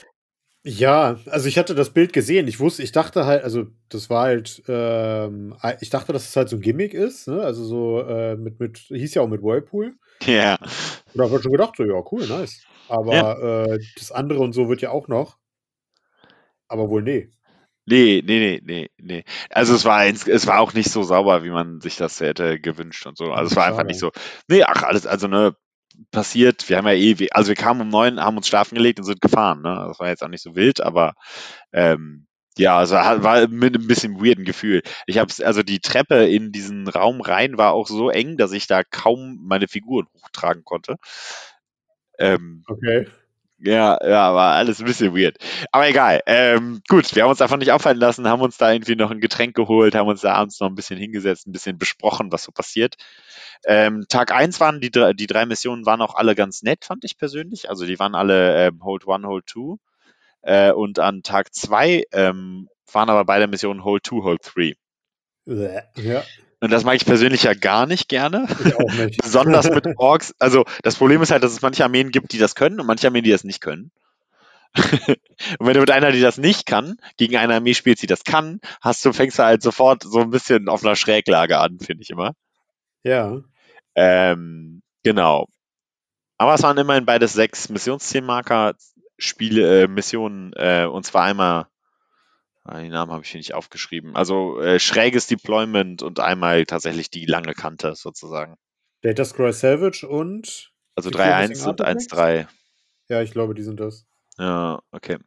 Ja, 0.64 1.18
also 1.26 1.48
ich 1.48 1.58
hatte 1.58 1.74
das 1.74 1.90
Bild 1.90 2.12
gesehen. 2.12 2.46
Ich 2.46 2.60
wusste, 2.60 2.84
ich 2.84 2.92
dachte 2.92 3.26
halt, 3.26 3.42
also 3.42 3.66
das 3.88 4.10
war 4.10 4.24
halt, 4.24 4.62
ähm, 4.68 5.56
ich 5.80 5.90
dachte, 5.90 6.12
dass 6.12 6.28
es 6.28 6.36
halt 6.36 6.48
so 6.50 6.56
ein 6.56 6.62
Gimmick 6.62 6.94
ist, 6.94 7.26
ne? 7.26 7.42
Also 7.42 7.64
so 7.64 8.00
äh, 8.02 8.36
mit, 8.36 8.60
mit, 8.60 8.78
hieß 8.78 9.14
ja 9.14 9.22
auch 9.22 9.28
mit 9.28 9.42
Whirlpool. 9.42 9.96
Ja. 10.22 10.58
Und 10.60 11.18
da 11.18 11.24
habe 11.24 11.36
ich 11.36 11.42
schon 11.42 11.50
gedacht, 11.50 11.74
so, 11.76 11.84
ja, 11.84 12.00
cool, 12.12 12.28
nice. 12.28 12.62
Aber 12.88 13.12
ja. 13.12 13.64
äh, 13.64 13.80
das 13.96 14.12
andere 14.12 14.38
und 14.38 14.52
so 14.52 14.68
wird 14.68 14.82
ja 14.82 14.90
auch 14.90 15.08
noch. 15.08 15.36
Aber 16.68 16.88
wohl 16.88 17.02
nee. 17.02 17.30
Nee, 17.84 18.22
nee, 18.24 18.38
nee, 18.38 18.60
nee, 18.64 18.90
nee. 18.98 19.24
Also 19.50 19.74
es 19.74 19.84
war 19.84 20.06
es 20.06 20.46
war 20.46 20.60
auch 20.60 20.72
nicht 20.72 20.90
so 20.90 21.02
sauber, 21.02 21.42
wie 21.42 21.50
man 21.50 21.80
sich 21.80 21.96
das 21.96 22.20
hätte 22.20 22.60
gewünscht 22.60 23.06
und 23.06 23.16
so. 23.16 23.32
Also 23.32 23.50
es 23.50 23.56
war 23.56 23.66
einfach 23.66 23.84
nicht 23.84 23.98
so. 23.98 24.12
Nee, 24.48 24.62
ach, 24.62 24.84
alles, 24.84 25.06
also 25.06 25.26
ne, 25.26 25.56
passiert. 26.10 26.68
Wir 26.68 26.78
haben 26.78 26.86
ja 26.86 26.94
eh, 26.94 27.28
also 27.32 27.48
wir 27.48 27.56
kamen 27.56 27.80
um 27.80 27.88
neun, 27.88 28.20
haben 28.20 28.36
uns 28.36 28.48
schlafen 28.48 28.76
gelegt 28.76 28.98
und 28.98 29.04
sind 29.04 29.20
gefahren. 29.20 29.62
Ne? 29.62 29.84
Das 29.88 29.98
war 29.98 30.08
jetzt 30.08 30.22
auch 30.22 30.28
nicht 30.28 30.42
so 30.42 30.54
wild, 30.54 30.80
aber 30.80 31.14
ähm, 31.72 32.26
ja, 32.56 32.78
also 32.78 32.94
war 32.94 33.48
mit 33.48 33.74
ein 33.76 33.86
bisschen 33.86 34.22
weirden 34.22 34.44
Gefühl. 34.44 34.82
Ich 35.06 35.18
habe 35.18 35.32
also 35.44 35.62
die 35.62 35.80
Treppe 35.80 36.26
in 36.26 36.52
diesen 36.52 36.86
Raum 36.86 37.20
rein 37.20 37.56
war 37.56 37.72
auch 37.72 37.88
so 37.88 38.10
eng, 38.10 38.36
dass 38.36 38.52
ich 38.52 38.66
da 38.66 38.82
kaum 38.84 39.38
meine 39.42 39.68
Figuren 39.68 40.06
hochtragen 40.22 40.62
konnte. 40.64 40.96
Ähm, 42.18 42.62
okay. 42.68 43.06
Ja, 43.64 43.96
ja, 44.04 44.34
war 44.34 44.54
alles 44.54 44.80
ein 44.80 44.86
bisschen 44.86 45.14
weird. 45.16 45.36
Aber 45.70 45.88
egal. 45.88 46.20
Ähm, 46.26 46.82
gut, 46.88 47.14
wir 47.14 47.22
haben 47.22 47.30
uns 47.30 47.38
davon 47.38 47.60
nicht 47.60 47.70
auffallen 47.70 47.98
lassen, 47.98 48.28
haben 48.28 48.42
uns 48.42 48.58
da 48.58 48.72
irgendwie 48.72 48.96
noch 48.96 49.12
ein 49.12 49.20
Getränk 49.20 49.54
geholt, 49.54 49.94
haben 49.94 50.08
uns 50.08 50.22
da 50.22 50.34
abends 50.34 50.58
noch 50.58 50.68
ein 50.68 50.74
bisschen 50.74 50.98
hingesetzt, 50.98 51.46
ein 51.46 51.52
bisschen 51.52 51.78
besprochen, 51.78 52.32
was 52.32 52.42
so 52.42 52.50
passiert. 52.50 52.96
Ähm, 53.64 54.04
Tag 54.08 54.32
1 54.32 54.58
waren 54.58 54.80
die, 54.80 54.90
die 54.90 55.26
drei 55.28 55.46
Missionen 55.46 55.86
waren 55.86 56.02
auch 56.02 56.16
alle 56.16 56.34
ganz 56.34 56.62
nett, 56.62 56.84
fand 56.84 57.04
ich 57.04 57.16
persönlich. 57.16 57.70
Also 57.70 57.86
die 57.86 58.00
waren 58.00 58.16
alle 58.16 58.66
ähm, 58.66 58.82
Hold 58.82 59.08
1, 59.08 59.24
Hold 59.26 59.48
2. 59.48 59.76
Äh, 60.42 60.72
und 60.72 60.98
an 60.98 61.22
Tag 61.22 61.54
2 61.54 62.04
ähm, 62.10 62.68
waren 62.90 63.10
aber 63.10 63.24
beide 63.24 63.46
Missionen 63.46 63.84
Hold 63.84 64.04
2, 64.04 64.16
Hold 64.22 64.40
3. 64.42 64.74
Ja. 65.96 66.24
Und 66.62 66.70
das 66.70 66.84
mag 66.84 66.94
ich 66.94 67.04
persönlich 67.04 67.42
ja 67.42 67.54
gar 67.54 67.86
nicht 67.86 68.08
gerne. 68.08 68.46
Ich 68.64 68.76
auch 68.76 68.92
nicht. 68.92 69.20
Besonders 69.22 69.68
mit 69.68 69.84
Orks. 69.96 70.32
Also 70.38 70.64
das 70.84 70.94
Problem 70.94 71.20
ist 71.20 71.32
halt, 71.32 71.42
dass 71.42 71.50
es 71.50 71.60
manche 71.60 71.82
Armeen 71.82 72.10
gibt, 72.10 72.32
die 72.32 72.38
das 72.38 72.54
können 72.54 72.78
und 72.78 72.86
manche 72.86 73.08
Armeen, 73.08 73.24
die 73.24 73.32
das 73.32 73.42
nicht 73.42 73.60
können. 73.60 73.90
und 74.76 75.66
wenn 75.66 75.74
du 75.74 75.80
mit 75.80 75.90
einer, 75.90 76.12
die 76.12 76.20
das 76.20 76.38
nicht 76.38 76.64
kann, 76.64 76.98
gegen 77.16 77.36
eine 77.36 77.56
Armee 77.56 77.74
spielst, 77.74 78.00
die 78.04 78.06
das 78.06 78.22
kann, 78.22 78.60
hast 78.80 79.04
du, 79.04 79.12
fängst 79.12 79.40
du 79.40 79.42
halt 79.42 79.60
sofort 79.60 80.04
so 80.04 80.20
ein 80.20 80.30
bisschen 80.30 80.68
auf 80.68 80.84
einer 80.84 80.94
Schräglage 80.94 81.58
an, 81.58 81.80
finde 81.80 82.04
ich 82.04 82.10
immer. 82.10 82.34
Ja. 83.02 83.40
Ähm, 83.96 84.82
genau. 85.02 85.48
Aber 86.38 86.54
es 86.54 86.62
waren 86.62 86.78
immerhin 86.78 87.06
beides 87.06 87.32
sechs 87.32 87.70
Missionszielmarker, 87.70 88.76
Spiele, 89.18 89.82
äh, 89.82 89.88
Missionen, 89.88 90.52
äh, 90.52 90.86
und 90.86 91.04
zwar 91.04 91.24
einmal 91.24 91.66
Ah, 92.64 92.80
die 92.80 92.88
Namen 92.88 93.10
habe 93.10 93.24
ich 93.24 93.30
hier 93.30 93.38
nicht 93.38 93.54
aufgeschrieben. 93.54 94.14
Also 94.14 94.60
äh, 94.60 94.78
schräges 94.78 95.26
Deployment 95.26 96.02
und 96.02 96.20
einmal 96.20 96.64
tatsächlich 96.64 97.10
die 97.10 97.26
lange 97.26 97.54
Kante 97.54 97.94
sozusagen. 97.96 98.56
Data 99.00 99.24
Scroll 99.24 99.52
Salvage 99.52 100.06
und. 100.06 100.72
Also 100.94 101.10
3.1 101.10 101.68
und 101.68 101.84
1.3. 101.84 102.46
Ja, 103.08 103.22
ich 103.22 103.32
glaube, 103.32 103.54
die 103.54 103.62
sind 103.62 103.80
das. 103.80 104.06
Ja, 104.38 104.80
okay. 104.92 105.18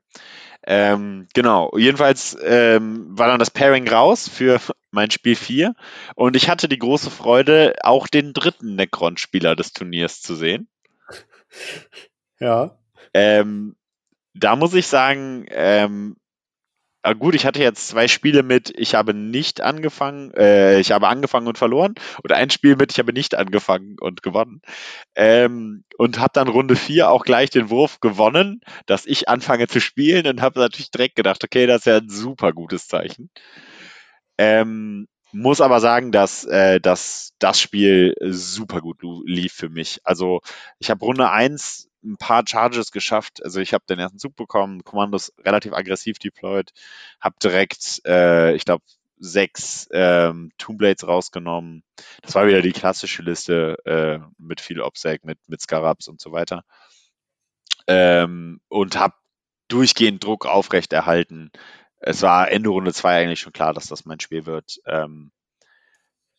Ähm, 0.63 1.27
genau. 1.33 1.71
Jedenfalls 1.77 2.37
ähm, 2.41 3.17
war 3.17 3.27
dann 3.27 3.39
das 3.39 3.51
Pairing 3.51 3.87
raus 3.87 4.29
für 4.29 4.59
mein 4.91 5.11
Spiel 5.11 5.35
4 5.35 5.75
und 6.15 6.35
ich 6.35 6.49
hatte 6.49 6.69
die 6.69 6.79
große 6.79 7.11
Freude, 7.11 7.75
auch 7.81 8.07
den 8.07 8.33
dritten 8.33 8.75
Necron-Spieler 8.75 9.55
des 9.55 9.73
Turniers 9.73 10.21
zu 10.21 10.35
sehen. 10.35 10.67
Ja. 12.37 12.77
Ähm, 13.13 13.77
da 14.33 14.57
muss 14.57 14.73
ich 14.73 14.87
sagen, 14.87 15.45
ähm, 15.47 16.17
gut, 17.13 17.35
ich 17.35 17.45
hatte 17.45 17.61
jetzt 17.61 17.87
zwei 17.87 18.07
Spiele 18.07 18.43
mit, 18.43 18.73
ich 18.75 18.95
habe 18.95 19.13
nicht 19.13 19.61
angefangen, 19.61 20.31
äh, 20.33 20.79
ich 20.79 20.91
habe 20.91 21.07
angefangen 21.07 21.47
und 21.47 21.57
verloren. 21.57 21.95
Oder 22.23 22.37
ein 22.37 22.49
Spiel 22.49 22.75
mit, 22.75 22.91
ich 22.91 22.99
habe 22.99 23.13
nicht 23.13 23.35
angefangen 23.35 23.97
und 23.99 24.23
gewonnen. 24.23 24.61
Ähm, 25.15 25.83
und 25.97 26.19
habe 26.19 26.31
dann 26.33 26.47
Runde 26.47 26.75
4 26.75 27.09
auch 27.09 27.23
gleich 27.23 27.49
den 27.49 27.69
Wurf 27.69 27.99
gewonnen, 27.99 28.61
dass 28.85 29.05
ich 29.05 29.29
anfange 29.29 29.67
zu 29.67 29.79
spielen 29.79 30.27
und 30.27 30.41
habe 30.41 30.59
natürlich 30.59 30.91
direkt 30.91 31.15
gedacht, 31.15 31.43
okay, 31.43 31.67
das 31.67 31.79
ist 31.79 31.85
ja 31.85 31.97
ein 31.97 32.09
super 32.09 32.53
gutes 32.53 32.87
Zeichen. 32.87 33.29
Ähm, 34.37 35.07
muss 35.31 35.61
aber 35.61 35.79
sagen, 35.81 36.11
dass, 36.11 36.45
äh, 36.45 36.79
dass 36.79 37.33
das 37.39 37.59
Spiel 37.59 38.15
super 38.21 38.81
gut 38.81 39.01
lief 39.25 39.53
für 39.53 39.69
mich. 39.69 39.99
Also 40.03 40.39
ich 40.79 40.89
habe 40.89 41.03
Runde 41.03 41.29
1 41.29 41.89
ein 42.05 42.17
paar 42.17 42.43
Charges 42.47 42.91
geschafft. 42.91 43.43
Also 43.43 43.59
ich 43.59 43.73
habe 43.73 43.83
den 43.89 43.99
ersten 43.99 44.19
Zug 44.19 44.35
bekommen, 44.35 44.83
Kommandos 44.83 45.33
relativ 45.39 45.73
aggressiv 45.73 46.19
deployed, 46.19 46.71
habe 47.19 47.35
direkt, 47.41 48.01
äh, 48.05 48.53
ich 48.55 48.65
glaube, 48.65 48.83
sechs 49.17 49.87
ähm, 49.91 50.51
Toonblades 50.57 51.07
rausgenommen. 51.07 51.83
Das 52.21 52.35
war 52.35 52.47
wieder 52.47 52.61
die 52.61 52.73
klassische 52.73 53.23
Liste 53.23 53.77
äh, 53.85 54.19
mit 54.37 54.61
viel 54.61 54.81
Obsec, 54.81 55.23
mit, 55.23 55.39
mit 55.47 55.61
Scarabs 55.61 56.07
und 56.07 56.21
so 56.21 56.31
weiter. 56.31 56.63
Ähm, 57.87 58.59
und 58.67 58.97
habe 58.97 59.15
durchgehend 59.67 60.23
Druck 60.23 60.45
aufrechterhalten. 60.45 61.51
Es 61.97 62.21
war 62.21 62.51
Ende 62.51 62.69
Runde 62.69 62.93
2 62.93 63.21
eigentlich 63.21 63.39
schon 63.39 63.53
klar, 63.53 63.73
dass 63.73 63.87
das 63.87 64.05
mein 64.05 64.19
Spiel 64.19 64.45
wird. 64.45 64.79
Ähm, 64.85 65.31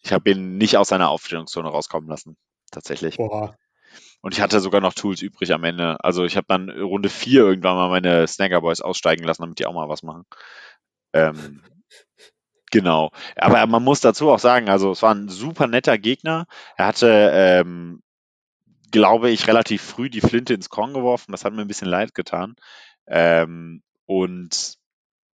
ich 0.03 0.13
habe 0.13 0.31
ihn 0.31 0.59
nicht 0.59 0.77
aus 0.77 0.89
seiner 0.89 1.09
Aufstellungszone 1.09 1.69
rauskommen 1.69 2.09
lassen, 2.09 2.37
tatsächlich. 2.71 3.17
Boah. 3.17 3.57
Und 4.27 4.35
ich 4.35 4.41
hatte 4.41 4.59
sogar 4.59 4.81
noch 4.81 4.93
Tools 4.93 5.23
übrig 5.23 5.53
am 5.53 5.63
Ende. 5.63 6.03
Also 6.03 6.25
ich 6.25 6.37
habe 6.37 6.49
dann 6.49 6.69
Runde 6.69 7.09
4 7.09 7.43
irgendwann 7.43 7.77
mal 7.77 7.89
meine 7.89 8.27
Snagger 8.27 8.61
Boys 8.61 8.81
aussteigen 8.81 9.23
lassen, 9.23 9.43
damit 9.43 9.61
die 9.61 9.67
auch 9.67 9.73
mal 9.73 9.89
was 9.89 10.03
machen. 10.03 10.25
Ähm, 11.13 11.63
genau. 12.73 13.13
Aber 13.37 13.65
man 13.69 13.85
muss 13.85 14.01
dazu 14.01 14.29
auch 14.33 14.41
sagen, 14.41 14.69
also 14.69 14.91
es 14.91 15.01
war 15.01 15.15
ein 15.15 15.29
super 15.29 15.69
netter 15.69 15.97
Gegner. 15.97 16.49
Er 16.77 16.87
hatte, 16.89 17.31
ähm, 17.33 18.03
glaube 18.91 19.31
ich, 19.31 19.47
relativ 19.47 19.81
früh 19.81 20.11
die 20.11 20.21
Flinte 20.21 20.55
ins 20.55 20.71
Korn 20.71 20.93
geworfen. 20.93 21.31
Das 21.31 21.45
hat 21.45 21.53
mir 21.53 21.63
ein 21.63 21.69
bisschen 21.69 21.87
leid 21.87 22.13
getan. 22.13 22.57
Ähm, 23.07 23.85
und 24.07 24.75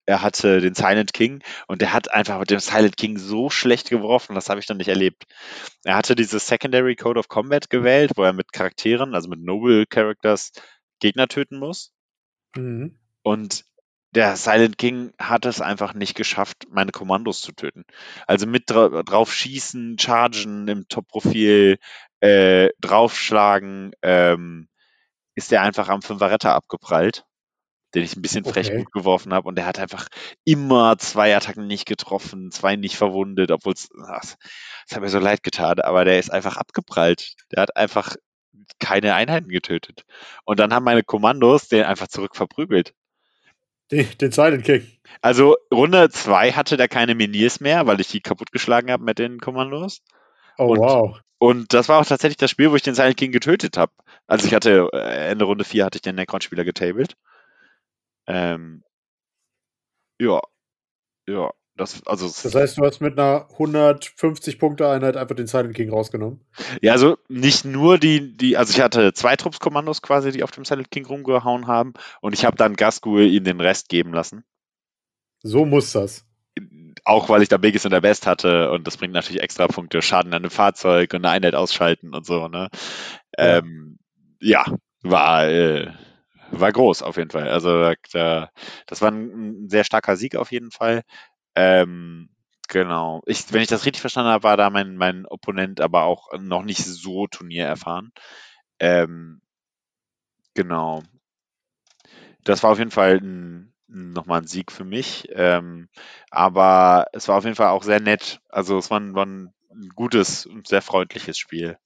er 0.06 0.22
hatte 0.22 0.60
den 0.60 0.74
Silent 0.74 1.12
King 1.12 1.42
und 1.66 1.82
er 1.82 1.92
hat 1.92 2.12
einfach 2.12 2.38
mit 2.38 2.50
dem 2.50 2.58
Silent 2.58 2.96
King 2.96 3.18
so 3.18 3.50
schlecht 3.50 3.90
geworfen, 3.90 4.34
das 4.34 4.48
habe 4.48 4.60
ich 4.60 4.66
dann 4.66 4.78
nicht 4.78 4.88
erlebt. 4.88 5.24
Er 5.84 5.96
hatte 5.96 6.14
dieses 6.14 6.46
Secondary 6.46 6.96
Code 6.96 7.20
of 7.20 7.28
Combat 7.28 7.70
gewählt, 7.70 8.12
wo 8.16 8.24
er 8.24 8.32
mit 8.32 8.52
Charakteren, 8.52 9.14
also 9.14 9.28
mit 9.28 9.40
Noble 9.40 9.86
Characters, 9.86 10.52
Gegner 11.00 11.28
töten 11.28 11.58
muss. 11.58 11.92
Mhm. 12.56 12.98
Und 13.22 13.64
der 14.12 14.36
Silent 14.36 14.76
King 14.78 15.12
hat 15.18 15.46
es 15.46 15.60
einfach 15.60 15.94
nicht 15.94 16.16
geschafft, 16.16 16.66
meine 16.70 16.90
Kommandos 16.90 17.40
zu 17.40 17.52
töten. 17.52 17.84
Also 18.26 18.46
mit 18.46 18.68
dra 18.68 19.02
drauf 19.04 19.32
schießen, 19.32 19.98
chargen 19.98 20.66
im 20.66 20.88
Top-Profil, 20.88 21.78
äh, 22.18 22.70
draufschlagen, 22.80 23.92
ähm, 24.02 24.68
ist 25.36 25.52
er 25.52 25.62
einfach 25.62 25.88
am 25.88 26.02
Fünferretter 26.02 26.54
abgeprallt 26.54 27.24
den 27.94 28.04
ich 28.04 28.16
ein 28.16 28.22
bisschen 28.22 28.44
frech 28.44 28.68
okay. 28.68 28.78
gut 28.78 28.92
geworfen 28.92 29.32
habe. 29.32 29.48
Und 29.48 29.56
der 29.56 29.66
hat 29.66 29.78
einfach 29.78 30.08
immer 30.44 30.96
zwei 30.98 31.36
Attacken 31.36 31.66
nicht 31.66 31.86
getroffen, 31.86 32.50
zwei 32.50 32.76
nicht 32.76 32.96
verwundet, 32.96 33.50
obwohl 33.50 33.72
es, 33.72 33.88
das 33.88 34.36
hat 34.92 35.00
mir 35.00 35.08
so 35.08 35.18
leid 35.18 35.42
getan, 35.42 35.80
aber 35.80 36.04
der 36.04 36.18
ist 36.18 36.32
einfach 36.32 36.56
abgeprallt. 36.56 37.34
Der 37.52 37.62
hat 37.62 37.76
einfach 37.76 38.16
keine 38.78 39.14
Einheiten 39.14 39.48
getötet. 39.48 40.04
Und 40.44 40.58
dann 40.58 40.72
haben 40.72 40.84
meine 40.84 41.02
Kommandos 41.02 41.68
den 41.68 41.84
einfach 41.84 42.08
zurück 42.08 42.36
verprügelt. 42.36 42.94
Den, 43.90 44.06
den 44.18 44.30
Silent 44.30 44.64
King. 44.64 44.86
Also 45.20 45.56
Runde 45.72 46.10
2 46.10 46.52
hatte 46.52 46.76
der 46.76 46.88
keine 46.88 47.14
Miniers 47.14 47.60
mehr, 47.60 47.86
weil 47.86 48.00
ich 48.00 48.08
die 48.08 48.20
kaputtgeschlagen 48.20 48.90
habe 48.90 49.02
mit 49.02 49.18
den 49.18 49.40
Kommandos. 49.40 50.02
Oh 50.58 50.68
und, 50.68 50.78
wow. 50.78 51.20
Und 51.38 51.72
das 51.72 51.88
war 51.88 52.00
auch 52.00 52.06
tatsächlich 52.06 52.36
das 52.36 52.50
Spiel, 52.50 52.70
wo 52.70 52.76
ich 52.76 52.82
den 52.82 52.94
Silent 52.94 53.16
King 53.16 53.32
getötet 53.32 53.76
habe. 53.76 53.92
Also 54.26 54.46
ich 54.46 54.54
hatte, 54.54 54.88
äh, 54.92 55.30
Ende 55.30 55.46
Runde 55.46 55.64
4 55.64 55.84
hatte 55.84 55.96
ich 55.96 56.02
den 56.02 56.14
Necron-Spieler 56.14 56.64
getabelt. 56.64 57.16
Ähm, 58.30 58.84
ja, 60.20 60.40
ja, 61.26 61.52
das, 61.76 62.06
also. 62.06 62.26
Das 62.26 62.54
heißt, 62.54 62.78
du 62.78 62.84
hast 62.84 63.00
mit 63.00 63.18
einer 63.18 63.48
150-Punkte-Einheit 63.56 65.16
einfach 65.16 65.34
den 65.34 65.46
Silent 65.46 65.74
King 65.74 65.90
rausgenommen? 65.90 66.44
Ja, 66.82 66.92
also 66.92 67.16
nicht 67.28 67.64
nur 67.64 67.98
die, 67.98 68.36
die, 68.36 68.56
also 68.56 68.72
ich 68.72 68.80
hatte 68.80 69.12
zwei 69.14 69.34
Truppskommandos 69.36 70.02
quasi, 70.02 70.30
die 70.30 70.42
auf 70.42 70.50
dem 70.50 70.64
Silent 70.64 70.90
King 70.90 71.06
rumgehauen 71.06 71.66
haben 71.66 71.94
und 72.20 72.34
ich 72.34 72.44
habe 72.44 72.56
dann 72.56 72.76
Gaskuhl 72.76 73.22
ihnen 73.22 73.46
den 73.46 73.60
Rest 73.60 73.88
geben 73.88 74.12
lassen. 74.12 74.44
So 75.42 75.64
muss 75.64 75.92
das. 75.92 76.26
Auch 77.04 77.30
weil 77.30 77.42
ich 77.42 77.48
da 77.48 77.56
Biggest 77.56 77.86
und 77.86 77.92
der 77.92 78.02
Best 78.02 78.26
hatte 78.26 78.70
und 78.72 78.86
das 78.86 78.98
bringt 78.98 79.14
natürlich 79.14 79.42
extra 79.42 79.66
Punkte, 79.66 80.02
Schaden 80.02 80.34
an 80.34 80.42
einem 80.42 80.50
Fahrzeug 80.50 81.14
und 81.14 81.24
eine 81.24 81.30
Einheit 81.30 81.54
ausschalten 81.54 82.14
und 82.14 82.26
so, 82.26 82.46
ne? 82.48 82.68
Ja, 83.38 83.58
ähm, 83.58 83.98
ja 84.38 84.66
war, 85.02 85.48
äh, 85.48 85.92
war 86.50 86.72
groß 86.72 87.02
auf 87.02 87.16
jeden 87.16 87.30
Fall. 87.30 87.48
Also 87.48 87.94
da, 88.12 88.50
das 88.86 89.02
war 89.02 89.10
ein, 89.10 89.68
sehr 89.68 89.84
starker 89.84 90.16
Sieg 90.16 90.36
auf 90.36 90.52
jeden 90.52 90.70
Fall. 90.70 91.02
Ähm, 91.54 92.30
genau. 92.68 93.22
Ich, 93.26 93.52
wenn 93.52 93.62
ich 93.62 93.68
das 93.68 93.86
richtig 93.86 94.00
verstanden 94.00 94.30
habe, 94.32 94.44
war 94.44 94.56
da 94.56 94.70
mein, 94.70 94.96
mein 94.96 95.26
Opponent 95.26 95.80
aber 95.80 96.04
auch 96.04 96.28
noch 96.38 96.62
nicht 96.64 96.84
so 96.84 97.26
turniererfahren. 97.26 98.12
Ähm, 98.80 99.40
genau. 100.54 101.02
Das 102.44 102.62
war 102.62 102.70
auf 102.70 102.78
jeden 102.78 102.90
Fall 102.90 103.16
ein, 103.20 103.72
nochmal 103.88 104.40
ein 104.42 104.46
Sieg 104.46 104.72
für 104.72 104.84
mich. 104.84 105.28
Ähm, 105.32 105.88
aber 106.30 107.06
es 107.12 107.28
war 107.28 107.36
auf 107.36 107.44
jeden 107.44 107.56
Fall 107.56 107.68
auch 107.68 107.82
sehr 107.82 108.00
nett. 108.00 108.40
Also 108.48 108.78
es 108.78 108.90
war 108.90 109.00
ein, 109.00 109.14
war 109.14 109.26
ein 109.26 109.52
gutes 109.94 110.46
und 110.46 110.66
sehr 110.66 110.82
freundliches 110.82 111.38
Spiel. 111.38 111.78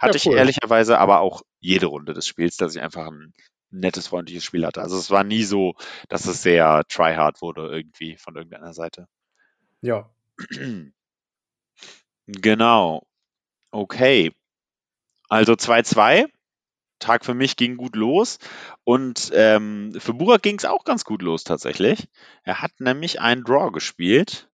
Hatte 0.00 0.18
Ja, 0.18 0.24
cool. 0.26 0.32
ich 0.34 0.38
ehrlicherweise 0.38 0.98
aber 0.98 1.20
auch 1.20 1.42
jede 1.60 1.86
Runde 1.86 2.14
des 2.14 2.26
Spiels, 2.26 2.56
dass 2.56 2.74
ich 2.76 2.82
einfach 2.82 3.08
ein 3.08 3.32
nettes, 3.74 4.08
freundliches 4.08 4.44
Spiel 4.44 4.66
hatte. 4.66 4.82
Also 4.82 4.98
es 4.98 5.10
war 5.10 5.24
nie 5.24 5.44
so, 5.44 5.74
dass 6.08 6.26
es 6.26 6.42
sehr 6.42 6.84
tryhard 6.88 7.42
wurde 7.42 7.68
irgendwie 7.68 8.16
von 8.16 8.36
irgendeiner 8.36 8.72
Seite. 8.74 9.08
Ja. 9.80 10.10
Genau. 12.26 13.06
Okay. 13.70 14.32
Also 15.28 15.52
2-2. 15.52 16.26
Tag 17.00 17.24
für 17.24 17.34
mich 17.34 17.56
ging 17.56 17.76
gut 17.76 17.96
los 17.96 18.38
und 18.84 19.30
ähm, 19.34 19.92
für 19.98 20.14
Burak 20.14 20.42
ging 20.42 20.56
es 20.56 20.64
auch 20.64 20.84
ganz 20.84 21.04
gut 21.04 21.20
los 21.20 21.44
tatsächlich. 21.44 22.08
Er 22.44 22.62
hat 22.62 22.70
nämlich 22.78 23.20
einen 23.20 23.44
Draw 23.44 23.72
gespielt 23.72 24.48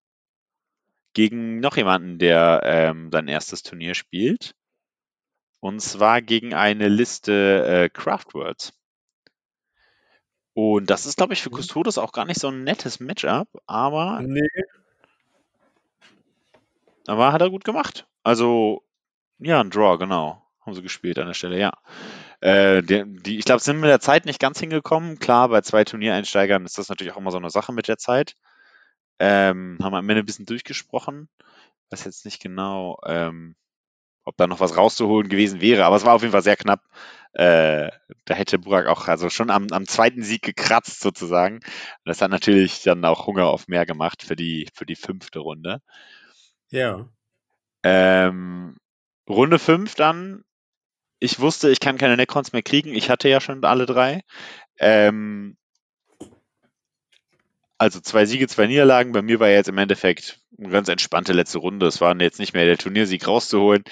gegen 1.13 1.61
noch 1.61 1.77
jemanden, 1.77 2.19
der 2.19 2.63
ähm, 2.65 3.11
sein 3.13 3.29
erstes 3.29 3.63
Turnier 3.63 3.95
spielt. 3.95 4.55
Und 5.61 5.81
zwar 5.81 6.23
gegen 6.23 6.55
eine 6.55 6.89
Liste 6.89 7.67
äh, 7.67 7.89
Craftwords. 7.89 8.73
Und 10.63 10.91
das 10.91 11.07
ist, 11.07 11.17
glaube 11.17 11.33
ich, 11.33 11.43
für 11.43 11.51
Mhm. 11.51 11.57
Custodes 11.63 11.97
auch 11.99 12.13
gar 12.13 12.27
nicht 12.27 12.39
so 12.41 12.49
ein 12.49 12.65
nettes 12.65 13.01
Matchup, 13.01 13.49
aber, 13.67 14.21
Nee. 14.23 14.47
aber 17.07 17.33
hat 17.33 17.41
er 17.41 17.51
gut 17.51 17.65
gemacht. 17.65 18.07
Also, 18.23 18.83
ja, 19.39 19.61
ein 19.61 19.71
Draw, 19.71 19.99
genau. 19.99 20.43
Haben 20.61 20.75
sie 20.75 20.83
gespielt 20.83 21.19
an 21.19 21.27
der 21.27 21.35
Stelle, 21.35 21.59
ja. 21.59 21.73
Äh, 22.41 22.83
die, 22.83 23.05
die, 23.07 23.39
ich 23.39 23.45
glaube, 23.45 23.61
sind 23.63 23.81
mit 23.81 23.89
der 23.91 24.01
Zeit 24.01 24.27
nicht 24.27 24.41
ganz 24.41 24.61
hingekommen. 24.61 25.19
Klar, 25.19 25.49
bei 25.49 25.63
zwei 25.63 25.85
Turniereinsteigern 25.85 26.65
ist 26.67 26.79
das 26.79 26.89
natürlich 26.89 27.13
auch 27.13 27.17
immer 27.19 27.31
so 27.31 27.39
eine 27.39 27.51
Sache 27.51 27.73
mit 27.73 27.89
der 27.89 27.97
Zeit. 27.99 28.37
Ähm, 29.19 29.79
haben 29.83 29.95
am 29.95 30.09
Ende 30.09 30.23
ein 30.23 30.27
bisschen 30.27 30.47
durchgesprochen. 30.47 31.29
Weiß 31.91 32.05
jetzt 32.05 32.25
nicht 32.25 32.43
genau, 32.43 32.99
ähm, 33.07 33.57
ob 34.25 34.37
da 34.37 34.47
noch 34.47 34.61
was 34.61 34.77
rauszuholen 34.77 35.29
gewesen 35.29 35.61
wäre, 35.61 35.85
aber 35.85 35.97
es 35.97 36.05
war 36.05 36.15
auf 36.15 36.23
jeden 36.23 36.33
Fall 36.33 36.43
sehr 36.43 36.57
knapp. 36.57 36.83
Äh, 37.33 37.91
da 38.25 38.35
hätte 38.35 38.59
Burak 38.59 38.87
auch 38.87 39.07
also 39.07 39.31
schon 39.31 39.51
am, 39.51 39.69
am 39.71 39.87
zweiten 39.87 40.23
Sieg 40.23 40.43
gekratzt 40.43 41.01
sozusagen. 41.01 41.57
Und 41.57 41.65
das 42.05 42.21
hat 42.21 42.31
natürlich 42.31 42.83
dann 42.83 43.05
auch 43.05 43.27
Hunger 43.27 43.47
auf 43.47 43.69
mehr 43.69 43.87
gemacht 43.87 44.23
für 44.23 44.35
die, 44.35 44.69
für 44.75 44.85
die 44.85 44.97
fünfte 44.97 45.39
Runde. 45.39 45.81
Ja. 46.71 47.09
Ähm, 47.85 48.77
Runde 49.29 49.59
5 49.59 49.95
dann. 49.95 50.43
Ich 51.21 51.39
wusste, 51.39 51.71
ich 51.71 51.81
kann 51.81 51.99
keine 51.99 52.17
Necrons 52.17 52.53
mehr 52.53 52.63
kriegen. 52.63 52.95
Ich 52.95 53.11
hatte 53.11 53.29
ja 53.29 53.41
schon 53.41 53.65
alle 53.65 53.87
drei. 53.87 54.23
Ähm, 54.79 55.57
also 57.81 57.99
zwei 57.99 58.27
Siege, 58.27 58.47
zwei 58.47 58.67
Niederlagen. 58.67 59.13
Bei 59.13 59.23
mir 59.23 59.41
war 59.41 59.49
jetzt 59.49 59.71
im 59.71 59.79
Endeffekt 59.79 60.39
eine 60.59 60.69
ganz 60.69 60.89
entspannte 60.91 61.33
letzte 61.33 61.59
Runde. 61.59 61.87
Es 61.87 62.03
war 62.03 62.15
jetzt 62.21 62.39
nicht 62.39 62.53
mehr 62.53 62.67
der 62.67 62.77
Turniersieg 62.77 63.27
rauszuholen. 63.27 63.85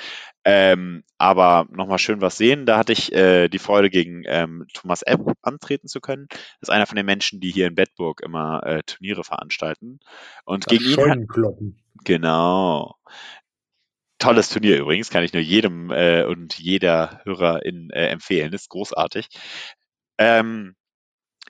Ähm, 0.44 1.04
aber 1.16 1.66
nochmal 1.70 1.98
schön 1.98 2.20
was 2.20 2.36
sehen. 2.36 2.66
Da 2.66 2.76
hatte 2.76 2.92
ich 2.92 3.14
äh, 3.14 3.48
die 3.48 3.58
Freude, 3.58 3.88
gegen 3.88 4.24
ähm, 4.26 4.66
Thomas 4.74 5.00
Epp 5.00 5.20
antreten 5.40 5.88
zu 5.88 6.02
können. 6.02 6.26
Das 6.28 6.68
ist 6.68 6.70
einer 6.70 6.84
von 6.84 6.96
den 6.96 7.06
Menschen, 7.06 7.40
die 7.40 7.50
hier 7.50 7.66
in 7.66 7.74
Bedburg 7.74 8.20
immer 8.20 8.62
äh, 8.66 8.82
Turniere 8.82 9.24
veranstalten. 9.24 10.00
Und 10.44 10.66
Das 10.66 10.78
gegen 10.78 10.90
ihn. 10.90 11.10
hat-. 11.10 12.04
Genau. 12.04 12.94
Tolles 14.18 14.50
Turnier 14.50 14.78
übrigens, 14.78 15.08
kann 15.08 15.24
ich 15.24 15.32
nur 15.32 15.42
jedem 15.42 15.90
äh, 15.90 16.24
und 16.24 16.58
jeder 16.58 17.22
Hörerin 17.24 17.88
äh, 17.90 18.08
empfehlen. 18.08 18.52
Ist 18.52 18.68
großartig. 18.68 19.28
Ähm, 20.18 20.74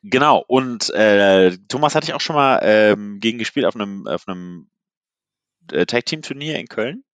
genau, 0.02 0.44
und 0.46 0.90
äh, 0.90 1.56
Thomas 1.68 1.94
hatte 1.94 2.06
ich 2.06 2.14
auch 2.14 2.20
schon 2.20 2.36
mal 2.36 2.60
ähm, 2.62 3.18
gegen 3.20 3.38
gespielt 3.38 3.66
auf 3.66 3.74
einem, 3.74 4.06
auf 4.06 4.26
einem 4.26 4.68
äh, 5.72 5.86
Tag-Team-Turnier 5.86 6.58
in 6.58 6.68
Köln. 6.68 7.04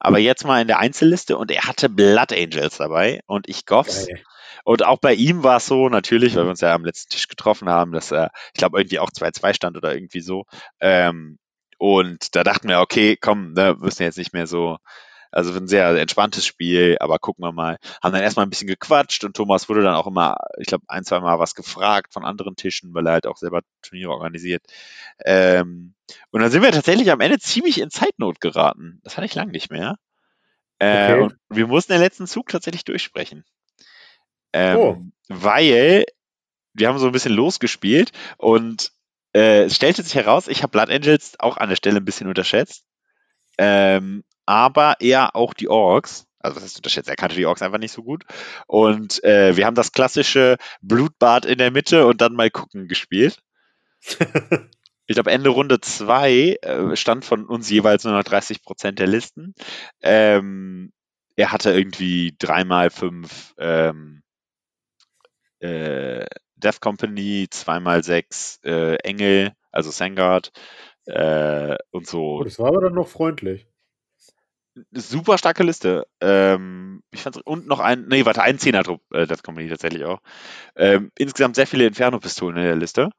Aber 0.00 0.18
jetzt 0.18 0.44
mal 0.44 0.60
in 0.60 0.68
der 0.68 0.78
Einzelliste 0.78 1.36
und 1.36 1.50
er 1.50 1.66
hatte 1.66 1.88
Blood 1.88 2.32
Angels 2.32 2.76
dabei 2.76 3.20
und 3.26 3.48
ich 3.48 3.66
Goffs. 3.66 4.06
Geil. 4.06 4.22
Und 4.64 4.84
auch 4.84 4.98
bei 4.98 5.14
ihm 5.14 5.42
war 5.42 5.56
es 5.56 5.66
so, 5.66 5.88
natürlich, 5.88 6.36
weil 6.36 6.44
wir 6.44 6.50
uns 6.50 6.60
ja 6.60 6.74
am 6.74 6.84
letzten 6.84 7.10
Tisch 7.10 7.26
getroffen 7.28 7.68
haben, 7.68 7.92
dass 7.92 8.12
er, 8.12 8.30
ich 8.52 8.58
glaube, 8.58 8.78
irgendwie 8.78 8.98
auch 8.98 9.10
2-2 9.10 9.54
stand 9.54 9.76
oder 9.76 9.94
irgendwie 9.94 10.20
so. 10.20 10.44
Ähm, 10.80 11.38
und 11.78 12.34
da 12.36 12.44
dachten 12.44 12.68
wir, 12.68 12.80
okay, 12.80 13.16
komm, 13.16 13.54
ne, 13.54 13.76
müssen 13.78 14.02
jetzt 14.02 14.18
nicht 14.18 14.32
mehr 14.32 14.46
so, 14.46 14.76
also 15.30 15.52
ein 15.52 15.68
sehr 15.68 15.88
entspanntes 15.96 16.46
Spiel, 16.46 16.96
aber 17.00 17.18
gucken 17.18 17.44
wir 17.44 17.52
mal. 17.52 17.78
Haben 18.02 18.12
dann 18.12 18.22
erstmal 18.22 18.46
ein 18.46 18.50
bisschen 18.50 18.68
gequatscht 18.68 19.24
und 19.24 19.36
Thomas 19.36 19.68
wurde 19.68 19.82
dann 19.82 19.94
auch 19.94 20.06
immer, 20.06 20.36
ich 20.58 20.66
glaube, 20.66 20.84
ein, 20.88 21.04
zwei 21.04 21.20
Mal 21.20 21.38
was 21.38 21.54
gefragt 21.54 22.12
von 22.12 22.24
anderen 22.24 22.56
Tischen, 22.56 22.94
weil 22.94 23.06
er 23.06 23.12
halt 23.14 23.26
auch 23.26 23.36
selber 23.36 23.60
Turniere 23.82 24.10
organisiert. 24.10 24.62
Ähm, 25.24 25.94
und 26.30 26.40
dann 26.40 26.50
sind 26.50 26.62
wir 26.62 26.72
tatsächlich 26.72 27.10
am 27.10 27.20
Ende 27.20 27.38
ziemlich 27.38 27.80
in 27.80 27.90
Zeitnot 27.90 28.40
geraten. 28.40 29.00
Das 29.04 29.16
hatte 29.16 29.26
ich 29.26 29.34
lang 29.34 29.50
nicht 29.50 29.70
mehr. 29.70 29.96
Äh, 30.78 31.12
Okay. 31.12 31.20
Und 31.22 31.34
wir 31.48 31.66
mussten 31.66 31.92
den 31.92 32.00
letzten 32.00 32.26
Zug 32.26 32.48
tatsächlich 32.48 32.84
durchsprechen. 32.84 33.44
Ähm, 34.52 34.76
Oh. 34.78 34.96
Weil 35.28 36.04
wir 36.72 36.88
haben 36.88 36.98
so 36.98 37.06
ein 37.06 37.12
bisschen 37.12 37.32
losgespielt 37.34 38.12
und 38.36 38.92
äh, 39.34 39.64
es 39.64 39.76
stellte 39.76 40.02
sich 40.02 40.14
heraus, 40.14 40.48
ich 40.48 40.62
habe 40.62 40.70
Blood 40.70 40.90
Angels 40.90 41.38
auch 41.38 41.56
an 41.56 41.68
der 41.68 41.76
Stelle 41.76 41.98
ein 41.98 42.04
bisschen 42.04 42.28
unterschätzt. 42.28 42.84
Ähm, 43.58 44.24
aber 44.48 44.96
eher 45.00 45.36
auch 45.36 45.52
die 45.52 45.68
Orks. 45.68 46.26
Also 46.38 46.56
was 46.56 46.64
heißt 46.64 46.76
unterschätzt? 46.76 47.08
Er 47.08 47.16
kannte 47.16 47.36
die 47.36 47.44
Orks 47.44 47.60
einfach 47.60 47.78
nicht 47.78 47.92
so 47.92 48.02
gut. 48.02 48.24
Und 48.66 49.22
äh, 49.24 49.56
wir 49.56 49.66
haben 49.66 49.74
das 49.74 49.92
klassische 49.92 50.56
Blutbad 50.80 51.44
in 51.44 51.58
der 51.58 51.70
Mitte 51.70 52.06
und 52.06 52.20
dann 52.20 52.34
mal 52.34 52.50
gucken 52.50 52.88
gespielt. 52.88 53.38
Ich 55.10 55.14
glaube, 55.14 55.30
Ende 55.30 55.48
Runde 55.48 55.80
2 55.80 56.58
äh, 56.60 56.94
stand 56.94 57.24
von 57.24 57.46
uns 57.46 57.70
jeweils 57.70 58.04
nur 58.04 58.12
noch 58.12 58.24
30 58.24 58.62
Prozent 58.62 58.98
der 58.98 59.06
Listen. 59.06 59.54
Ähm, 60.02 60.92
er 61.34 61.50
hatte 61.50 61.72
irgendwie 61.72 62.36
dreimal 62.38 62.90
fünf 62.90 63.54
ähm, 63.56 64.22
äh, 65.60 66.26
Death 66.56 66.82
Company, 66.82 67.46
zweimal 67.48 68.04
sechs 68.04 68.60
äh, 68.64 68.96
Engel, 68.96 69.52
also 69.72 69.90
Sangard 69.90 70.52
äh, 71.06 71.76
und 71.90 72.06
so. 72.06 72.40
Oh, 72.40 72.44
das 72.44 72.58
war 72.58 72.68
aber 72.68 72.82
dann 72.82 72.92
noch 72.92 73.08
freundlich. 73.08 73.66
Super 74.92 75.38
starke 75.38 75.62
Liste. 75.62 76.06
Ähm, 76.20 77.02
ich 77.10 77.22
fand's, 77.22 77.38
und 77.38 77.66
noch 77.66 77.80
ein, 77.80 78.06
nee, 78.08 78.24
warte, 78.24 78.42
ein 78.42 78.58
Zehner-Trupp 78.58 79.02
äh, 79.12 79.26
Death 79.26 79.42
Company 79.42 79.68
tatsächlich 79.68 80.04
auch. 80.04 80.20
Ähm, 80.76 81.10
insgesamt 81.18 81.56
sehr 81.56 81.66
viele 81.66 81.86
Inferno-Pistolen 81.86 82.56
in 82.56 82.64
der 82.64 82.76
Liste. 82.76 83.10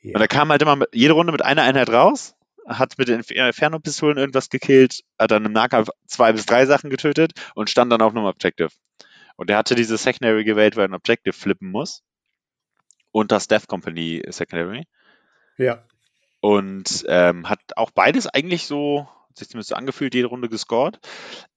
Ja. 0.00 0.14
Und 0.14 0.20
da 0.20 0.26
kam 0.26 0.50
halt 0.50 0.62
immer 0.62 0.76
mit, 0.76 0.88
jede 0.92 1.14
Runde 1.14 1.32
mit 1.32 1.42
einer 1.42 1.62
Einheit 1.62 1.90
raus, 1.90 2.34
hat 2.66 2.98
mit 2.98 3.08
den 3.08 3.22
Inf- 3.22 3.32
Inferno-Pistolen 3.32 4.18
irgendwas 4.18 4.50
gekillt, 4.50 5.00
hat 5.18 5.30
dann 5.30 5.44
im 5.44 5.52
Nahkampf 5.52 5.88
zwei 6.06 6.32
bis 6.32 6.46
drei 6.46 6.66
Sachen 6.66 6.90
getötet 6.90 7.32
und 7.54 7.70
stand 7.70 7.90
dann 7.90 8.02
auf 8.02 8.14
einem 8.14 8.24
Objective. 8.24 8.70
Und 9.36 9.50
er 9.50 9.56
hatte 9.56 9.74
diese 9.74 9.96
Secondary 9.96 10.44
gewählt, 10.44 10.76
weil 10.76 10.84
er 10.84 10.88
ein 10.88 10.94
Objective 10.94 11.32
flippen 11.32 11.70
muss. 11.70 12.02
Und 13.10 13.32
das 13.32 13.48
Death 13.48 13.68
Company 13.68 14.22
Secondary. 14.28 14.84
ja. 15.56 15.82
Und 16.40 17.04
ähm, 17.08 17.48
hat 17.48 17.58
auch 17.74 17.90
beides 17.90 18.28
eigentlich 18.28 18.66
so, 18.66 19.08
sich 19.38 19.48
zumindest 19.48 19.70
so 19.70 19.74
angefühlt, 19.74 20.14
jede 20.14 20.28
Runde 20.28 20.48
gescored. 20.48 20.98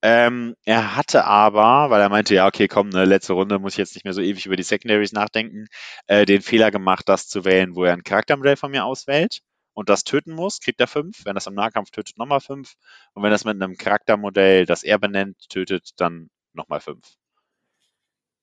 Ähm, 0.01 0.55
er 0.65 0.95
hatte 0.95 1.25
aber, 1.25 1.89
weil 1.89 2.01
er 2.01 2.09
meinte, 2.09 2.35
ja, 2.35 2.47
okay, 2.47 2.67
komm, 2.67 2.89
ne, 2.89 3.05
letzte 3.05 3.33
Runde 3.33 3.59
muss 3.59 3.73
ich 3.73 3.77
jetzt 3.77 3.95
nicht 3.95 4.03
mehr 4.03 4.13
so 4.13 4.21
ewig 4.21 4.45
über 4.45 4.55
die 4.55 4.63
Secondaries 4.63 5.11
nachdenken, 5.13 5.67
äh, 6.07 6.25
den 6.25 6.41
Fehler 6.41 6.71
gemacht, 6.71 7.09
das 7.09 7.27
zu 7.27 7.45
wählen, 7.45 7.75
wo 7.75 7.83
er 7.83 7.93
ein 7.93 8.03
Charaktermodell 8.03 8.55
von 8.55 8.71
mir 8.71 8.85
auswählt 8.85 9.41
und 9.73 9.89
das 9.89 10.03
töten 10.03 10.33
muss, 10.33 10.59
kriegt 10.59 10.79
er 10.79 10.87
fünf. 10.87 11.25
Wenn 11.25 11.35
das 11.35 11.47
im 11.47 11.53
Nahkampf 11.53 11.91
tötet, 11.91 12.17
nochmal 12.17 12.41
fünf. 12.41 12.75
Und 13.13 13.23
wenn 13.23 13.31
das 13.31 13.45
mit 13.45 13.61
einem 13.61 13.77
Charaktermodell, 13.77 14.65
das 14.65 14.83
er 14.83 14.99
benennt, 14.99 15.49
tötet, 15.49 15.91
dann 15.97 16.29
nochmal 16.53 16.81
fünf. 16.81 17.15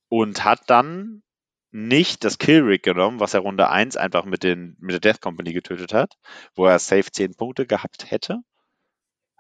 Und 0.09 0.45
hat 0.45 0.63
dann 0.69 1.23
nicht 1.71 2.25
das 2.25 2.39
Killrig 2.39 2.83
genommen, 2.83 3.21
was 3.21 3.35
er 3.35 3.41
Runde 3.41 3.69
1 3.69 3.97
einfach 3.97 4.25
mit, 4.25 4.43
den, 4.43 4.77
mit 4.81 4.93
der 4.93 5.01
Death 5.01 5.21
Company 5.21 5.53
getötet 5.53 5.93
hat, 5.93 6.17
wo 6.55 6.65
er 6.65 6.79
safe 6.79 7.11
10 7.11 7.35
Punkte 7.35 7.67
gehabt 7.67 8.11
hätte. 8.11 8.39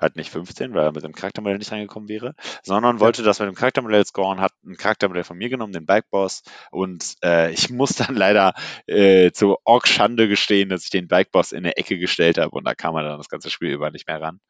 Halt 0.00 0.16
nicht 0.16 0.30
15, 0.30 0.74
weil 0.74 0.84
er 0.84 0.92
mit 0.92 1.02
dem 1.02 1.12
Charaktermodell 1.12 1.58
nicht 1.58 1.72
reingekommen 1.72 2.08
wäre, 2.08 2.34
sondern 2.62 3.00
wollte 3.00 3.22
das 3.22 3.40
mit 3.40 3.48
dem 3.48 3.54
Charaktermodell 3.54 4.04
scoren, 4.04 4.40
hat 4.40 4.52
ein 4.64 4.76
Charaktermodell 4.76 5.24
von 5.24 5.36
mir 5.36 5.48
genommen, 5.48 5.72
den 5.72 5.86
Bikeboss. 5.86 6.42
Und 6.70 7.16
äh, 7.24 7.50
ich 7.50 7.70
muss 7.70 7.94
dann 7.96 8.14
leider 8.14 8.54
äh, 8.86 9.32
zu 9.32 9.56
Ork 9.64 9.88
Schande 9.88 10.28
gestehen, 10.28 10.68
dass 10.68 10.84
ich 10.84 10.90
den 10.90 11.08
Bikeboss 11.08 11.52
in 11.52 11.58
eine 11.58 11.76
Ecke 11.76 11.98
gestellt 11.98 12.38
habe 12.38 12.50
und 12.50 12.64
da 12.64 12.74
kam 12.74 12.94
er 12.94 13.02
dann 13.02 13.18
das 13.18 13.28
ganze 13.28 13.50
Spiel 13.50 13.72
über 13.72 13.90
nicht 13.90 14.06
mehr 14.06 14.20
ran. 14.20 14.40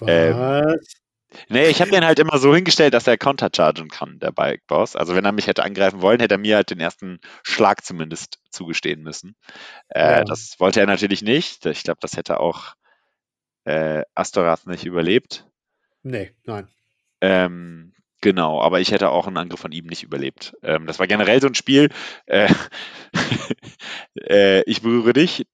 Ähm, 0.00 0.36
Was? 0.36 1.02
Nee, 1.48 1.68
ich 1.68 1.80
habe 1.80 1.90
den 1.90 2.04
halt 2.04 2.18
immer 2.18 2.38
so 2.38 2.54
hingestellt, 2.54 2.94
dass 2.94 3.06
er 3.06 3.16
counterchargen 3.16 3.88
kann, 3.88 4.18
der 4.18 4.32
Bike 4.32 4.66
Boss. 4.66 4.96
Also 4.96 5.14
wenn 5.14 5.24
er 5.24 5.32
mich 5.32 5.46
hätte 5.46 5.64
angreifen 5.64 6.02
wollen, 6.02 6.20
hätte 6.20 6.34
er 6.34 6.38
mir 6.38 6.56
halt 6.56 6.70
den 6.70 6.80
ersten 6.80 7.20
Schlag 7.42 7.84
zumindest 7.84 8.38
zugestehen 8.50 9.02
müssen. 9.02 9.36
Äh, 9.88 10.18
ja. 10.18 10.24
Das 10.24 10.56
wollte 10.58 10.80
er 10.80 10.86
natürlich 10.86 11.22
nicht. 11.22 11.66
Ich 11.66 11.84
glaube, 11.84 11.98
das 12.00 12.16
hätte 12.16 12.40
auch 12.40 12.74
äh, 13.64 14.02
Astorath 14.14 14.66
nicht 14.66 14.84
überlebt. 14.84 15.46
Nee, 16.02 16.32
nein. 16.44 16.68
Ähm, 17.20 17.92
genau, 18.20 18.60
aber 18.60 18.80
ich 18.80 18.90
hätte 18.90 19.10
auch 19.10 19.26
einen 19.26 19.36
Angriff 19.36 19.60
von 19.60 19.72
ihm 19.72 19.86
nicht 19.86 20.02
überlebt. 20.02 20.54
Ähm, 20.62 20.86
das 20.86 20.98
war 20.98 21.06
generell 21.06 21.40
so 21.40 21.46
ein 21.46 21.54
Spiel. 21.54 21.90
Äh, 22.26 22.52
äh, 24.28 24.62
ich 24.62 24.82
berühre 24.82 25.12
dich, 25.12 25.46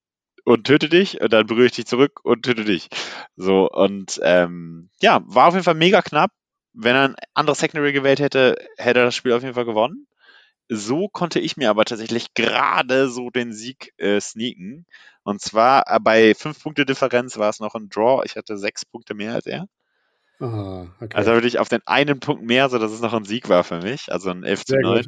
und 0.49 0.65
töte 0.65 0.89
dich 0.89 1.21
und 1.21 1.31
dann 1.31 1.45
berühre 1.45 1.67
ich 1.67 1.73
dich 1.73 1.85
zurück 1.85 2.21
und 2.23 2.43
töte 2.43 2.65
dich. 2.65 2.89
So, 3.35 3.69
und 3.69 4.19
ähm, 4.23 4.89
ja, 4.99 5.21
war 5.25 5.47
auf 5.47 5.53
jeden 5.53 5.63
Fall 5.63 5.75
mega 5.75 6.01
knapp. 6.01 6.31
Wenn 6.73 6.95
er 6.95 7.09
ein 7.09 7.15
anderes 7.35 7.59
Secondary 7.59 7.93
gewählt 7.93 8.19
hätte, 8.19 8.55
hätte 8.77 8.99
er 8.99 9.05
das 9.05 9.15
Spiel 9.15 9.33
auf 9.33 9.43
jeden 9.43 9.53
Fall 9.53 9.65
gewonnen. 9.65 10.07
So 10.67 11.07
konnte 11.07 11.39
ich 11.39 11.55
mir 11.55 11.69
aber 11.69 11.85
tatsächlich 11.85 12.33
gerade 12.33 13.09
so 13.09 13.29
den 13.29 13.53
Sieg 13.53 13.93
äh, 13.97 14.19
sneaken. 14.19 14.87
Und 15.29 15.41
zwar 15.41 15.83
äh, 15.87 15.99
bei 15.99 16.33
5 16.33 16.61
Punkte 16.61 16.85
Differenz 16.85 17.37
war 17.37 17.49
es 17.49 17.59
noch 17.59 17.75
ein 17.75 17.89
Draw. 17.89 18.23
Ich 18.25 18.35
hatte 18.35 18.57
6 18.57 18.85
Punkte 18.85 19.13
mehr 19.13 19.33
als 19.33 19.45
er. 19.45 19.67
Oh, 20.39 20.87
okay. 20.99 21.15
Also 21.15 21.31
würde 21.31 21.47
ich 21.47 21.59
auf 21.59 21.69
den 21.69 21.85
einen 21.85 22.19
Punkt 22.19 22.43
mehr, 22.43 22.69
sodass 22.69 22.91
es 22.91 23.01
noch 23.01 23.13
ein 23.13 23.25
Sieg 23.25 23.49
war 23.49 23.63
für 23.63 23.81
mich. 23.81 24.11
Also 24.11 24.31
ein 24.31 24.43
11 24.43 24.65
zu 24.65 24.75
9. 24.77 25.05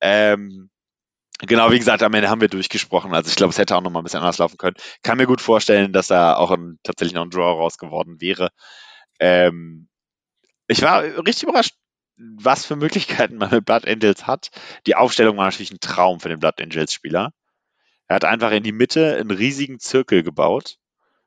Ähm, 0.00 0.70
Genau, 1.46 1.70
wie 1.70 1.78
gesagt, 1.78 2.02
am 2.02 2.12
Ende 2.12 2.28
haben 2.28 2.42
wir 2.42 2.48
durchgesprochen. 2.48 3.14
Also 3.14 3.30
ich 3.30 3.36
glaube, 3.36 3.50
es 3.50 3.58
hätte 3.58 3.74
auch 3.74 3.80
noch 3.80 3.90
mal 3.90 4.00
ein 4.00 4.04
bisschen 4.04 4.20
anders 4.20 4.36
laufen 4.36 4.58
können. 4.58 4.76
Kann 5.02 5.16
mir 5.16 5.26
gut 5.26 5.40
vorstellen, 5.40 5.90
dass 5.90 6.08
da 6.08 6.36
auch 6.36 6.50
ein, 6.50 6.78
tatsächlich 6.82 7.14
noch 7.14 7.22
ein 7.22 7.30
Draw 7.30 7.58
raus 7.58 7.78
geworden 7.78 8.20
wäre. 8.20 8.50
Ähm, 9.20 9.88
ich 10.68 10.82
war 10.82 11.02
richtig 11.02 11.44
überrascht, 11.44 11.76
was 12.18 12.66
für 12.66 12.76
Möglichkeiten 12.76 13.36
man 13.36 13.50
mit 13.50 13.64
Blood 13.64 13.88
Angels 13.88 14.26
hat. 14.26 14.50
Die 14.86 14.96
Aufstellung 14.96 15.38
war 15.38 15.46
natürlich 15.46 15.72
ein 15.72 15.80
Traum 15.80 16.20
für 16.20 16.28
den 16.28 16.40
Blood 16.40 16.60
Angels 16.60 16.92
Spieler. 16.92 17.32
Er 18.10 18.16
hat 18.16 18.24
einfach 18.24 18.50
in 18.50 18.64
die 18.64 18.72
Mitte 18.72 19.14
einen 19.18 19.30
riesigen 19.30 19.78
Zirkel 19.78 20.24
gebaut, 20.24 20.78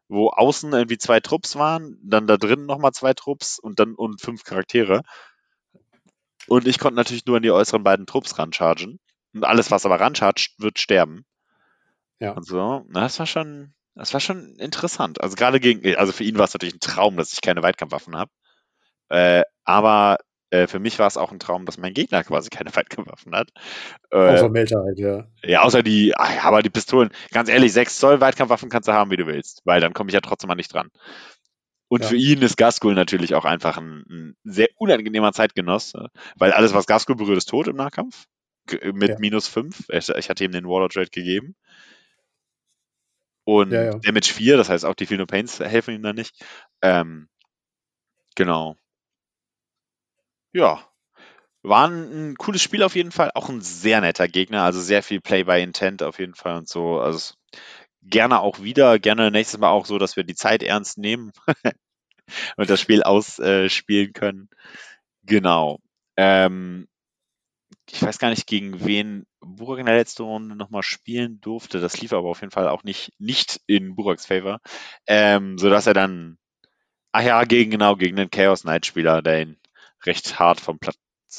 wo 0.09 0.31
außen 0.31 0.73
irgendwie 0.73 0.97
zwei 0.97 1.21
Trupps 1.21 1.55
waren, 1.55 1.97
dann 2.03 2.27
da 2.27 2.35
drin 2.35 2.65
nochmal 2.65 2.91
zwei 2.91 3.13
Trupps 3.13 3.57
und 3.57 3.79
dann 3.79 3.95
und 3.95 4.19
fünf 4.19 4.43
Charaktere. 4.43 5.03
Und 6.47 6.67
ich 6.67 6.79
konnte 6.79 6.97
natürlich 6.97 7.25
nur 7.25 7.37
an 7.37 7.41
die 7.41 7.51
äußeren 7.51 7.85
beiden 7.85 8.05
Trupps 8.05 8.37
ranchargen. 8.37 8.99
Und 9.33 9.45
alles, 9.45 9.71
was 9.71 9.85
aber 9.85 10.01
ranschaut, 10.01 10.49
wird 10.57 10.77
sterben. 10.77 11.23
Ja. 12.19 12.33
Und 12.33 12.45
so, 12.45 12.83
na, 12.89 12.99
das 12.99 13.17
war 13.17 13.27
schon, 13.27 13.73
das 13.95 14.11
war 14.11 14.19
schon 14.19 14.57
interessant. 14.57 15.21
Also 15.21 15.37
gerade 15.37 15.61
gegen, 15.61 15.95
also 15.95 16.11
für 16.11 16.25
ihn 16.25 16.37
war 16.37 16.43
es 16.43 16.53
natürlich 16.53 16.75
ein 16.75 16.81
Traum, 16.81 17.15
dass 17.15 17.31
ich 17.31 17.39
keine 17.39 17.63
Weitkampfwaffen 17.63 18.17
habe. 18.17 18.31
Äh, 19.07 19.43
aber 19.63 20.17
äh, 20.53 20.67
für 20.67 20.77
mich 20.77 20.99
war 20.99 21.07
es 21.07 21.17
auch 21.17 21.31
ein 21.31 21.39
Traum, 21.39 21.65
dass 21.65 21.79
mein 21.79 21.95
Gegner 21.95 22.23
quasi 22.23 22.49
keine 22.49 22.75
Weitkampfwaffen 22.75 23.35
hat. 23.35 23.49
Äh, 24.11 24.17
außer 24.17 24.49
Melter 24.49 24.83
halt, 24.83 24.99
ja. 24.99 25.25
Ja, 25.43 25.63
außer 25.63 25.81
die, 25.81 26.13
ach 26.15 26.35
ja, 26.35 26.43
aber 26.43 26.61
die 26.61 26.69
Pistolen, 26.69 27.09
ganz 27.31 27.49
ehrlich, 27.49 27.73
6 27.73 27.97
Zoll 27.97 28.21
Weitkampfwaffen 28.21 28.69
kannst 28.69 28.87
du 28.87 28.93
haben, 28.93 29.09
wie 29.09 29.17
du 29.17 29.25
willst, 29.25 29.61
weil 29.65 29.81
dann 29.81 29.93
komme 29.93 30.11
ich 30.11 30.13
ja 30.13 30.21
trotzdem 30.21 30.49
mal 30.49 30.55
nicht 30.55 30.71
dran. 30.71 30.91
Und 31.87 32.03
ja. 32.03 32.09
für 32.09 32.15
ihn 32.15 32.43
ist 32.43 32.57
Gaskul 32.57 32.93
natürlich 32.93 33.33
auch 33.33 33.45
einfach 33.45 33.77
ein, 33.77 34.03
ein, 34.07 34.35
sehr 34.43 34.67
unangenehmer 34.77 35.33
Zeitgenoss, 35.33 35.93
weil 36.35 36.51
alles, 36.51 36.73
was 36.75 36.85
Gaskul 36.85 37.15
berührt, 37.15 37.37
ist 37.37 37.49
tot 37.49 37.67
im 37.67 37.75
Nahkampf 37.75 38.25
mit 38.93 39.09
ja. 39.09 39.19
minus 39.19 39.47
5. 39.47 39.89
Ich, 39.89 40.09
ich, 40.09 40.29
hatte 40.29 40.43
ihm 40.43 40.51
den 40.51 40.65
Warlord 40.65 40.93
Trade 40.93 41.09
gegeben. 41.09 41.55
Und 43.43 43.71
ja. 43.71 43.97
Damage 43.97 44.33
4, 44.33 44.55
das 44.55 44.69
heißt 44.69 44.85
auch 44.85 44.93
die 44.93 45.07
Feel 45.07 45.25
Pains 45.25 45.59
helfen 45.59 45.95
ihm 45.95 46.03
da 46.03 46.13
nicht. 46.13 46.35
Ähm, 46.81 47.27
genau. 48.35 48.77
Ja. 50.53 50.87
War 51.63 51.87
ein, 51.87 52.35
cooles 52.37 52.61
Spiel 52.61 52.83
auf 52.83 52.95
jeden 52.95 53.11
Fall. 53.11 53.31
Auch 53.35 53.49
ein 53.49 53.61
sehr 53.61 54.01
netter 54.01 54.27
Gegner. 54.27 54.63
Also 54.63 54.81
sehr 54.81 55.03
viel 55.03 55.21
Play 55.21 55.43
by 55.43 55.61
Intent 55.61 56.03
auf 56.03 56.19
jeden 56.19 56.35
Fall 56.35 56.57
und 56.57 56.67
so. 56.67 56.99
Also 56.99 57.35
gerne 58.01 58.39
auch 58.41 58.61
wieder. 58.61 58.99
Gerne 58.99 59.31
nächstes 59.31 59.59
Mal 59.59 59.69
auch 59.69 59.85
so, 59.85 59.97
dass 59.97 60.15
wir 60.15 60.23
die 60.23 60.35
Zeit 60.35 60.63
ernst 60.63 60.97
nehmen 60.97 61.31
und 62.57 62.69
das 62.69 62.81
Spiel 62.81 63.03
ausspielen 63.03 64.09
äh, 64.09 64.11
können. 64.11 64.49
Genau. 65.23 65.79
Ähm, 66.17 66.87
ich 67.89 68.01
weiß 68.01 68.19
gar 68.19 68.29
nicht, 68.29 68.47
gegen 68.47 68.85
wen 68.85 69.25
Burak 69.39 69.79
in 69.79 69.85
der 69.85 69.97
letzten 69.97 70.23
Runde 70.23 70.55
nochmal 70.55 70.83
spielen 70.83 71.39
durfte. 71.41 71.79
Das 71.79 71.99
lief 72.01 72.13
aber 72.13 72.29
auf 72.29 72.41
jeden 72.41 72.51
Fall 72.51 72.67
auch 72.69 72.83
nicht, 72.83 73.11
nicht 73.19 73.61
in 73.67 73.95
Buraks 73.95 74.25
Favor. 74.25 74.59
Ähm, 75.07 75.57
sodass 75.57 75.87
er 75.87 75.93
dann, 75.93 76.37
ach 77.13 77.23
ja, 77.23 77.43
gegen, 77.45 77.71
genau, 77.71 77.95
gegen 77.95 78.15
den 78.15 78.29
Chaos 78.31 78.61
Knight 78.63 78.85
Spieler, 78.85 79.21
der 79.21 79.41
ihn 79.41 79.57
recht 80.05 80.39
hart 80.39 80.59
vom 80.59 80.79
Platz, 80.79 80.97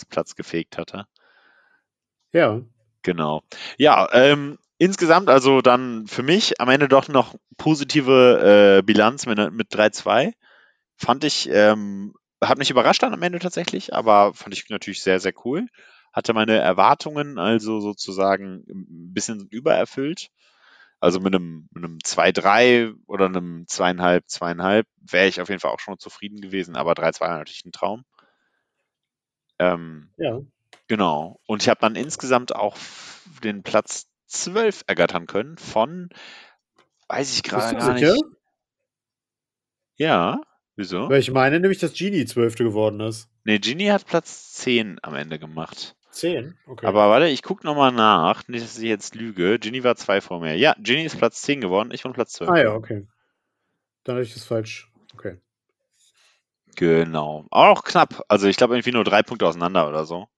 Platz 0.09 0.35
gefegt 0.35 0.79
hatte. 0.79 1.07
Ja. 2.33 2.61
Genau. 3.03 3.43
Ja, 3.77 4.09
ähm, 4.13 4.59
insgesamt 4.79 5.29
also 5.29 5.61
dann 5.61 6.07
für 6.07 6.23
mich 6.23 6.61
am 6.61 6.71
Ende 6.71 6.89
doch 6.89 7.09
noch 7.09 7.35
positive 7.57 8.79
äh, 8.79 8.83
Bilanz 8.83 9.27
mit, 9.27 9.39
mit 9.53 9.73
3-2. 9.73 10.33
Fand 10.97 11.25
ich, 11.25 11.49
ähm, 11.51 12.15
hat 12.43 12.59
mich 12.59 12.71
überrascht 12.71 13.03
dann 13.03 13.13
am 13.13 13.23
Ende 13.23 13.39
tatsächlich, 13.41 13.95
aber 13.95 14.33
fand 14.33 14.55
ich 14.55 14.69
natürlich 14.71 15.03
sehr, 15.03 15.21
sehr 15.21 15.35
cool 15.45 15.67
hatte 16.15 16.33
meine 16.33 16.57
Erwartungen 16.59 17.39
also 17.39 17.81
sozusagen 17.81 18.65
ein 18.69 19.13
bisschen 19.13 19.49
übererfüllt. 19.51 20.31
Also 21.01 21.21
mit 21.21 21.35
einem, 21.35 21.69
mit 21.73 21.85
einem 21.85 21.99
2-3 21.99 22.95
oder 23.07 23.27
einem 23.27 23.67
2,5, 23.69 24.23
2,5 24.29 24.85
wäre 25.01 25.27
ich 25.27 25.41
auf 25.41 25.49
jeden 25.49 25.61
Fall 25.61 25.73
auch 25.73 25.81
schon 25.81 25.99
zufrieden 25.99 26.41
gewesen, 26.41 26.77
aber 26.77 26.93
3-2 26.93 27.21
war 27.21 27.39
natürlich 27.39 27.65
ein 27.67 27.73
Traum. 27.73 28.05
Ähm, 29.59 30.11
ja. 30.17 30.41
Genau. 30.89 31.41
Und 31.47 31.63
ich 31.63 31.69
habe 31.69 31.81
dann 31.81 31.97
insgesamt 31.97 32.55
auch 32.55 32.77
den 33.43 33.63
Platz 33.63 34.09
12 34.27 34.85
ergattern 34.87 35.27
können 35.27 35.57
von, 35.57 36.11
weiß 37.09 37.35
ich 37.35 37.43
gerade 37.43 37.77
gar 37.77 37.97
sicher? 37.97 38.13
nicht. 38.13 38.25
Ja, 39.97 40.41
wieso? 40.77 41.09
Weil 41.09 41.21
ich 41.21 41.31
meine 41.31 41.61
nämlich, 41.61 41.79
dass 41.79 41.95
Genie 41.95 42.25
12. 42.25 42.57
geworden 42.57 43.01
ist. 43.01 43.29
Nee, 43.45 43.59
Genie 43.59 43.91
hat 43.91 44.07
Platz 44.07 44.53
10 44.55 44.99
am 45.03 45.15
Ende 45.15 45.39
gemacht. 45.39 45.97
10? 46.11 46.57
Okay. 46.67 46.87
Aber 46.87 47.11
warte, 47.11 47.27
ich 47.27 47.43
gucke 47.43 47.67
nochmal 47.67 47.93
nach, 47.93 48.47
nicht, 48.49 48.65
dass 48.65 48.79
ich 48.79 48.85
jetzt 48.85 49.15
lüge. 49.15 49.59
Ginny 49.59 49.83
war 49.85 49.97
zwei 49.97 50.21
vor 50.21 50.41
mir. 50.41 50.57
Ja, 50.57 50.75
Ginny 50.79 51.05
ist 51.05 51.19
Platz 51.19 51.43
10 51.43 51.61
geworden, 51.61 51.91
ich 51.93 52.03
bin 52.03 52.13
Platz 52.13 52.33
12. 52.35 52.51
Ah 52.51 52.59
ja, 52.59 52.75
okay. 52.75 53.07
Dann 54.05 54.17
habe 54.17 54.25
ich 54.25 54.33
das 54.33 54.45
falsch. 54.45 54.91
Okay. 55.15 55.39
Genau. 56.77 57.47
Auch 57.51 57.85
knapp. 57.85 58.25
Also 58.29 58.49
ich 58.49 58.57
glaube 58.57 58.75
irgendwie 58.75 58.93
nur 58.93 59.05
drei 59.05 59.23
Punkte 59.23 59.47
auseinander 59.47 59.89
oder 59.89 60.05
so. 60.05 60.29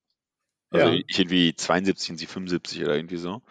Also 0.71 0.89
ja. 0.89 1.03
ich 1.07 1.19
irgendwie 1.19 1.55
72 1.55 2.11
und 2.11 2.19
sie 2.19 2.27
75 2.27 2.85
oder 2.85 2.97
irgendwie 2.97 3.17
so. 3.17 3.43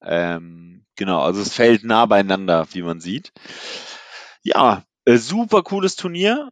Ähm, 0.00 0.84
genau, 0.96 1.22
also 1.22 1.40
es 1.40 1.52
fällt 1.52 1.84
nah 1.84 2.06
beieinander, 2.06 2.66
wie 2.72 2.82
man 2.82 3.00
sieht. 3.00 3.32
Ja, 4.42 4.84
äh, 5.04 5.16
super 5.16 5.62
cooles 5.62 5.96
Turnier. 5.96 6.50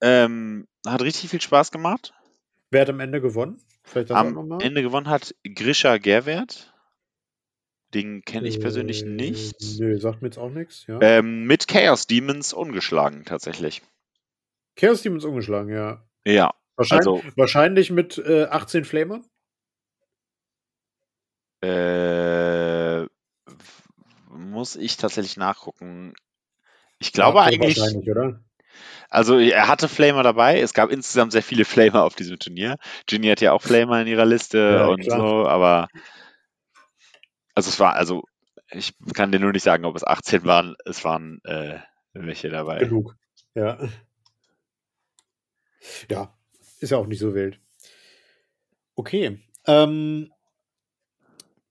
Ähm, 0.00 0.66
hat 0.86 1.02
richtig 1.02 1.30
viel 1.30 1.40
Spaß 1.40 1.70
gemacht. 1.70 2.12
Wer 2.70 2.82
hat 2.82 2.90
am 2.90 3.00
Ende 3.00 3.20
gewonnen? 3.20 3.60
Vielleicht 3.84 4.10
Am 4.10 4.60
Ende 4.60 4.82
gewonnen 4.82 5.08
hat 5.08 5.34
Grisha 5.44 5.98
Gerwert. 5.98 6.74
Den 7.94 8.22
kenne 8.22 8.48
ich 8.48 8.60
persönlich 8.60 9.04
äh, 9.04 9.06
nicht. 9.06 9.78
Nö, 9.78 9.98
sagt 9.98 10.20
mir 10.20 10.28
jetzt 10.28 10.38
auch 10.38 10.50
nichts. 10.50 10.86
Ja. 10.86 11.00
Ähm, 11.00 11.44
mit 11.44 11.68
Chaos 11.68 12.06
Demons 12.08 12.52
ungeschlagen, 12.52 13.24
tatsächlich. 13.24 13.82
Chaos 14.76 15.02
Demons 15.02 15.24
ungeschlagen, 15.24 15.72
ja. 15.72 16.04
Ja. 16.24 16.54
Wahrscheinlich, 16.76 17.06
also, 17.08 17.22
wahrscheinlich 17.36 17.90
mit 17.90 18.18
äh, 18.18 18.44
18 18.44 18.84
Flamern? 18.84 19.24
Äh, 21.62 23.06
muss 24.28 24.76
ich 24.76 24.96
tatsächlich 24.98 25.36
nachgucken. 25.38 26.14
Ich 26.98 27.12
glaube 27.12 27.38
ja, 27.38 27.44
eigentlich. 27.44 27.78
Wahrscheinlich, 27.78 28.10
oder? 28.10 28.40
Also 29.08 29.38
er 29.38 29.68
hatte 29.68 29.88
Flamer 29.88 30.22
dabei. 30.22 30.60
Es 30.60 30.74
gab 30.74 30.90
insgesamt 30.90 31.32
sehr 31.32 31.42
viele 31.42 31.64
Flamer 31.64 32.02
auf 32.02 32.14
diesem 32.14 32.38
Turnier. 32.38 32.76
Ginny 33.06 33.28
hat 33.28 33.40
ja 33.40 33.52
auch 33.52 33.62
Flamer 33.62 34.02
in 34.02 34.06
ihrer 34.06 34.26
Liste 34.26 34.58
ja, 34.58 34.86
und 34.86 35.00
klar. 35.00 35.18
so, 35.18 35.48
aber 35.48 35.88
also 37.54 37.70
es 37.70 37.80
war, 37.80 37.94
also 37.94 38.24
ich 38.70 38.94
kann 39.14 39.32
dir 39.32 39.40
nur 39.40 39.52
nicht 39.52 39.62
sagen, 39.62 39.84
ob 39.84 39.96
es 39.96 40.04
18 40.04 40.44
waren. 40.44 40.74
Es 40.84 41.04
waren 41.04 41.40
äh, 41.44 41.78
welche 42.12 42.50
dabei. 42.50 42.80
Genug. 42.80 43.14
Ja. 43.54 43.78
Ja, 46.10 46.36
ist 46.80 46.90
ja 46.90 46.98
auch 46.98 47.06
nicht 47.06 47.20
so 47.20 47.34
wild. 47.34 47.60
Okay. 48.94 49.40
Ähm, 49.66 50.32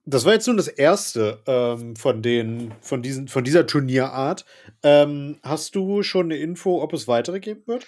das 0.04 0.24
war 0.24 0.32
jetzt 0.32 0.46
nun 0.46 0.56
das 0.56 0.68
erste 0.68 1.42
ähm, 1.46 1.96
von 1.96 2.22
den, 2.22 2.72
von 2.80 3.02
diesen, 3.02 3.26
von 3.26 3.42
dieser 3.42 3.66
Turnierart. 3.66 4.44
Ähm, 4.84 5.38
hast 5.42 5.74
du 5.74 6.02
schon 6.04 6.26
eine 6.26 6.36
Info, 6.36 6.80
ob 6.80 6.92
es 6.92 7.08
weitere 7.08 7.40
geben 7.40 7.62
wird? 7.66 7.86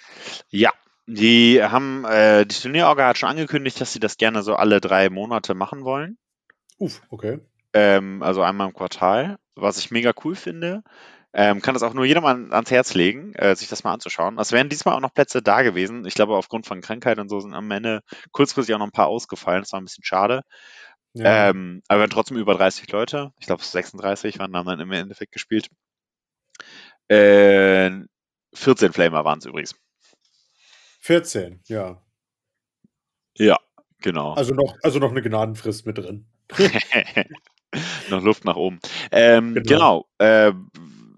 Ja, 0.49 0.71
die 1.07 1.63
haben, 1.63 2.05
äh, 2.05 2.45
die 2.45 2.55
Turnierorga 2.61 3.07
hat 3.07 3.17
schon 3.17 3.29
angekündigt, 3.29 3.79
dass 3.79 3.93
sie 3.93 4.01
das 4.01 4.17
gerne 4.17 4.43
so 4.43 4.55
alle 4.55 4.81
drei 4.81 5.09
Monate 5.09 5.53
machen 5.53 5.85
wollen. 5.85 6.17
Uff, 6.77 7.01
okay. 7.09 7.39
Ähm, 7.73 8.21
also 8.21 8.41
einmal 8.41 8.67
im 8.67 8.73
Quartal, 8.73 9.37
was 9.55 9.77
ich 9.77 9.89
mega 9.89 10.11
cool 10.23 10.35
finde. 10.35 10.83
Ähm, 11.31 11.61
kann 11.61 11.75
das 11.75 11.83
auch 11.83 11.93
nur 11.93 12.05
jedermann 12.05 12.51
ans 12.51 12.71
Herz 12.71 12.95
legen, 12.95 13.33
äh, 13.35 13.55
sich 13.55 13.69
das 13.69 13.83
mal 13.83 13.93
anzuschauen. 13.93 14.39
Es 14.39 14.51
wären 14.51 14.69
diesmal 14.69 14.95
auch 14.95 14.99
noch 14.99 15.13
Plätze 15.13 15.43
da 15.43 15.61
gewesen. 15.61 16.05
Ich 16.05 16.15
glaube, 16.15 16.35
aufgrund 16.35 16.65
von 16.65 16.81
Krankheit 16.81 17.19
und 17.19 17.29
so 17.29 17.39
sind 17.39 17.53
am 17.53 17.69
Ende 17.69 18.01
kurzfristig 18.31 18.73
auch 18.73 18.79
noch 18.79 18.87
ein 18.87 18.91
paar 18.91 19.07
ausgefallen. 19.07 19.61
Das 19.61 19.71
war 19.71 19.79
ein 19.79 19.85
bisschen 19.85 20.03
schade. 20.03 20.41
Ja. 21.13 21.49
Ähm, 21.49 21.83
aber 21.87 21.99
wir 21.99 22.03
waren 22.03 22.09
trotzdem 22.09 22.37
über 22.37 22.55
30 22.55 22.91
Leute. 22.91 23.31
Ich 23.39 23.45
glaube, 23.45 23.63
36 23.63 24.39
waren, 24.39 24.55
haben 24.55 24.65
dann 24.65 24.79
im 24.79 24.91
Endeffekt 24.91 25.31
gespielt. 25.31 25.69
Äh, 27.09 27.91
14 28.53 28.93
Flamer 28.93 29.23
waren 29.23 29.39
es 29.39 29.45
übrigens. 29.45 29.75
14, 31.01 31.61
ja. 31.67 32.01
Ja, 33.37 33.57
genau. 33.99 34.33
Also 34.33 34.53
noch, 34.55 34.75
also 34.81 34.99
noch 34.99 35.11
eine 35.11 35.21
Gnadenfrist 35.21 35.85
mit 35.85 35.99
drin. 35.99 36.27
noch 38.09 38.23
Luft 38.23 38.45
nach 38.45 38.55
oben. 38.55 38.79
Ähm, 39.11 39.53
genau. 39.53 40.07
genau. 40.17 40.49
Äh, 40.49 40.53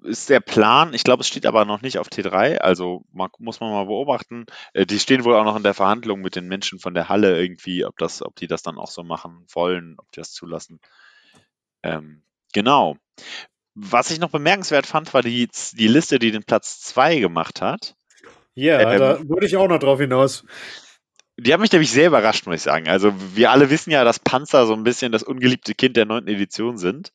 ist 0.04 0.30
der 0.30 0.40
Plan. 0.40 0.94
Ich 0.94 1.04
glaube, 1.04 1.22
es 1.22 1.28
steht 1.28 1.46
aber 1.46 1.66
noch 1.66 1.82
nicht 1.82 2.00
auf 2.00 2.08
T3, 2.08 2.58
also 2.58 3.04
man, 3.12 3.30
muss 3.40 3.60
man 3.60 3.72
mal 3.72 3.86
beobachten. 3.86 4.46
Äh, 4.74 4.86
die 4.86 5.00
stehen 5.00 5.24
wohl 5.24 5.36
auch 5.36 5.46
noch 5.46 5.56
in 5.56 5.64
der 5.64 5.74
Verhandlung 5.74 6.22
mit 6.22 6.36
den 6.36 6.48
Menschen 6.48 6.80
von 6.80 6.94
der 6.94 7.10
Halle 7.10 7.40
irgendwie, 7.40 7.86
ob 7.86 7.98
das, 7.98 8.22
ob 8.22 8.36
die 8.36 8.48
das 8.48 8.64
dann 8.64 8.78
auch 8.78 8.90
so 8.90 9.04
machen 9.04 9.46
wollen, 9.54 9.96
ob 9.98 10.12
die 10.12 10.20
das 10.20 10.34
zulassen. 10.34 10.80
Ähm, 11.84 12.24
genau. 12.54 12.98
Was 13.74 14.12
ich 14.12 14.20
noch 14.20 14.32
bemerkenswert 14.32 14.86
fand, 14.86 15.14
war 15.14 15.22
die, 15.22 15.50
die 15.74 15.88
Liste, 15.88 16.20
die 16.20 16.32
den 16.32 16.44
Platz 16.44 16.82
2 16.82 17.20
gemacht 17.20 17.62
hat. 17.62 17.96
Ja, 18.54 18.80
ähm, 18.80 19.00
da 19.00 19.30
würde 19.30 19.46
ich 19.46 19.56
auch 19.56 19.70
noch 19.70 19.80
drauf 19.80 20.00
hinaus. 20.00 20.46
Die 21.38 21.54
hat 21.54 21.62
mich 21.62 21.72
nämlich 21.72 21.92
sehr 21.92 22.08
überrascht, 22.08 22.46
muss 22.46 22.56
ich 22.56 22.62
sagen. 22.62 22.90
Also, 22.90 23.14
wir 23.34 23.50
alle 23.50 23.70
wissen 23.70 23.90
ja, 23.90 24.04
dass 24.04 24.20
Panzer 24.20 24.66
so 24.66 24.74
ein 24.74 24.84
bisschen 24.84 25.14
das 25.14 25.24
ungeliebte 25.24 25.74
Kind 25.74 25.96
der 25.96 26.06
neunten 26.06 26.30
Edition 26.30 26.78
sind 26.78 27.14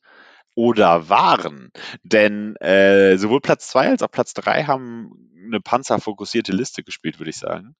oder 0.56 1.08
waren. 1.08 1.70
Denn 2.02 2.56
äh, 2.56 3.16
sowohl 3.18 3.40
Platz 3.40 3.68
2 3.68 3.90
als 3.90 4.02
auch 4.02 4.10
Platz 4.10 4.34
3 4.34 4.64
haben 4.64 5.30
eine 5.46 5.60
panzerfokussierte 5.60 6.50
Liste 6.50 6.82
gespielt, 6.82 7.20
würde 7.20 7.30
ich 7.30 7.36
sagen. 7.36 7.76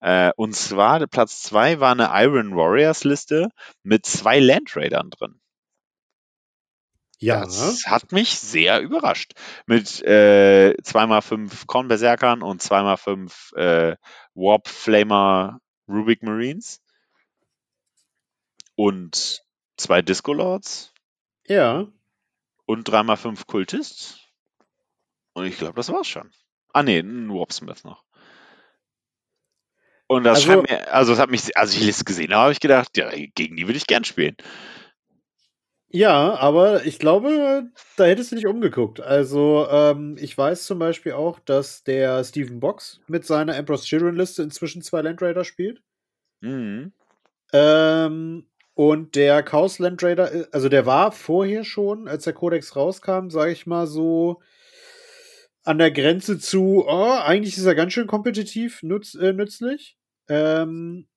Äh, 0.00 0.32
und 0.36 0.54
zwar 0.54 1.06
Platz 1.06 1.42
2 1.44 1.80
war 1.80 1.92
eine 1.92 2.10
Iron 2.12 2.54
Warriors 2.54 3.04
Liste 3.04 3.48
mit 3.82 4.04
zwei 4.04 4.40
Land 4.40 4.76
Raidern 4.76 5.10
drin. 5.10 5.40
Ja. 7.20 7.44
Das 7.44 7.86
hat 7.86 8.12
mich 8.12 8.38
sehr 8.38 8.80
überrascht. 8.80 9.32
Mit 9.66 10.02
äh, 10.02 10.74
2x5 10.82 11.66
Korn 11.66 11.88
Berserkern 11.88 12.42
und 12.42 12.62
2x5 12.62 13.56
äh, 13.56 13.96
Warp 14.34 14.68
Flamer 14.68 15.60
Rubik 15.88 16.22
Marines. 16.22 16.80
Und 18.74 19.44
zwei 19.76 20.02
Disco 20.02 20.32
Lords. 20.32 20.92
Ja 21.46 21.88
und 22.68 22.86
3x5 22.86 23.46
Kultists. 23.46 24.20
Und 25.32 25.46
ich 25.46 25.56
glaube, 25.56 25.74
das 25.74 25.90
war's 25.90 26.06
schon. 26.06 26.30
Ah 26.74 26.82
nee, 26.82 26.98
ein 26.98 27.30
Warpsmith 27.30 27.82
noch. 27.84 28.04
Und 30.06 30.24
das 30.24 30.38
also, 30.38 30.52
scheint 30.52 30.70
mir, 30.70 30.92
also 30.92 31.14
es 31.14 31.18
hat 31.18 31.30
mich, 31.30 31.56
als 31.56 31.74
ich 31.74 31.88
es 31.88 32.04
gesehen 32.04 32.32
habe, 32.32 32.42
habe 32.42 32.52
ich 32.52 32.60
gedacht, 32.60 32.96
ja, 32.98 33.10
gegen 33.34 33.56
die 33.56 33.66
würde 33.66 33.78
ich 33.78 33.86
gern 33.86 34.04
spielen. 34.04 34.36
Ja, 35.90 36.34
aber 36.34 36.84
ich 36.84 36.98
glaube, 36.98 37.70
da 37.96 38.04
hättest 38.04 38.32
du 38.32 38.34
nicht 38.34 38.46
umgeguckt. 38.46 39.00
Also, 39.00 39.66
ähm, 39.70 40.16
ich 40.20 40.36
weiß 40.36 40.64
zum 40.64 40.78
Beispiel 40.78 41.12
auch, 41.12 41.38
dass 41.40 41.82
der 41.84 42.22
Steven 42.22 42.60
Box 42.60 43.00
mit 43.06 43.24
seiner 43.24 43.56
Emperor's 43.56 43.84
Children 43.84 44.16
Liste 44.16 44.42
inzwischen 44.42 44.82
zwei 44.82 45.00
Land 45.00 45.22
Raider 45.22 45.44
spielt. 45.44 45.80
Mhm. 46.42 46.92
Ähm, 47.54 48.46
und 48.78 49.16
der 49.16 49.42
Chaos 49.42 49.80
Land 49.80 50.04
Raider, 50.04 50.32
äh, 50.32 50.46
also 50.52 50.68
der 50.68 50.86
war 50.86 51.10
vorher 51.10 51.64
schon, 51.64 52.06
als 52.06 52.22
der 52.22 52.32
Codex 52.32 52.76
rauskam, 52.76 53.28
sage 53.28 53.50
ich 53.50 53.66
mal 53.66 53.88
so, 53.88 54.40
an 55.64 55.78
der 55.78 55.90
Grenze 55.90 56.38
zu, 56.38 56.84
oh, 56.86 57.18
eigentlich 57.20 57.58
ist 57.58 57.64
er 57.64 57.74
ganz 57.74 57.92
schön 57.92 58.06
kompetitiv 58.06 58.84
nütz, 58.84 59.16
äh, 59.16 59.32
nützlich. 59.32 59.96
Ähm, 60.28 61.08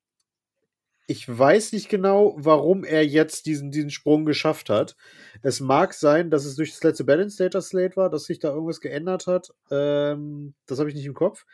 ich 1.06 1.30
weiß 1.30 1.74
nicht 1.74 1.88
genau, 1.88 2.34
warum 2.36 2.84
er 2.84 3.06
jetzt 3.06 3.46
diesen, 3.46 3.70
diesen 3.70 3.92
Sprung 3.92 4.26
geschafft 4.26 4.72
hat. 4.72 4.96
Es 5.44 5.60
mag 5.60 5.94
sein, 5.94 6.32
dass 6.32 6.46
es 6.46 6.56
durch 6.56 6.72
das 6.72 6.82
letzte 6.82 7.04
Balance 7.04 7.38
Data 7.38 7.62
Slate 7.62 7.96
war, 7.96 8.10
dass 8.10 8.24
sich 8.24 8.40
da 8.40 8.50
irgendwas 8.50 8.82
geändert 8.82 9.28
hat. 9.28 9.50
Ähm, 9.70 10.56
das 10.66 10.80
habe 10.80 10.90
ich 10.90 10.96
nicht 10.96 11.06
im 11.06 11.14
Kopf. 11.14 11.46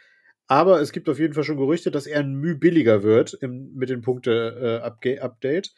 Aber 0.47 0.79
es 0.79 0.93
gibt 0.93 1.09
auf 1.09 1.19
jeden 1.19 1.33
Fall 1.33 1.43
schon 1.43 1.57
Gerüchte, 1.57 1.91
dass 1.91 2.07
er 2.07 2.21
ein 2.21 2.35
Mühe 2.35 2.55
billiger 2.55 3.03
wird 3.03 3.33
im, 3.33 3.73
mit 3.73 3.89
dem 3.89 4.01
Punkte-Update. 4.01 5.67
Äh, 5.67 5.71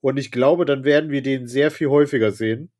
und 0.00 0.16
ich 0.18 0.30
glaube, 0.30 0.64
dann 0.64 0.84
werden 0.84 1.10
wir 1.10 1.22
den 1.22 1.46
sehr 1.46 1.70
viel 1.70 1.88
häufiger 1.88 2.32
sehen, 2.32 2.70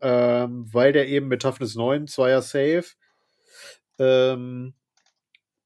ähm, 0.00 0.66
weil 0.72 0.92
der 0.92 1.08
eben 1.08 1.28
mit 1.28 1.42
Toughness 1.42 1.74
9, 1.74 2.06
Zweier 2.06 2.42
Safe 2.42 2.84
ähm, 3.98 4.74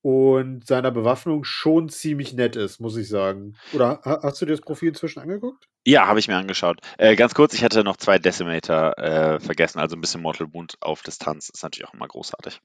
und 0.03 0.66
seiner 0.66 0.90
Bewaffnung 0.90 1.44
schon 1.44 1.88
ziemlich 1.88 2.32
nett 2.32 2.57
ist, 2.57 2.80
muss 2.80 2.96
ich 2.96 3.09
sagen. 3.09 3.55
Oder 3.72 4.00
hast 4.05 4.40
du 4.40 4.46
dir 4.46 4.53
das 4.53 4.61
Profil 4.61 4.88
inzwischen 4.88 5.20
angeguckt? 5.20 5.68
Ja, 5.86 6.07
habe 6.07 6.18
ich 6.18 6.28
mir 6.28 6.36
angeschaut. 6.36 6.80
Äh, 6.98 7.16
ganz 7.16 7.34
kurz, 7.34 7.55
ich 7.55 7.62
hatte 7.62 7.84
noch 7.84 7.96
zwei 7.96 8.18
Decimator 8.18 8.98
äh, 8.98 9.40
vergessen, 9.40 9.78
also 9.78 9.96
ein 9.96 10.00
bisschen 10.00 10.22
Mortal 10.22 10.53
Wound 10.53 10.76
auf 10.80 11.03
Distanz 11.03 11.50
ist 11.50 11.62
natürlich 11.62 11.88
auch 11.88 11.94
immer 11.94 12.09
großartig. 12.09 12.61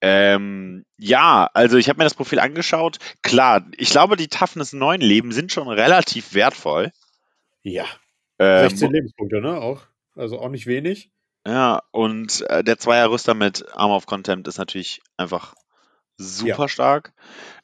Ähm, 0.00 0.84
ja, 0.98 1.48
also 1.54 1.78
ich 1.78 1.88
habe 1.88 1.98
mir 1.98 2.04
das 2.04 2.14
Profil 2.14 2.38
angeschaut. 2.38 2.98
Klar, 3.22 3.66
ich 3.76 3.90
glaube, 3.90 4.16
die 4.16 4.28
Toughness 4.28 4.72
9 4.72 5.00
Leben 5.00 5.32
sind 5.32 5.52
schon 5.52 5.68
relativ 5.68 6.34
wertvoll. 6.34 6.92
Ja. 7.66 7.86
Ähm, 8.38 8.68
16 8.68 8.92
Lebenspunkte, 8.92 9.40
ne? 9.40 9.60
Auch. 9.60 9.82
Also 10.14 10.38
auch 10.38 10.50
nicht 10.50 10.66
wenig. 10.66 11.10
Ja, 11.44 11.82
und 11.90 12.48
äh, 12.48 12.62
der 12.62 12.78
Zweierrüster 12.78 13.34
mit 13.34 13.64
Arm 13.74 13.90
of 13.90 14.06
Contempt 14.06 14.46
ist 14.46 14.58
natürlich 14.58 15.00
einfach 15.16 15.54
super 16.16 16.62
ja. 16.62 16.68
stark. 16.68 17.12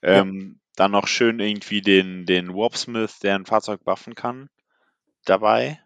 Ähm, 0.03 0.41
ja. 0.41 0.61
Dann 0.75 0.91
noch 0.91 1.07
schön 1.07 1.39
irgendwie 1.39 1.83
den, 1.83 2.27
den 2.27 2.55
Warpsmith, 2.55 3.21
der 3.21 3.37
ein 3.37 3.47
Fahrzeug 3.47 3.85
buffen 3.85 4.15
kann, 4.15 4.49
dabei. 5.25 5.81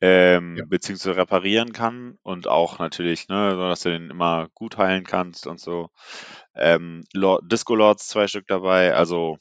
Ähm, 0.00 0.56
ja. 0.56 0.64
beziehungsweise 0.64 1.16
reparieren 1.16 1.72
kann 1.72 2.18
und 2.24 2.48
auch 2.48 2.80
natürlich, 2.80 3.28
ne, 3.28 3.52
so 3.52 3.68
dass 3.68 3.82
du 3.82 3.90
den 3.90 4.10
immer 4.10 4.48
gut 4.54 4.76
heilen 4.76 5.04
kannst 5.04 5.46
und 5.46 5.60
so. 5.60 5.90
Ähm, 6.56 7.04
Lord, 7.12 7.44
Disco 7.44 7.76
Lords 7.76 8.08
zwei 8.08 8.26
Stück 8.26 8.48
dabei, 8.48 8.94
also 8.94 9.38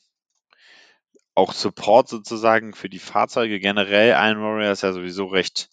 auch 1.34 1.54
Support 1.54 2.10
sozusagen 2.10 2.74
für 2.74 2.90
die 2.90 3.00
Fahrzeuge 3.00 3.60
generell. 3.60 4.12
Iron 4.12 4.44
Warrior 4.44 4.72
ist 4.72 4.84
ja 4.84 4.94
sowieso 4.94 5.26
recht, 5.26 5.70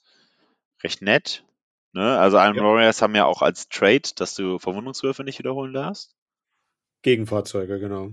recht 0.82 1.02
nett. 1.02 1.44
Ne? 1.92 2.18
Also 2.18 2.38
Iron 2.38 2.56
ja. 2.56 2.62
Warriors 2.62 3.02
haben 3.02 3.14
ja 3.14 3.24
auch 3.24 3.42
als 3.42 3.68
Trade, 3.68 4.10
dass 4.16 4.34
du 4.34 4.58
Verwundungswürfe 4.58 5.24
nicht 5.24 5.38
wiederholen 5.38 5.72
darfst. 5.72 6.14
Gegenfahrzeuge, 7.02 7.78
genau. 7.78 8.12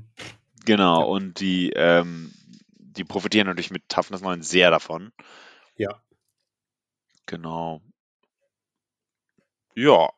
Genau, 0.66 1.02
ja. 1.02 1.06
und 1.06 1.40
die, 1.40 1.72
ähm, 1.72 2.34
die 2.74 3.04
profitieren 3.04 3.48
natürlich 3.48 3.72
mit 3.72 3.88
Toughness 3.90 4.22
9 4.22 4.42
sehr 4.42 4.72
davon. 4.72 5.12
Ja. 5.76 6.02
Genau. 7.26 7.82
Ja, 9.76 10.10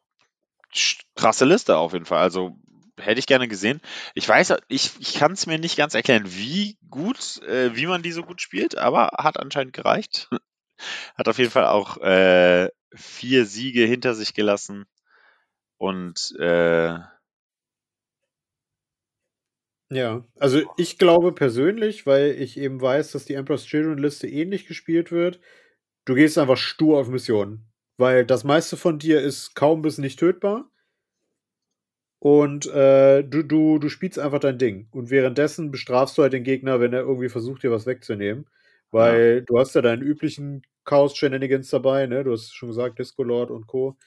krasse 1.15 1.45
Liste 1.45 1.77
auf 1.77 1.93
jeden 1.93 2.05
Fall. 2.05 2.19
Also 2.19 2.57
hätte 2.97 3.19
ich 3.19 3.27
gerne 3.27 3.47
gesehen. 3.47 3.81
Ich 4.15 4.27
weiß, 4.27 4.55
ich, 4.67 4.91
ich 4.99 5.15
kann 5.15 5.33
es 5.33 5.47
mir 5.47 5.59
nicht 5.59 5.77
ganz 5.77 5.93
erklären, 5.93 6.25
wie 6.25 6.77
gut, 6.89 7.41
äh, 7.43 7.75
wie 7.75 7.87
man 7.87 8.03
die 8.03 8.11
so 8.11 8.23
gut 8.23 8.41
spielt, 8.41 8.77
aber 8.77 9.11
hat 9.17 9.39
anscheinend 9.39 9.73
gereicht. 9.73 10.29
hat 11.17 11.27
auf 11.27 11.37
jeden 11.39 11.51
Fall 11.51 11.67
auch 11.67 11.97
äh, 11.97 12.69
vier 12.93 13.45
Siege 13.45 13.83
hinter 13.85 14.13
sich 14.13 14.33
gelassen 14.33 14.85
und 15.77 16.35
äh, 16.39 16.97
ja, 19.89 20.25
also 20.37 20.61
ich 20.75 20.97
glaube 20.97 21.31
persönlich, 21.31 22.05
weil 22.05 22.31
ich 22.31 22.57
eben 22.57 22.81
weiß, 22.81 23.11
dass 23.13 23.25
die 23.25 23.35
Emperor's 23.35 23.65
Children 23.65 23.97
Liste 23.97 24.27
ähnlich 24.27 24.67
gespielt 24.67 25.11
wird, 25.11 25.39
du 26.05 26.13
gehst 26.13 26.37
einfach 26.37 26.57
stur 26.57 26.99
auf 26.99 27.07
Missionen. 27.07 27.71
Weil 27.97 28.25
das 28.25 28.43
meiste 28.43 28.77
von 28.77 28.99
dir 28.99 29.21
ist 29.21 29.55
kaum 29.55 29.81
bis 29.81 29.97
nicht 29.97 30.19
tötbar. 30.19 30.69
Und 32.19 32.65
äh, 32.67 33.23
du, 33.23 33.43
du, 33.43 33.77
du 33.79 33.89
spielst 33.89 34.17
einfach 34.17 34.39
dein 34.39 34.57
Ding. 34.57 34.87
Und 34.91 35.09
währenddessen 35.09 35.71
bestrafst 35.71 36.17
du 36.17 36.23
halt 36.23 36.33
den 36.33 36.43
Gegner, 36.43 36.79
wenn 36.79 36.93
er 36.93 37.01
irgendwie 37.01 37.29
versucht, 37.29 37.63
dir 37.63 37.71
was 37.71 37.85
wegzunehmen. 37.85 38.47
Weil 38.91 39.37
ja. 39.39 39.41
du 39.41 39.59
hast 39.59 39.75
ja 39.75 39.81
deinen 39.81 40.01
üblichen 40.01 40.63
Chaos-Shenanigans 40.85 41.69
dabei, 41.69 42.07
ne? 42.07 42.23
Du 42.23 42.31
hast 42.31 42.55
schon 42.55 42.69
gesagt, 42.69 42.99
Disco 42.99 43.21
Lord 43.23 43.51
und 43.51 43.67
Co. 43.67 43.97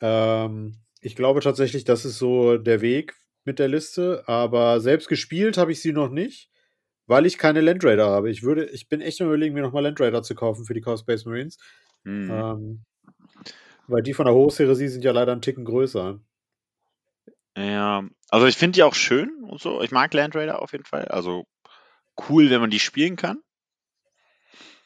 Ähm, 0.00 0.76
ich 1.00 1.16
glaube 1.16 1.40
tatsächlich, 1.40 1.84
das 1.84 2.04
ist 2.04 2.18
so 2.18 2.58
der 2.58 2.80
Weg 2.80 3.14
mit 3.44 3.58
der 3.58 3.68
Liste. 3.68 4.24
Aber 4.26 4.80
selbst 4.80 5.08
gespielt 5.08 5.56
habe 5.56 5.72
ich 5.72 5.80
sie 5.80 5.92
noch 5.92 6.10
nicht, 6.10 6.50
weil 7.06 7.24
ich 7.24 7.38
keine 7.38 7.62
Land 7.62 7.84
Raider 7.84 8.08
habe. 8.08 8.30
Ich 8.30 8.42
würde, 8.42 8.66
ich 8.66 8.88
bin 8.88 9.00
echt 9.00 9.20
überlegen, 9.20 9.54
mir 9.54 9.62
nochmal 9.62 9.84
Land 9.84 10.00
Raider 10.00 10.22
zu 10.22 10.34
kaufen 10.34 10.64
für 10.64 10.74
die 10.74 10.82
Chaos 10.82 11.00
Space 11.00 11.24
Marines. 11.24 11.56
Mhm. 12.04 12.30
Ähm, 12.30 12.84
weil 13.86 14.02
die 14.02 14.14
von 14.14 14.26
der 14.26 14.34
Hochheresie 14.34 14.88
sind 14.88 15.04
ja 15.04 15.12
leider 15.12 15.32
einen 15.32 15.42
Ticken 15.42 15.64
größer. 15.64 16.20
Ja, 17.56 18.04
also 18.28 18.46
ich 18.46 18.56
finde 18.56 18.76
die 18.76 18.82
auch 18.82 18.94
schön 18.94 19.44
und 19.44 19.60
so. 19.60 19.82
Ich 19.82 19.90
mag 19.90 20.14
Land 20.14 20.36
Raider 20.36 20.62
auf 20.62 20.72
jeden 20.72 20.84
Fall. 20.84 21.06
Also 21.06 21.46
cool, 22.28 22.50
wenn 22.50 22.60
man 22.60 22.70
die 22.70 22.80
spielen 22.80 23.16
kann. 23.16 23.42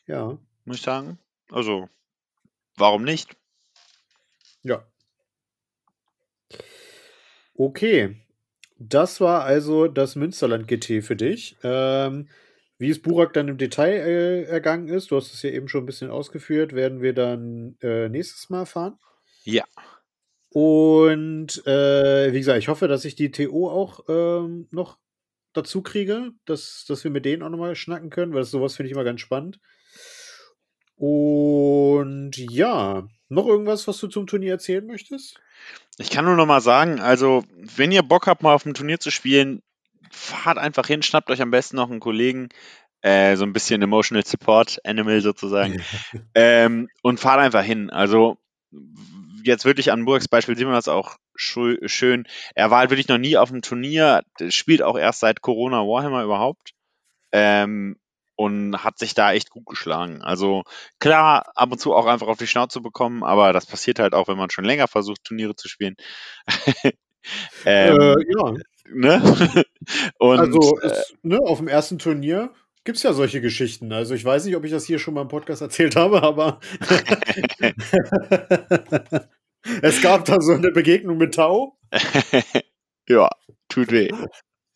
Ja. 0.07 0.39
Muss 0.65 0.77
ich 0.77 0.83
sagen. 0.83 1.19
Also, 1.51 1.89
warum 2.77 3.05
nicht? 3.05 3.37
Ja. 4.63 4.85
Okay. 7.55 8.17
Das 8.79 9.21
war 9.21 9.45
also 9.45 9.87
das 9.87 10.17
Münsterland 10.17 10.67
GT 10.67 11.03
für 11.03 11.17
dich. 11.17 11.57
Ähm, 11.63 12.29
wie 12.79 12.91
es 12.91 13.01
Burak 13.01 13.33
dann 13.35 13.49
im 13.49 13.57
Detail 13.57 13.93
äh, 13.93 14.43
ergangen 14.45 14.89
ist, 14.89 15.11
du 15.11 15.17
hast 15.17 15.33
es 15.33 15.43
ja 15.43 15.51
eben 15.51 15.69
schon 15.69 15.85
ein 15.85 15.87
bisschen 15.87 16.11
ausgeführt, 16.11 16.73
werden 16.75 17.01
wir 17.01 17.15
dann 17.15 17.77
äh, 17.81 18.09
nächstes 18.09 18.51
Mal 18.51 18.67
fahren. 18.67 18.99
Ja. 19.45 19.65
Und 20.55 21.67
äh, 21.67 22.33
wie 22.33 22.39
gesagt, 22.39 22.61
ich 22.61 22.69
hoffe, 22.69 22.87
dass 22.87 23.05
ich 23.05 23.17
die 23.17 23.33
TO 23.33 23.69
auch 23.69 24.05
ähm, 24.09 24.69
noch 24.71 24.99
dazu 25.53 25.83
kriege, 25.83 26.31
dass, 26.45 26.85
dass 26.87 27.03
wir 27.03 27.11
mit 27.11 27.25
denen 27.25 27.43
auch 27.43 27.49
nochmal 27.49 27.75
schnacken 27.75 28.09
können, 28.09 28.35
weil 28.35 28.45
sowas 28.45 28.77
finde 28.77 28.87
ich 28.87 28.93
immer 28.93 29.03
ganz 29.03 29.21
spannend. 29.21 29.59
Und 30.95 32.37
ja, 32.37 33.05
noch 33.29 33.49
irgendwas, 33.49 33.89
was 33.89 33.99
du 33.99 34.07
zum 34.07 34.29
Turnier 34.29 34.53
erzählen 34.53 34.87
möchtest? 34.87 35.41
Ich 35.99 36.09
kann 36.11 36.25
nur 36.25 36.37
noch 36.37 36.47
mal 36.47 36.61
sagen, 36.61 37.01
also 37.01 37.43
wenn 37.57 37.91
ihr 37.91 38.05
Bock 38.05 38.29
habt, 38.29 38.45
mal 38.45 38.55
auf 38.55 38.63
dem 38.63 38.75
Turnier 38.75 39.01
zu 39.01 39.11
spielen, 39.11 39.61
fahrt 40.13 40.59
einfach 40.59 40.87
hin, 40.87 41.03
schnappt 41.03 41.31
euch 41.31 41.43
am 41.43 41.51
besten 41.51 41.75
noch 41.75 41.91
einen 41.91 41.99
Kollegen, 41.99 42.51
äh, 43.03 43.35
so 43.35 43.43
ein 43.43 43.53
bisschen 43.53 43.83
Emotional 43.83 44.25
Support 44.25 44.79
Animal 44.85 45.21
sozusagen, 45.21 45.83
ähm, 46.37 46.89
und 47.03 47.19
fahrt 47.19 47.41
einfach 47.41 47.65
hin. 47.65 47.91
Also 47.91 48.39
jetzt 49.47 49.65
wirklich 49.65 49.93
an 49.93 50.05
Burgs 50.05 50.29
Beispiel 50.29 50.57
sieht 50.57 50.67
man 50.67 50.75
das 50.75 50.89
auch 50.89 51.17
schön. 51.37 52.27
Er 52.55 52.71
war 52.71 52.79
halt 52.79 52.91
wirklich 52.91 53.09
noch 53.09 53.19
nie 53.19 53.37
auf 53.37 53.51
dem 53.51 53.63
Turnier, 53.63 54.23
spielt 54.49 54.83
auch 54.83 54.99
erst 54.99 55.21
seit 55.21 55.41
Corona 55.41 55.79
Warhammer 55.79 56.25
überhaupt. 56.25 56.73
Ähm, 57.33 57.97
und 58.37 58.83
hat 58.83 58.99
sich 58.99 59.15
da 59.15 59.33
echt 59.33 59.51
gut 59.51 59.67
geschlagen. 59.67 60.23
Also 60.23 60.65
klar, 60.99 61.53
ab 61.55 61.71
und 61.71 61.79
zu 61.79 61.95
auch 61.95 62.07
einfach 62.07 62.27
auf 62.27 62.39
die 62.39 62.47
Schnauze 62.47 62.81
bekommen, 62.81 63.23
aber 63.23 63.53
das 63.53 63.67
passiert 63.67 63.99
halt 63.99 64.15
auch, 64.15 64.29
wenn 64.29 64.37
man 64.37 64.51
schon 64.51 64.65
länger 64.65 64.89
versucht, 64.89 65.25
Turniere 65.25 65.55
zu 65.55 65.69
spielen. 65.69 65.97
ähm, 67.65 68.01
äh, 68.01 68.15
ja. 68.37 68.55
Ne? 68.93 69.23
und, 70.19 70.39
also 70.39 70.79
äh, 70.81 70.87
es, 70.87 71.15
ne, 71.23 71.39
auf 71.39 71.59
dem 71.59 71.69
ersten 71.69 71.99
Turnier 71.99 72.53
gibt 72.85 72.99
es 72.99 73.03
ja 73.03 73.13
solche 73.13 73.41
Geschichten. 73.41 73.93
Also 73.93 74.15
ich 74.15 74.25
weiß 74.25 74.45
nicht, 74.45 74.57
ob 74.57 74.65
ich 74.65 74.71
das 74.71 74.85
hier 74.85 74.99
schon 74.99 75.15
mal 75.15 75.23
im 75.23 75.29
Podcast 75.29 75.63
erzählt 75.63 75.97
habe, 75.97 76.23
aber 76.23 76.61
es 79.83 80.03
gab 80.03 80.27
da 80.27 80.41
so 80.41 80.53
eine 80.53 80.71
Begegnung 80.71 81.17
mit 81.17 81.35
Tau. 81.35 81.79
ja, 83.09 83.31
tut 83.69 83.91
weh. 83.91 84.11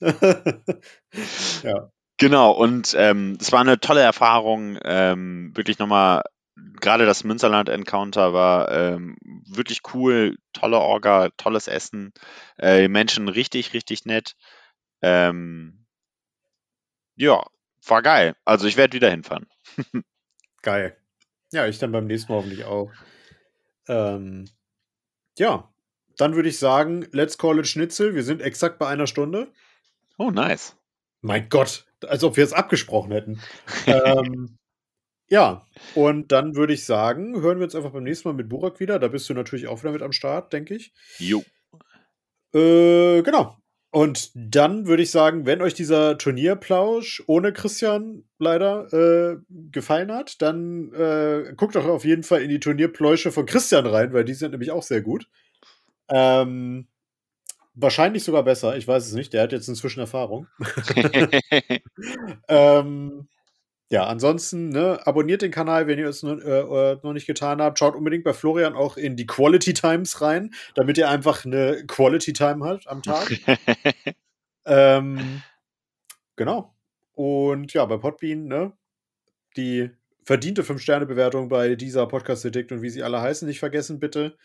ja. 1.62 1.90
Genau, 2.20 2.50
und 2.50 2.96
ähm, 2.98 3.38
es 3.40 3.52
war 3.52 3.60
eine 3.60 3.78
tolle 3.78 4.00
Erfahrung, 4.00 4.76
ähm, 4.82 5.52
wirklich 5.54 5.78
nochmal, 5.78 6.24
gerade 6.80 7.06
das 7.06 7.22
Münsterland-Encounter 7.22 8.32
war 8.32 8.72
ähm, 8.72 9.16
wirklich 9.46 9.82
cool, 9.94 10.36
tolle 10.52 10.78
Orga, 10.78 11.28
tolles 11.36 11.68
Essen, 11.68 12.12
äh, 12.58 12.88
Menschen 12.88 13.28
richtig, 13.28 13.72
richtig 13.72 14.04
nett. 14.04 14.34
Ähm, 15.00 15.86
ja, 17.14 17.40
war 17.90 18.02
geil. 18.02 18.36
Also 18.44 18.66
ich 18.66 18.76
werde 18.76 18.94
wieder 18.94 19.10
hinfahren. 19.10 19.46
geil. 20.62 20.96
Ja, 21.52 21.66
ich 21.66 21.78
dann 21.78 21.92
beim 21.92 22.06
nächsten 22.06 22.32
Mal 22.32 22.38
hoffentlich 22.38 22.64
auch. 22.64 22.92
Ähm, 23.88 24.48
ja, 25.38 25.72
dann 26.16 26.34
würde 26.34 26.48
ich 26.48 26.58
sagen, 26.58 27.06
let's 27.12 27.38
call 27.38 27.58
it 27.58 27.66
Schnitzel. 27.66 28.14
Wir 28.14 28.24
sind 28.24 28.42
exakt 28.42 28.78
bei 28.78 28.88
einer 28.88 29.06
Stunde. 29.06 29.52
Oh, 30.18 30.30
nice. 30.30 30.76
Mein 31.20 31.48
Gott, 31.48 31.86
als 32.06 32.22
ob 32.24 32.36
wir 32.36 32.44
es 32.44 32.52
abgesprochen 32.52 33.12
hätten. 33.12 33.40
ähm, 33.86 34.58
ja, 35.28 35.66
und 35.94 36.32
dann 36.32 36.56
würde 36.56 36.72
ich 36.72 36.84
sagen, 36.84 37.40
hören 37.40 37.58
wir 37.58 37.64
uns 37.64 37.74
einfach 37.74 37.92
beim 37.92 38.04
nächsten 38.04 38.28
Mal 38.28 38.34
mit 38.34 38.48
Burak 38.48 38.80
wieder. 38.80 38.98
Da 38.98 39.08
bist 39.08 39.28
du 39.28 39.34
natürlich 39.34 39.68
auch 39.68 39.82
wieder 39.82 39.92
mit 39.92 40.02
am 40.02 40.12
Start, 40.12 40.52
denke 40.52 40.74
ich. 40.74 40.92
Jo. 41.18 41.42
Äh, 42.52 43.22
genau. 43.22 43.58
Und 43.90 44.30
dann 44.34 44.86
würde 44.86 45.02
ich 45.02 45.10
sagen, 45.10 45.46
wenn 45.46 45.62
euch 45.62 45.72
dieser 45.72 46.18
Turnierplausch 46.18 47.22
ohne 47.26 47.52
Christian 47.54 48.24
leider 48.38 48.92
äh, 48.92 49.36
gefallen 49.70 50.12
hat, 50.12 50.42
dann 50.42 50.92
äh, 50.92 51.54
guckt 51.56 51.74
doch 51.74 51.86
auf 51.86 52.04
jeden 52.04 52.22
Fall 52.22 52.42
in 52.42 52.50
die 52.50 52.60
Turnierpläusche 52.60 53.32
von 53.32 53.46
Christian 53.46 53.86
rein, 53.86 54.12
weil 54.12 54.24
die 54.24 54.34
sind 54.34 54.50
nämlich 54.50 54.70
auch 54.70 54.82
sehr 54.82 55.00
gut. 55.00 55.26
Ähm, 56.10 56.86
Wahrscheinlich 57.80 58.24
sogar 58.24 58.42
besser, 58.42 58.76
ich 58.76 58.88
weiß 58.88 59.06
es 59.06 59.12
nicht. 59.12 59.32
Der 59.32 59.42
hat 59.42 59.52
jetzt 59.52 59.68
inzwischen 59.68 60.00
Erfahrung. 60.00 60.48
ähm, 62.48 63.28
ja, 63.90 64.06
ansonsten, 64.06 64.68
ne, 64.68 65.00
abonniert 65.06 65.40
den 65.40 65.50
Kanal, 65.50 65.86
wenn 65.86 65.98
ihr 65.98 66.08
es 66.08 66.22
noch, 66.22 66.38
äh, 66.38 66.60
äh, 66.92 66.98
noch 67.02 67.14
nicht 67.14 67.26
getan 67.26 67.62
habt. 67.62 67.78
Schaut 67.78 67.94
unbedingt 67.94 68.22
bei 68.22 68.34
Florian 68.34 68.74
auch 68.74 68.98
in 68.98 69.16
die 69.16 69.26
Quality 69.26 69.72
Times 69.72 70.20
rein, 70.20 70.52
damit 70.74 70.98
ihr 70.98 71.08
einfach 71.08 71.46
eine 71.46 71.86
Quality 71.86 72.34
Time 72.34 72.66
habt 72.66 72.86
am 72.86 73.02
Tag. 73.02 73.30
ähm, 74.66 75.42
genau. 76.36 76.74
Und 77.14 77.72
ja, 77.72 77.86
bei 77.86 77.96
Podbean, 77.96 78.44
ne, 78.44 78.72
die 79.56 79.90
verdiente 80.22 80.62
5-Sterne-Bewertung 80.62 81.48
bei 81.48 81.74
dieser 81.74 82.06
Podcast-Edikt 82.06 82.70
und 82.72 82.82
wie 82.82 82.90
sie 82.90 83.02
alle 83.02 83.22
heißen, 83.22 83.48
nicht 83.48 83.58
vergessen, 83.58 83.98
bitte. 83.98 84.36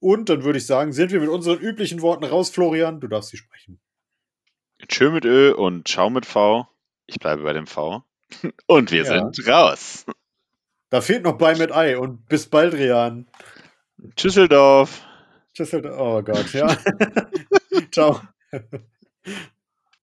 Und 0.00 0.30
dann 0.30 0.42
würde 0.42 0.58
ich 0.58 0.66
sagen, 0.66 0.92
sind 0.92 1.12
wir 1.12 1.20
mit 1.20 1.28
unseren 1.28 1.58
üblichen 1.58 2.00
Worten 2.00 2.24
raus, 2.24 2.48
Florian. 2.48 3.00
Du 3.00 3.08
darfst 3.08 3.28
sie 3.28 3.36
sprechen. 3.36 3.78
Tschö 4.88 5.10
mit 5.10 5.26
Ö 5.26 5.52
und 5.52 5.86
Ciao 5.86 6.08
mit 6.08 6.24
V. 6.24 6.66
Ich 7.06 7.18
bleibe 7.18 7.42
bei 7.42 7.52
dem 7.52 7.66
V. 7.66 8.02
Und 8.66 8.90
wir 8.90 9.04
ja. 9.04 9.30
sind 9.30 9.46
raus. 9.48 10.06
Da 10.90 11.00
fehlt 11.00 11.24
noch 11.24 11.38
bei 11.38 11.54
mit 11.56 11.72
Ei 11.72 11.98
und 11.98 12.28
bis 12.28 12.46
bald, 12.46 12.74
Rian. 12.74 13.26
Tschüsseldorf. 14.16 15.02
Tschüsseldorf. 15.54 15.98
Oh 15.98 16.22
Gott, 16.22 16.52
ja. 16.52 16.76
Ciao. 17.90 18.20